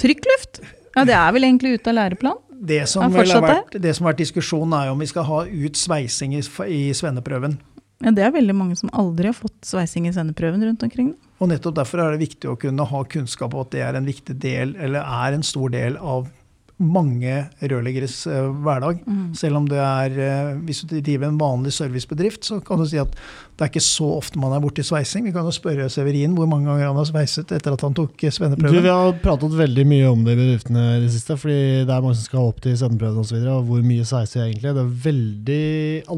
Trykkluft? 0.00 0.64
Ja, 0.96 1.04
det 1.06 1.14
er 1.14 1.34
vel 1.36 1.46
egentlig 1.46 1.76
ute 1.76 1.92
av 1.92 1.98
læreplanen? 2.00 2.42
Det 2.56 2.82
som, 2.88 3.04
har 3.12 3.42
vært, 3.42 3.76
det 3.82 3.94
som 3.96 4.06
har 4.06 4.14
vært 4.14 4.22
diskusjonen, 4.24 4.74
er 4.78 4.92
om 4.92 5.00
vi 5.02 5.08
skal 5.10 5.26
ha 5.28 5.42
ut 5.46 5.76
sveising 5.76 6.36
i, 6.38 6.42
i 6.72 6.82
svenneprøven. 6.96 7.58
Ja, 8.04 8.12
Det 8.12 8.24
er 8.24 8.32
veldig 8.34 8.56
mange 8.56 8.76
som 8.76 8.92
aldri 8.92 9.30
har 9.30 9.36
fått 9.36 9.56
sveising 9.64 10.08
i 10.08 10.14
svenneprøven 10.14 10.64
rundt 10.64 10.84
omkring. 10.84 11.14
Og 11.40 11.50
nettopp 11.52 11.76
derfor 11.78 12.02
er 12.02 12.14
det 12.14 12.24
viktig 12.24 12.48
å 12.48 12.56
kunne 12.60 12.84
ha 12.88 13.04
kunnskap 13.04 13.54
om 13.54 13.64
at 13.64 13.72
det 13.74 13.84
er 13.84 13.98
en 13.98 14.08
viktig 14.08 14.36
del, 14.40 14.74
eller 14.80 15.04
er 15.04 15.36
en 15.36 15.44
stor 15.44 15.72
del 15.72 15.98
av 16.00 16.28
mange 16.76 17.32
rørleggeres 17.62 18.18
eh, 18.28 18.48
hverdag. 18.64 18.98
Selv 19.38 19.62
om 19.62 19.68
det 19.68 19.78
er 19.80 20.16
eh, 20.20 20.58
Hvis 20.66 20.82
du 20.84 20.98
driver 21.00 21.30
en 21.30 21.38
vanlig 21.40 21.72
servicebedrift, 21.72 22.44
så 22.44 22.58
kan 22.60 22.80
du 22.80 22.84
si 22.88 22.98
at 23.00 23.12
det 23.56 23.64
er 23.64 23.70
ikke 23.70 23.80
så 23.80 24.10
ofte 24.18 24.40
man 24.40 24.52
er 24.52 24.60
borti 24.60 24.84
sveising. 24.84 25.24
Vi 25.24 25.32
kan 25.32 25.46
jo 25.48 25.54
spørre 25.54 25.88
Severin 25.92 26.34
hvor 26.36 26.48
mange 26.50 26.68
ganger 26.68 26.90
han 26.90 26.98
har 27.00 27.08
sveiset 27.08 27.54
etter 27.56 27.72
at 27.72 27.84
han 27.86 27.96
tok 27.96 28.20
svenneprøven. 28.20 28.76
Du, 28.76 28.84
vi 28.84 28.92
har 28.92 29.16
pratet 29.22 29.56
veldig 29.56 29.86
mye 29.88 30.10
om 30.10 30.26
det 30.26 30.34
i 30.36 30.40
bedriftene 30.42 30.84
i 30.98 31.04
det 31.06 31.12
siste, 31.14 31.38
fordi 31.40 31.86
det 31.88 31.94
er 31.94 32.04
mange 32.04 32.18
som 32.18 32.28
skal 32.28 32.50
opp 32.50 32.60
til 32.64 32.76
svenneprøven 32.76 33.22
osv. 33.24 33.38
Og, 33.40 33.52
og 33.54 33.70
hvor 33.70 33.86
mye 33.86 34.04
sveiser 34.08 34.42
jeg 34.42 34.52
egentlig? 34.52 34.74
Det 34.76 34.84
er 34.84 34.98
veldig 35.06 35.62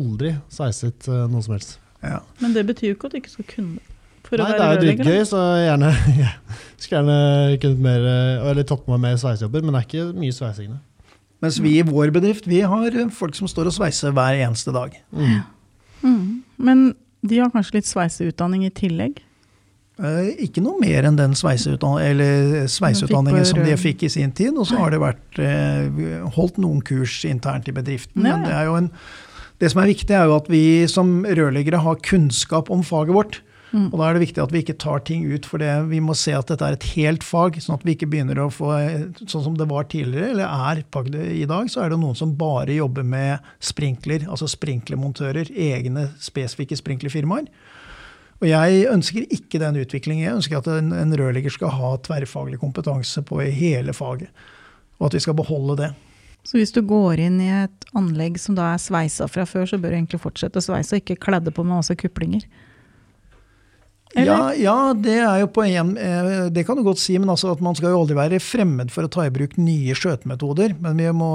aldri 0.01 0.35
sveiset 0.59 1.13
eh, 1.13 1.29
noe 1.31 1.47
som 1.47 1.55
helst. 1.55 1.79
Ja. 2.03 2.19
Men 2.43 2.59
det 2.59 2.67
betyr 2.67 2.93
jo 2.93 2.99
ikke 2.99 3.13
at 3.13 3.15
du 3.15 3.23
ikke 3.23 3.37
skal 3.37 3.49
kunne 3.55 3.79
det. 3.79 3.95
For 4.29 4.41
Nei, 4.41 4.49
å 4.53 4.57
det 4.57 4.65
er 4.65 4.75
jo 4.75 4.81
dritgøy, 4.85 5.21
så 5.29 5.43
jeg 5.57 5.69
gjerne, 5.71 5.93
ja. 6.23 6.33
skulle 6.77 6.99
gjerne 7.01 7.61
kunnet 7.63 7.85
mer, 7.89 8.09
eh, 8.13 8.49
eller 8.51 8.67
tatt 8.69 8.85
på 8.85 8.93
meg 8.93 9.05
mer 9.07 9.21
sveisejobber, 9.21 9.65
men 9.65 9.75
det 9.75 9.81
er 9.81 9.89
ikke 9.89 10.09
mye 10.21 10.37
sveising. 10.37 10.75
Mens 11.45 11.61
vi 11.63 11.77
i 11.79 11.87
vår 11.87 12.13
bedrift 12.15 12.49
vi 12.51 12.61
har 12.67 12.99
eh, 12.99 13.13
folk 13.15 13.39
som 13.39 13.49
står 13.51 13.71
og 13.71 13.79
sveiser 13.79 14.13
hver 14.17 14.41
eneste 14.43 14.75
dag. 14.75 14.99
Mm. 15.15 15.39
Mm. 16.03 16.27
Men 16.59 16.85
de 17.27 17.41
har 17.41 17.51
kanskje 17.55 17.81
litt 17.81 17.89
sveiseutdanning 17.89 18.67
i 18.67 18.75
tillegg? 18.75 19.23
Eh, 19.99 20.29
ikke 20.47 20.63
noe 20.63 20.79
mer 20.79 21.09
enn 21.09 21.17
den 21.19 21.33
sveiseutdan 21.39 21.97
eller 21.99 22.69
sveiseutdanningen 22.71 23.47
Som 23.49 23.65
de 23.67 23.75
fikk 23.81 24.05
i 24.07 24.13
sin 24.13 24.31
tid. 24.31 24.55
Og 24.55 24.69
så 24.71 24.79
har 24.79 24.95
det 24.95 25.01
vært 25.03 25.41
eh, 25.43 25.89
holdt 26.37 26.61
noen 26.63 26.85
kurs 26.87 27.25
internt 27.27 27.71
i 27.71 27.75
bedriften. 27.75 28.23
Ja, 28.23 28.37
Men 28.37 28.47
det 28.47 28.55
er 28.55 28.69
jo 28.71 28.77
en 28.79 28.93
det 29.59 29.73
som 29.73 29.81
er 29.83 29.91
viktig, 29.91 30.15
er 30.15 30.29
jo 30.31 30.37
at 30.37 30.47
vi 30.47 30.87
som 30.87 31.25
rørleggere 31.27 31.81
har 31.83 31.97
kunnskap 32.07 32.69
om 32.71 32.85
faget 32.87 33.17
vårt. 33.17 33.41
Mm. 33.69 33.91
Og 33.91 33.99
da 34.01 34.07
er 34.07 34.17
det 34.17 34.23
viktig 34.23 34.41
at 34.41 34.53
vi 34.55 34.63
ikke 34.63 34.79
tar 34.81 35.03
ting 35.05 35.27
ut, 35.29 35.47
for 35.49 35.61
det, 35.61 35.71
vi 35.91 36.01
må 36.01 36.15
se 36.17 36.33
at 36.37 36.49
dette 36.49 36.65
er 36.65 36.77
et 36.77 36.87
helt 36.95 37.25
fag. 37.27 37.59
Sånn 37.61 37.77
at 37.77 37.85
vi 37.85 37.95
ikke 37.97 38.09
begynner 38.09 38.41
å 38.41 38.49
få 38.53 38.71
Sånn 39.25 39.45
som 39.45 39.57
det 39.59 39.69
var 39.69 39.89
tidligere, 39.93 40.33
eller 40.33 40.49
er 40.49 40.81
i 41.29 41.49
dag, 41.49 41.69
så 41.69 41.85
er 41.85 41.93
det 41.93 42.01
noen 42.01 42.17
som 42.17 42.37
bare 42.39 42.79
jobber 42.79 43.05
med 43.05 43.45
sprinkler, 43.61 44.25
altså 44.29 44.49
sprinklermontører. 44.49 45.53
Egne 45.53 46.09
spesifikke 46.23 46.79
sprinklerfirmaer. 46.81 47.51
Og 48.39 48.47
jeg 48.47 48.85
ønsker 48.87 49.27
ikke 49.35 49.61
den 49.61 49.81
utviklingen. 49.83 50.25
Jeg 50.25 50.39
ønsker 50.39 50.61
at 50.61 50.69
en, 50.71 50.93
en 50.95 51.17
rørlegger 51.19 51.53
skal 51.53 51.75
ha 51.75 51.97
tverrfaglig 52.07 52.61
kompetanse 52.63 53.25
på 53.27 53.41
hele 53.43 53.95
faget. 53.97 54.31
Og 54.99 55.09
at 55.09 55.19
vi 55.19 55.25
skal 55.25 55.37
beholde 55.39 55.79
det. 55.81 55.89
Så 56.47 56.57
hvis 56.57 56.73
du 56.73 56.81
går 56.87 57.21
inn 57.21 57.41
i 57.43 57.51
et 57.65 57.89
anlegg 57.99 58.39
som 58.41 58.55
da 58.57 58.73
er 58.73 58.81
sveisa 58.81 59.27
fra 59.29 59.45
før, 59.49 59.67
så 59.69 59.79
bør 59.81 59.93
du 59.93 59.99
egentlig 59.99 60.23
fortsette 60.23 60.63
å 60.63 60.65
sveise, 60.65 60.95
og 60.95 61.03
ikke 61.03 61.19
kledde 61.27 61.53
på 61.53 61.65
med 61.67 61.81
masse 61.81 61.97
kuplinger? 61.99 62.47
Ja, 64.17 64.55
ja, 64.57 64.77
det 64.97 65.19
er 65.21 65.43
jo 65.43 65.51
på 65.53 65.67
en 65.67 65.91
eh, 66.01 66.47
Det 66.55 66.65
kan 66.65 66.79
du 66.79 66.85
godt 66.87 67.01
si, 67.03 67.19
men 67.21 67.29
altså 67.29 67.53
at 67.53 67.61
man 67.65 67.77
skal 67.77 67.93
jo 67.93 68.01
aldri 68.01 68.17
være 68.17 68.41
fremmed 68.41 68.93
for 68.95 69.05
å 69.05 69.13
ta 69.13 69.27
i 69.29 69.35
bruk 69.35 69.59
nye 69.61 69.97
skjøtemetoder. 69.99 70.79
Men 70.81 70.97
vi 71.01 71.11
må, 71.13 71.31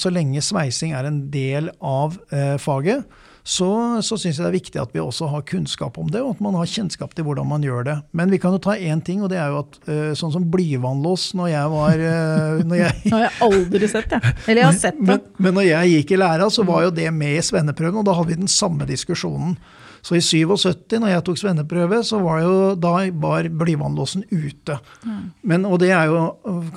så 0.00 0.12
lenge 0.14 0.42
sveising 0.44 0.96
er 0.96 1.10
en 1.10 1.26
del 1.34 1.68
av 1.84 2.16
eh, 2.32 2.56
faget, 2.62 3.04
så, 3.44 3.68
så 4.00 4.16
syns 4.16 4.38
jeg 4.38 4.40
det 4.40 4.48
er 4.48 4.54
viktig 4.56 4.80
at 4.80 4.94
vi 4.96 5.02
også 5.02 5.26
har 5.28 5.42
kunnskap 5.44 5.98
om 6.00 6.08
det, 6.08 6.22
og 6.24 6.38
at 6.38 6.40
man 6.46 6.56
har 6.56 6.68
kjennskap 6.70 7.12
til 7.12 7.26
hvordan 7.26 7.44
man 7.50 7.66
gjør 7.66 7.84
det. 7.84 7.96
Men 8.16 8.32
vi 8.32 8.38
kan 8.40 8.56
jo 8.56 8.60
ta 8.64 8.72
én 8.72 9.02
ting, 9.04 9.20
og 9.20 9.28
det 9.28 9.36
er 9.36 9.52
jo 9.52 9.60
at 9.60 9.76
eh, 9.84 10.12
sånn 10.16 10.32
som 10.32 10.46
blyvannlås 10.48 11.34
når 11.36 11.50
jeg 11.52 11.72
var 11.74 12.04
eh, 12.08 12.64
når 12.64 12.80
jeg, 12.80 12.98
Det 13.04 13.12
har 13.12 13.26
jeg 13.26 13.34
aldri 13.44 13.90
sett, 13.92 14.16
jeg. 14.16 14.36
Eller 14.46 14.62
jeg 14.62 14.70
har 14.70 14.80
sett 14.80 14.96
det. 14.96 15.08
men, 15.10 15.24
men 15.44 15.58
når 15.60 15.68
jeg 15.68 15.96
gikk 15.98 16.16
i 16.16 16.20
læra, 16.24 16.48
så 16.48 16.64
var 16.64 16.86
jo 16.86 16.94
det 16.96 17.10
med 17.12 17.36
i 17.36 17.44
svenneprøven, 17.44 18.00
og 18.00 18.08
da 18.08 18.16
hadde 18.16 18.32
vi 18.32 18.40
den 18.46 18.54
samme 18.54 18.88
diskusjonen. 18.88 19.58
Så 20.04 20.18
i 20.18 20.20
77, 20.20 20.98
når 21.00 21.14
jeg 21.14 21.24
tok 21.24 21.38
svenneprøve, 21.40 22.02
så 22.04 22.18
var 22.20 22.42
jo 22.44 22.56
da 22.76 22.92
var 23.22 23.46
blyvannlåsen 23.48 24.26
ute. 24.28 24.76
Men, 25.40 25.64
og 25.64 25.78
det 25.80 25.94
er 25.96 26.10
jo 26.12 26.26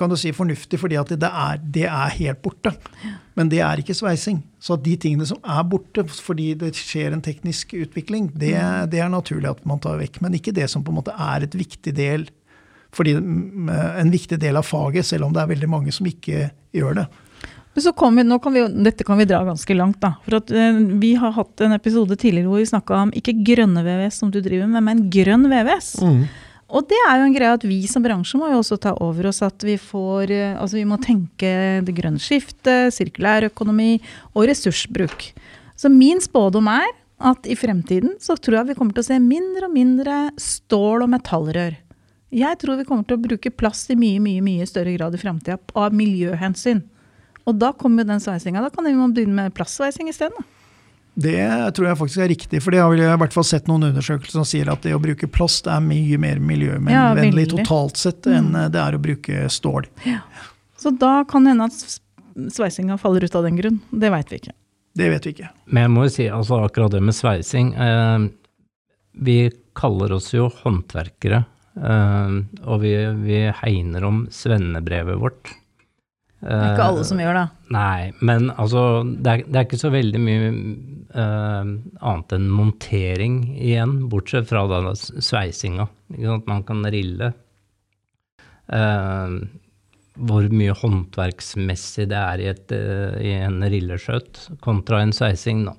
kan 0.00 0.08
du 0.08 0.16
si, 0.16 0.32
fornuftig, 0.32 0.80
fordi 0.80 0.96
at 0.96 1.12
det 1.12 1.28
er, 1.28 1.60
det 1.60 1.84
er 1.90 2.14
helt 2.16 2.40
borte. 2.44 2.72
Men 3.36 3.52
det 3.52 3.60
er 3.64 3.82
ikke 3.82 3.96
sveising. 3.96 4.40
Så 4.58 4.78
de 4.80 4.96
tingene 4.96 5.28
som 5.28 5.42
er 5.44 5.60
borte 5.68 6.06
fordi 6.08 6.54
det 6.58 6.72
skjer 6.78 7.12
en 7.12 7.24
teknisk 7.24 7.76
utvikling, 7.76 8.32
det, 8.32 8.56
det 8.94 9.04
er 9.04 9.12
naturlig 9.12 9.52
at 9.52 9.60
man 9.68 9.84
tar 9.84 10.00
vekk. 10.00 10.22
Men 10.24 10.38
ikke 10.38 10.56
det 10.56 10.70
som 10.72 10.86
på 10.86 10.94
en 10.94 11.02
måte 11.02 11.12
er 11.12 11.44
et 11.44 11.58
viktig 11.58 11.94
del 11.98 12.30
fordi, 12.96 13.12
mm, 13.20 13.68
en 14.00 14.10
viktig 14.10 14.38
del 14.40 14.56
av 14.56 14.64
faget, 14.64 15.04
selv 15.04 15.26
om 15.26 15.34
det 15.36 15.42
er 15.42 15.50
veldig 15.50 15.68
mange 15.68 15.92
som 15.92 16.06
ikke 16.08 16.46
gjør 16.72 17.02
det. 17.02 17.04
Vi, 17.78 18.38
kan 18.42 18.54
vi, 18.54 18.64
dette 18.84 19.06
kan 19.06 19.18
vi 19.20 19.26
dra 19.28 19.44
ganske 19.46 19.76
langt, 19.76 20.00
da. 20.02 20.16
For 20.26 20.40
at, 20.40 20.50
eh, 20.50 20.82
vi 20.98 21.14
har 21.20 21.32
hatt 21.36 21.62
en 21.64 21.76
episode 21.76 22.16
tidligere 22.18 22.50
hvor 22.50 22.62
vi 22.62 22.68
snakka 22.72 23.02
om 23.04 23.14
ikke 23.14 23.36
grønne 23.46 23.84
VVS 23.86 24.20
som 24.22 24.32
du 24.34 24.40
driver 24.42 24.66
med, 24.66 24.84
men 24.84 25.06
grønn 25.12 25.46
VVS. 25.50 25.94
Mm. 26.02 26.22
Og 26.68 26.84
det 26.90 26.98
er 27.08 27.16
jo 27.16 27.28
en 27.28 27.34
greie 27.34 27.56
at 27.56 27.64
vi 27.64 27.78
som 27.88 28.04
bransje 28.04 28.36
må 28.40 28.50
jo 28.52 28.60
også 28.60 28.76
ta 28.82 28.92
over 29.00 29.30
oss 29.30 29.40
at 29.46 29.64
vi 29.64 29.78
får 29.80 30.32
eh, 30.34 30.56
Altså 30.60 30.76
vi 30.76 30.84
må 30.88 30.98
tenke 31.00 31.52
det 31.84 31.94
grønne 31.96 32.20
skiftet, 32.20 32.92
sirkulær 32.92 33.48
økonomi 33.48 33.96
og 34.34 34.48
ressursbruk. 34.50 35.30
Så 35.78 35.88
min 35.92 36.20
spådom 36.20 36.68
er 36.74 36.90
at 37.18 37.46
i 37.50 37.56
fremtiden 37.58 38.18
så 38.22 38.36
tror 38.36 38.60
jeg 38.60 38.70
vi 38.70 38.78
kommer 38.78 38.94
til 38.94 39.04
å 39.06 39.08
se 39.08 39.18
mindre 39.22 39.66
og 39.66 39.74
mindre 39.74 40.18
stål- 40.38 41.06
og 41.06 41.12
metallrør. 41.14 41.78
Jeg 42.34 42.60
tror 42.60 42.76
vi 42.76 42.84
kommer 42.84 43.06
til 43.08 43.16
å 43.16 43.24
bruke 43.24 43.54
plast 43.54 43.88
i 43.90 43.96
mye, 43.96 44.20
mye, 44.20 44.44
mye 44.44 44.66
større 44.68 44.92
grad 44.98 45.16
i 45.16 45.20
framtida 45.20 45.56
av 45.78 45.96
miljøhensyn. 45.96 46.82
Og 47.48 47.56
da 47.56 47.72
kommer 47.72 48.04
jo 48.04 48.12
den 48.12 48.22
sveisinga. 48.22 48.62
Da 48.64 48.70
kan 48.72 48.84
vi 48.84 48.94
begynne 48.94 49.36
med 49.48 49.56
plastsveising 49.56 50.10
isteden. 50.12 50.46
Det 51.18 51.74
tror 51.74 51.88
jeg 51.88 51.98
faktisk 51.98 52.20
er 52.22 52.28
riktig, 52.30 52.58
for 52.62 52.70
det 52.70 52.78
har 52.78 52.92
jeg 52.94 53.10
i 53.10 53.18
hvert 53.18 53.34
fall 53.34 53.46
sett 53.46 53.66
noen 53.66 53.88
undersøkelser 53.88 54.38
som 54.38 54.44
sier 54.46 54.68
at 54.70 54.84
det 54.86 54.92
å 54.94 55.00
bruke 55.02 55.26
plast 55.34 55.66
er 55.66 55.80
mye 55.82 56.18
mer 56.20 56.38
Ja, 56.38 56.44
miljøvennlig 56.46 57.48
ja, 57.48 57.54
totalt 57.56 57.98
sett 57.98 58.28
enn 58.30 58.52
eh, 58.54 58.68
det 58.70 58.78
er 58.78 58.94
å 58.94 59.00
bruke 59.02 59.48
stål. 59.50 59.88
Så 60.78 60.92
da 60.94 61.24
kan 61.26 61.42
det 61.42 61.56
hende 61.56 61.66
at 61.66 62.54
sveisinga 62.54 63.00
faller 63.02 63.26
ut 63.26 63.34
av 63.34 63.48
den 63.48 63.58
grunn. 63.58 63.80
Det 63.90 64.12
veit 64.14 64.30
vi 64.30 64.38
ikke. 64.38 64.54
Det 64.98 65.10
vet 65.10 65.26
vi 65.26 65.34
ikke. 65.34 65.50
Men 65.66 65.88
jeg 65.88 65.94
må 65.96 66.06
jo 66.06 66.14
si, 66.20 66.28
altså 66.30 66.62
akkurat 66.68 66.94
det 66.94 67.02
med 67.02 67.16
sveising 67.18 67.74
eh, 67.74 68.28
Vi 69.26 69.38
kaller 69.78 70.14
oss 70.14 70.30
jo 70.36 70.46
håndverkere, 70.62 71.42
eh, 71.82 72.36
og 72.62 72.84
vi, 72.86 72.94
vi 73.24 73.42
hegner 73.64 74.06
om 74.06 74.28
svennebrevet 74.30 75.18
vårt. 75.18 75.50
Det 76.38 76.54
er 76.54 76.72
ikke 76.72 76.86
alle 76.92 77.04
som 77.08 77.18
gjør 77.18 77.34
det. 77.34 77.44
Nei, 77.74 78.10
men 78.22 78.50
altså, 78.54 78.82
det 79.08 79.32
er, 79.32 79.40
det 79.48 79.58
er 79.58 79.66
ikke 79.66 79.80
så 79.80 79.90
veldig 79.90 80.20
mye 80.22 80.50
uh, 81.16 81.64
annet 81.66 82.34
enn 82.36 82.46
montering 82.54 83.40
igjen, 83.56 83.96
bortsett 84.12 84.46
fra 84.50 84.62
da 84.70 84.94
sveisinga. 84.94 85.88
Ikke 86.14 86.28
sant? 86.30 86.46
Man 86.50 86.62
kan 86.68 86.86
rille. 86.94 87.32
Uh, 88.70 89.40
hvor 90.28 90.46
mye 90.52 90.74
håndverksmessig 90.78 92.08
det 92.10 92.22
er 92.22 92.44
i, 92.44 92.48
et, 92.52 92.74
uh, 92.74 93.18
i 93.18 93.34
en 93.42 93.58
rilleskjøt 93.66 94.44
kontra 94.62 95.02
en 95.02 95.14
sveising, 95.16 95.66
da. 95.66 95.74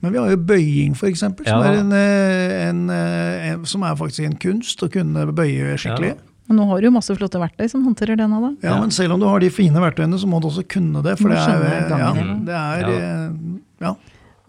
Men 0.00 0.14
vi 0.14 0.20
har 0.20 0.30
jo 0.32 0.40
bøying, 0.48 0.96
f.eks., 0.96 1.20
som, 1.20 1.34
Ja. 1.44 1.60
er 1.60 1.80
en, 1.82 1.92
eh, 1.92 2.68
en, 2.68 2.90
eh, 2.90 3.52
en, 3.52 3.64
som 3.66 3.82
er 3.82 3.94
faktisk 3.96 4.24
en 4.24 4.36
kunst 4.36 4.80
å 4.80 4.88
kunne 4.88 5.26
bøye 5.36 5.76
skikkelig. 5.76 6.14
Ja. 6.16 6.29
Men 6.50 6.58
nå 6.58 6.64
har 6.66 6.80
du 6.82 6.88
jo 6.88 6.94
masse 6.96 7.14
flotte 7.14 7.38
verktøy 7.38 7.68
som 7.70 7.84
håndterer 7.86 8.18
denne, 8.18 8.40
da. 8.42 8.48
Ja, 8.58 8.72
Ja. 8.74 8.78
Men 8.82 8.90
selv 8.90 9.14
om 9.14 9.20
du 9.22 9.26
har 9.30 9.38
de 9.38 9.50
fine 9.54 9.78
verktøyene, 9.78 10.18
så 10.18 10.26
må 10.26 10.40
du 10.42 10.48
også 10.48 10.66
kunne 10.66 10.98
det. 11.06 11.12
For 11.20 11.30
det 11.30 11.38
er, 11.38 11.60
ja, 11.94 12.10
det 12.42 12.56
er 12.58 12.80
Ja. 12.90 12.96
eh, 12.96 13.30
ja. 13.86 13.92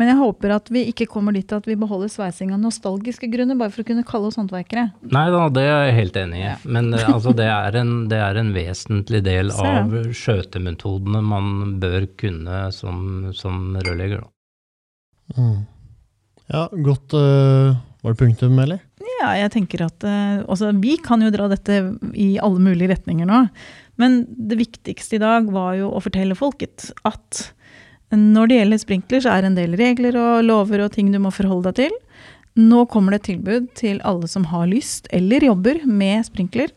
Men 0.02 0.08
jeg 0.10 0.18
håper 0.18 0.56
at 0.56 0.70
vi 0.74 0.82
ikke 0.89 1.06
kommer 1.06 1.32
dit 1.32 1.52
at 1.54 1.68
vi 1.70 1.76
beholder 1.78 2.10
sveising 2.10 2.49
av 2.56 2.58
nostalgiske 2.64 3.30
grunner, 3.30 3.54
bare 3.54 3.70
for 3.70 3.84
å 3.84 3.86
kunne 3.86 4.02
kalle 4.04 4.32
oss 4.32 4.39
håndverkere. 4.39 4.88
Nei 5.14 5.26
da, 5.30 5.43
det 5.54 5.62
er 5.62 5.86
jeg 5.86 5.97
helt 5.99 6.18
enig 6.24 6.39
i. 6.41 6.56
Men 6.66 6.89
eh, 6.97 7.06
altså, 7.06 7.36
det, 7.38 7.45
er 7.45 7.78
en, 7.84 8.08
det 8.10 8.18
er 8.18 8.39
en 8.41 8.49
vesentlig 8.56 9.22
del 9.22 9.54
av 9.54 9.93
skjøtemetodene 10.10 11.22
man 11.22 11.78
bør 11.84 12.08
kunne 12.18 12.64
som, 12.74 13.30
som 13.38 13.78
rørlegger. 13.78 14.26
Mm. 15.38 15.68
Ja, 16.52 16.66
godt 16.84 17.14
uh, 17.14 17.78
Var 18.02 18.16
det 18.16 18.20
punktum, 18.20 18.58
eller? 18.60 18.82
Ja, 19.02 19.32
jeg 19.39 19.52
tenker 19.54 19.86
at 19.88 20.04
eh, 20.06 20.41
altså, 20.45 20.72
Vi 20.78 20.97
kan 21.02 21.24
jo 21.24 21.32
dra 21.34 21.47
dette 21.52 21.80
i 22.14 22.36
alle 22.41 22.62
mulige 22.62 22.91
retninger 22.93 23.30
nå. 23.30 23.45
Men 24.02 24.24
det 24.30 24.60
viktigste 24.60 25.18
i 25.18 25.22
dag 25.22 25.49
var 25.54 25.76
jo 25.78 25.91
å 25.93 26.02
fortelle 26.04 26.38
folket 26.38 26.89
at 27.08 27.47
når 28.12 28.49
det 28.49 28.58
gjelder 28.58 28.80
sprinkler, 28.82 29.24
så 29.24 29.32
er 29.32 29.43
det 29.43 29.52
en 29.52 29.60
del 29.60 29.76
regler 29.80 30.18
og 30.20 30.43
lover 30.43 30.84
og 30.84 30.91
ting 30.95 31.14
du 31.14 31.20
må 31.24 31.32
forholde 31.32 31.72
deg 31.72 31.86
til. 31.86 31.93
Nå 32.60 32.84
kommer 32.91 33.14
det 33.14 33.22
et 33.22 33.30
tilbud 33.30 33.70
til 33.80 34.02
alle 34.08 34.28
som 34.28 34.49
har 34.52 34.68
lyst 34.68 35.08
eller 35.16 35.45
jobber 35.47 35.80
med 35.88 36.26
sprinkler. 36.28 36.74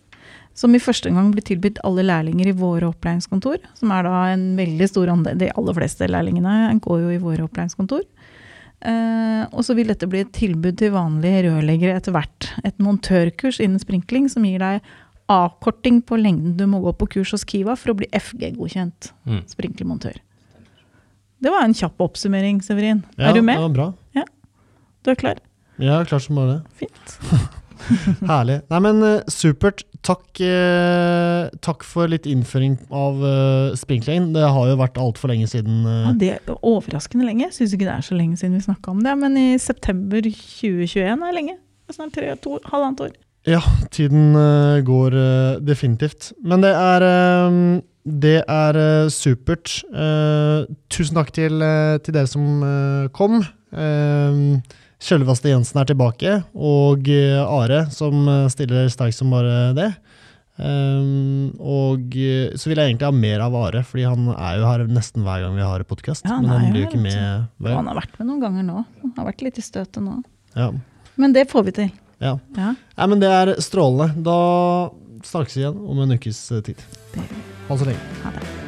Som 0.55 0.77
i 0.77 0.83
første 0.83 1.11
gang 1.11 1.33
blir 1.35 1.43
tilbudt 1.43 1.81
alle 1.83 2.05
lærlinger 2.07 2.53
i 2.53 2.55
våre 2.55 2.87
opplæringskontor. 2.93 3.59
Som 3.75 3.91
er 3.91 4.07
da 4.07 4.21
en 4.31 4.53
veldig 4.55 4.87
stor 4.87 5.11
andel 5.11 5.41
De 5.41 5.51
aller 5.51 5.75
fleste 5.81 6.07
lærlingene 6.07 6.77
går 6.85 7.01
jo 7.03 7.11
i 7.11 7.23
våre 7.23 7.49
opplæringskontor. 7.49 8.05
Eh, 8.85 9.45
og 9.53 9.65
så 9.65 9.75
vil 9.79 9.89
dette 9.89 10.09
bli 10.11 10.21
et 10.25 10.33
tilbud 10.37 10.77
til 10.81 10.93
vanlige 10.93 11.47
rørleggere 11.49 11.97
etter 11.97 12.13
hvert. 12.13 12.51
Et 12.69 12.77
montørkurs 12.85 13.61
innen 13.65 13.81
sprinkling 13.81 14.29
som 14.33 14.45
gir 14.45 14.61
deg 14.61 14.85
avkorting 15.33 16.03
på 16.05 16.19
lengden 16.21 16.57
du 16.59 16.67
må 16.69 16.83
gå 16.85 16.93
på 17.01 17.09
kurs 17.17 17.31
hos 17.33 17.47
Kiva 17.49 17.77
for 17.81 17.95
å 17.95 17.97
bli 17.97 18.09
FG-godkjent 18.13 19.13
Mm. 19.25 19.41
sprinklermontør. 19.49 20.19
Det 21.41 21.51
var 21.53 21.65
en 21.65 21.73
kjapp 21.77 21.97
oppsummering, 22.01 22.61
Severin. 22.63 23.03
Ja, 23.17 23.31
er 23.31 23.33
du 23.35 23.43
med? 23.43 23.59
Var 23.59 23.69
bra. 23.73 23.93
Du 25.05 25.11
er 25.11 25.17
klar? 25.21 25.39
Ja, 25.79 26.03
klar 26.05 26.19
som 26.21 26.37
bare 26.37 26.55
det. 26.55 26.63
Fint. 26.81 27.19
Herlig. 28.31 28.61
Nei, 28.71 28.81
men 28.85 29.03
eh, 29.07 29.23
supert. 29.33 29.85
Takk, 30.05 30.27
eh, 30.45 31.49
takk 31.65 31.85
for 31.89 32.11
litt 32.13 32.27
innføring 32.29 32.75
av 32.93 33.23
uh, 33.25 33.75
sprinkling. 33.79 34.33
Det 34.35 34.45
har 34.45 34.69
jo 34.69 34.77
vært 34.81 34.99
altfor 35.01 35.33
lenge 35.33 35.49
siden. 35.49 35.83
eh, 35.89 36.03
Ja, 36.05 36.13
det 36.21 36.31
er 36.35 36.59
overraskende 36.61 37.25
lenge. 37.29 37.49
Syns 37.57 37.73
ikke 37.77 37.89
det 37.89 37.95
er 37.97 38.05
så 38.05 38.19
lenge 38.19 38.37
siden 38.41 38.59
vi 38.59 38.65
snakka 38.67 38.93
om 38.93 39.01
det. 39.05 39.15
Men 39.23 39.39
i 39.41 39.47
september 39.63 40.21
2021 40.25 41.25
er 41.31 41.37
lenge. 41.39 41.57
Det 41.85 41.95
er 41.95 41.99
Snart 41.99 42.15
tre, 42.17 42.35
to, 42.45 42.59
halvannet 42.73 43.01
år. 43.09 43.17
Ja, 43.49 43.61
tiden 43.93 44.33
eh, 44.41 44.79
går 44.85 45.17
eh, 45.21 45.59
definitivt. 45.65 46.31
Men 46.45 46.63
det 46.65 46.71
er 46.77 47.05
eh, 47.09 47.59
Det 48.05 48.39
er 48.45 48.77
uh, 48.77 49.09
supert. 49.09 49.79
Uh, 49.89 50.69
tusen 50.93 51.17
takk 51.17 51.31
til, 51.33 51.57
uh, 51.65 51.97
til 52.05 52.13
dere 52.13 52.29
som 52.29 52.61
eh, 52.61 53.07
kom. 53.17 53.39
Uh, 53.73 54.61
Kjølvaste 55.05 55.51
Jensen 55.53 55.81
er 55.83 55.89
tilbake, 55.91 56.39
og 56.57 57.09
eh, 57.13 57.41
Are, 57.43 57.85
som 57.93 58.25
eh, 58.31 58.47
stiller 58.53 58.89
sterkt 58.93 59.19
som 59.19 59.35
bare 59.35 59.75
det. 59.77 59.91
Um, 60.55 61.51
og 61.59 62.15
eh, 62.15 62.55
så 62.55 62.71
vil 62.71 62.79
jeg 62.79 62.93
egentlig 62.93 63.09
ha 63.11 63.13
mer 63.13 63.45
av 63.45 63.57
Are, 63.59 63.83
fordi 63.85 64.07
han 64.07 64.31
er 64.33 64.63
jo 64.63 64.71
her 64.71 64.87
nesten 64.89 65.27
hver 65.27 65.45
gang 65.45 65.59
vi 65.59 65.67
har 65.67 65.85
podkast. 65.91 66.25
Ja, 66.25 66.39
men 66.41 66.53
han 66.55 66.71
blir 66.71 66.87
jo 66.87 66.89
ikke 66.89 67.03
med 67.05 67.51
hver 67.61 67.77
Han 67.77 67.91
har 67.91 68.01
vært 68.01 68.17
med 68.21 68.31
noen 68.31 68.43
ganger 68.47 68.69
nå. 68.71 68.87
Han 69.05 69.15
har 69.19 69.29
vært 69.29 69.45
litt 69.45 69.61
i 69.61 69.67
støtet 69.67 70.01
nå. 70.05 70.23
Ja. 70.57 70.71
Men 71.21 71.37
det 71.37 71.51
får 71.53 71.69
vi 71.69 71.79
til. 71.83 71.95
Ja. 72.23 72.39
Ja, 72.57 72.73
Nei, 72.73 73.13
men 73.13 73.21
det 73.21 73.35
er 73.35 73.57
strålende. 73.61 74.25
Da 74.25 74.41
snakkes 75.27 75.59
vi 75.59 75.67
igjen 75.67 75.85
om 75.85 76.05
en 76.07 76.17
ukes 76.17 76.47
tid. 76.65 76.87
Ha 77.19 77.75
det 77.75 77.83
så 77.83 77.91
lenge. 77.93 78.15
Ha 78.25 78.39
det. 78.39 78.64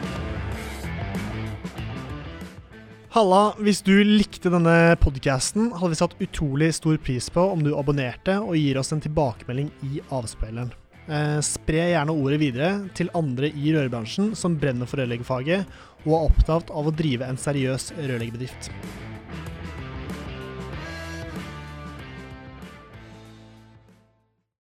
Halla, 3.16 3.54
hvis 3.64 3.78
du 3.80 3.94
likte 4.04 4.50
denne 4.52 4.92
podcasten, 5.00 5.70
hadde 5.72 5.88
vi 5.94 5.96
satt 5.96 6.18
utrolig 6.20 6.66
stor 6.76 6.98
pris 7.00 7.30
på 7.32 7.40
om 7.48 7.62
du 7.64 7.70
abonnerte 7.72 8.34
og 8.42 8.58
gir 8.60 8.76
oss 8.76 8.92
en 8.92 9.00
tilbakemelding 9.00 9.70
i 9.88 10.02
avspilleren. 10.12 10.68
Eh, 11.08 11.38
spre 11.40 11.86
gjerne 11.94 12.12
ordet 12.12 12.42
videre 12.44 12.70
til 12.98 13.08
andre 13.16 13.48
i 13.48 13.72
rørbransjen 13.72 14.34
som 14.36 14.58
brenner 14.60 14.84
for 14.90 15.00
rørleggerfaget 15.00 15.64
og 16.04 16.12
er 16.12 16.28
opptatt 16.28 16.68
av 16.76 16.90
å 16.90 16.96
drive 17.00 17.24
en 17.24 17.40
seriøs 17.40 17.94
rørleggerbedrift. 17.96 18.68